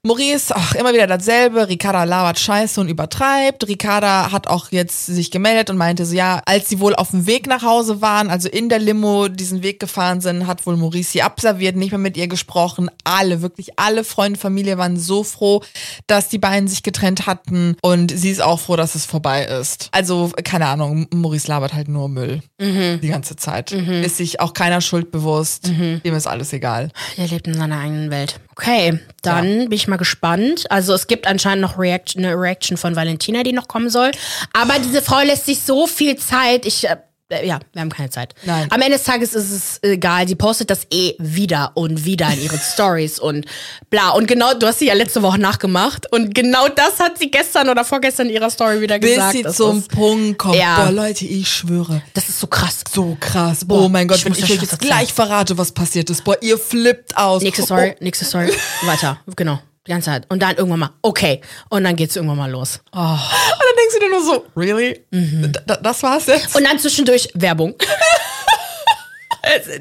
Maurice, 0.03 0.55
ach, 0.55 0.75
immer 0.75 0.93
wieder 0.93 1.07
dasselbe. 1.07 1.69
Ricarda 1.69 2.05
labert 2.05 2.39
scheiße 2.39 2.81
und 2.81 2.89
übertreibt. 2.89 3.67
Ricarda 3.67 4.31
hat 4.33 4.47
auch 4.49 4.71
jetzt 4.71 5.07
sich 5.07 5.31
gemeldet 5.31 5.71
und 5.71 5.79
meinte 5.79 6.05
so, 6.05 6.15
ja, 6.15 6.43
als 6.45 6.69
sie 6.69 6.79
wohl 6.81 6.95
auf 6.95 7.11
dem 7.11 7.27
Weg 7.27 7.47
nach 7.47 7.63
Hause 7.63 8.03
waren, 8.03 8.29
also 8.29 8.49
in 8.49 8.69
der 8.69 8.81
Limo 8.81 9.29
diesen 9.29 9.63
Weg 9.63 9.81
gefahren 9.81 10.21
sind, 10.21 10.47
hat 10.47 10.67
wohl 10.67 10.77
Maurice 10.77 11.13
sie 11.13 11.23
abserviert, 11.23 11.75
nicht 11.75 11.91
mehr 11.91 11.99
mit 11.99 12.17
ihr 12.19 12.29
gesprochen. 12.29 12.91
Alle, 13.05 13.41
wirklich 13.41 13.79
alle 13.79 14.05
Freunde, 14.05 14.39
Familie 14.39 14.77
waren 14.77 14.99
so 14.99 15.25
froh, 15.25 15.63
dass 16.07 16.29
die 16.29 16.39
beiden 16.39 16.69
sich 16.69 16.83
getrennt 16.83 17.27
hatten 17.27 17.77
und 17.81 18.11
sie 18.11 18.31
ist 18.31 18.43
auch 18.43 18.61
froh, 18.61 18.77
dass 18.77 18.95
es 18.95 19.07
vorbei 19.07 19.45
ist. 19.47 19.89
Also, 19.93 20.31
keine 20.45 20.67
Ahnung, 20.67 21.07
Maurice 21.15 21.49
labert 21.49 21.73
halt 21.73 21.89
nur 21.89 22.09
Müll. 22.09 22.43
Die 22.61 23.09
ganze 23.09 23.37
Zeit. 23.37 23.73
Ist 23.73 24.19
sich 24.19 24.41
auch 24.41 24.53
keiner 24.53 24.81
Schuld 24.83 25.11
bewusst. 25.11 25.67
Dem 25.67 26.15
ist 26.15 26.27
alles 26.27 26.53
egal. 26.53 26.91
Er 27.17 27.27
lebt 27.29 27.47
in 27.47 27.55
seiner 27.55 27.86
eigenen 27.87 28.11
Welt. 28.11 28.39
Okay, 28.53 28.99
dann 29.23 29.69
bin 29.69 29.73
ich 29.73 29.89
mal 29.89 29.97
gespannt. 29.97 30.65
Also 30.71 30.95
es 30.95 31.07
gibt 31.07 31.27
anscheinend 31.27 31.63
noch 31.63 31.79
Reaction, 31.79 32.25
eine 32.25 32.35
Reaction 32.35 32.77
von 32.77 32.97
Valentina, 32.97 33.43
die 33.43 33.53
noch 33.53 33.69
kommen 33.69 33.91
soll. 33.91 34.11
Aber 34.53 34.75
diese 34.79 35.03
Frau 35.03 35.21
lässt 35.21 35.47
sich 35.47 35.63
so 35.63 35.87
viel 35.87 36.17
Zeit. 36.17 36.67
Ich, 36.67 36.89
äh, 36.89 36.97
ja, 37.31 37.59
wir 37.73 37.81
haben 37.81 37.91
keine 37.91 38.11
Zeit. 38.11 38.35
Nein. 38.45 38.69
Am 38.71 38.81
Ende 38.81 38.97
des 38.97 39.03
Tages 39.05 39.35
ist 39.35 39.51
es 39.51 39.83
egal. 39.83 40.29
Sie 40.29 40.37
postet 40.37 40.71
das 40.71 40.87
eh 40.93 41.15
wieder 41.19 41.73
und 41.75 42.05
wieder 42.05 42.29
in 42.33 42.43
ihren 42.43 42.59
Stories 42.73 43.19
und 43.19 43.47
bla. 43.91 44.11
Und 44.11 44.29
genau, 44.29 44.55
du 44.55 44.67
hast 44.67 44.79
sie 44.79 44.87
ja 44.87 44.95
letzte 44.95 45.23
Woche 45.23 45.39
nachgemacht. 45.39 46.11
Und 46.13 46.35
genau 46.35 46.69
das 46.69 47.01
hat 47.01 47.19
sie 47.19 47.31
gestern 47.31 47.69
oder 47.69 47.85
vorgestern 47.85 48.29
in 48.29 48.35
ihrer 48.35 48.51
Story 48.51 48.81
wieder 48.81 48.99
Bis 48.99 49.15
gesagt. 49.15 49.33
sie 49.33 49.43
Das 49.43 49.57
zum 49.57 49.79
ist, 49.79 49.89
Punkt 49.91 50.39
kommt. 50.39 50.57
Ja. 50.57 50.85
Boah, 50.85 50.93
Leute, 50.93 51.25
ich 51.25 51.49
schwöre. 51.49 52.03
das 52.15 52.29
ist 52.29 52.39
so 52.39 52.47
krass. 52.47 52.85
So 52.93 53.17
krass. 53.19 53.65
Boah, 53.65 53.83
oh 53.85 53.89
mein 53.89 54.07
Gott, 54.07 54.19
ich 54.19 54.25
wenn 54.25 54.33
muss 54.33 54.39
ich 54.39 54.45
euch 54.45 54.63
jetzt 54.63 54.79
gleich 54.79 55.13
verrate, 55.13 55.59
was 55.59 55.73
passiert 55.73 56.09
ist. 56.11 56.23
Boah, 56.23 56.41
ihr 56.43 56.59
flippt 56.59 57.17
aus. 57.17 57.43
Nächste 57.43 57.63
Story, 57.65 57.97
nächste 58.01 58.25
Story. 58.25 58.53
Weiter. 58.83 59.19
Genau. 59.35 59.59
Die 59.87 59.91
ganze 59.91 60.07
Zeit. 60.07 60.25
Und 60.29 60.43
dann 60.43 60.57
irgendwann 60.57 60.81
mal, 60.81 60.91
okay. 61.03 61.41
Und 61.69 61.85
dann 61.85 61.97
geht's 61.97 62.17
irgendwann 62.17 62.39
mal 62.39 62.51
los. 62.51 62.81
Und 62.93 63.01
dann 63.01 63.77
denkst 63.79 63.95
du 63.95 64.01
dir 64.01 64.11
nur 64.11 64.23
so, 64.23 64.47
really? 64.57 65.05
Mhm. 65.11 65.53
Das 65.83 66.03
war's 66.03 66.27
jetzt? 66.27 66.57
Und 66.57 66.65
dann 66.65 66.79
zwischendurch 66.79 67.29
Werbung. 67.35 67.75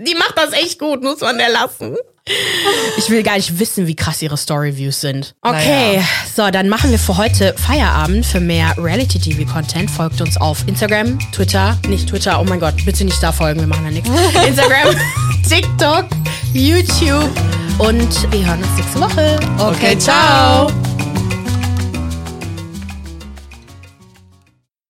Die 0.06 0.16
macht 0.16 0.34
das 0.38 0.54
echt 0.54 0.80
gut, 0.80 1.02
muss 1.04 1.22
man 1.22 1.38
der 1.38 1.50
lassen. 1.50 1.96
Ich 2.98 3.10
will 3.12 3.22
gar 3.22 3.36
nicht 3.36 3.60
wissen, 3.60 3.86
wie 3.86 3.96
krass 3.96 4.22
ihre 4.24 4.36
Story-Views 4.38 5.00
sind. 5.00 5.36
Okay, 5.42 5.98
Naja. 5.98 6.04
so, 6.36 6.50
dann 6.50 6.70
machen 6.70 6.90
wir 6.90 6.98
für 6.98 7.18
heute 7.18 7.54
Feierabend. 7.56 8.26
Für 8.26 8.40
mehr 8.40 8.74
Reality-TV-Content 8.78 9.92
folgt 9.92 10.22
uns 10.22 10.36
auf 10.38 10.68
Instagram, 10.68 11.20
Twitter, 11.32 11.78
nicht 11.88 12.10
Twitter, 12.10 12.40
oh 12.40 12.44
mein 12.44 12.60
Gott, 12.60 12.74
bitte 12.84 13.06
nicht 13.06 13.22
da 13.22 13.32
folgen, 13.32 13.60
wir 13.60 13.68
machen 13.68 13.84
da 13.86 13.92
nichts. 13.92 14.10
Instagram, 14.48 14.96
TikTok, 15.48 16.06
YouTube 16.54 17.30
und 17.78 18.32
wir 18.32 18.46
hören 18.48 18.64
uns 18.64 18.76
nächste 18.76 19.00
Woche. 19.02 19.40
Okay, 19.60 19.96
ciao. 20.00 20.72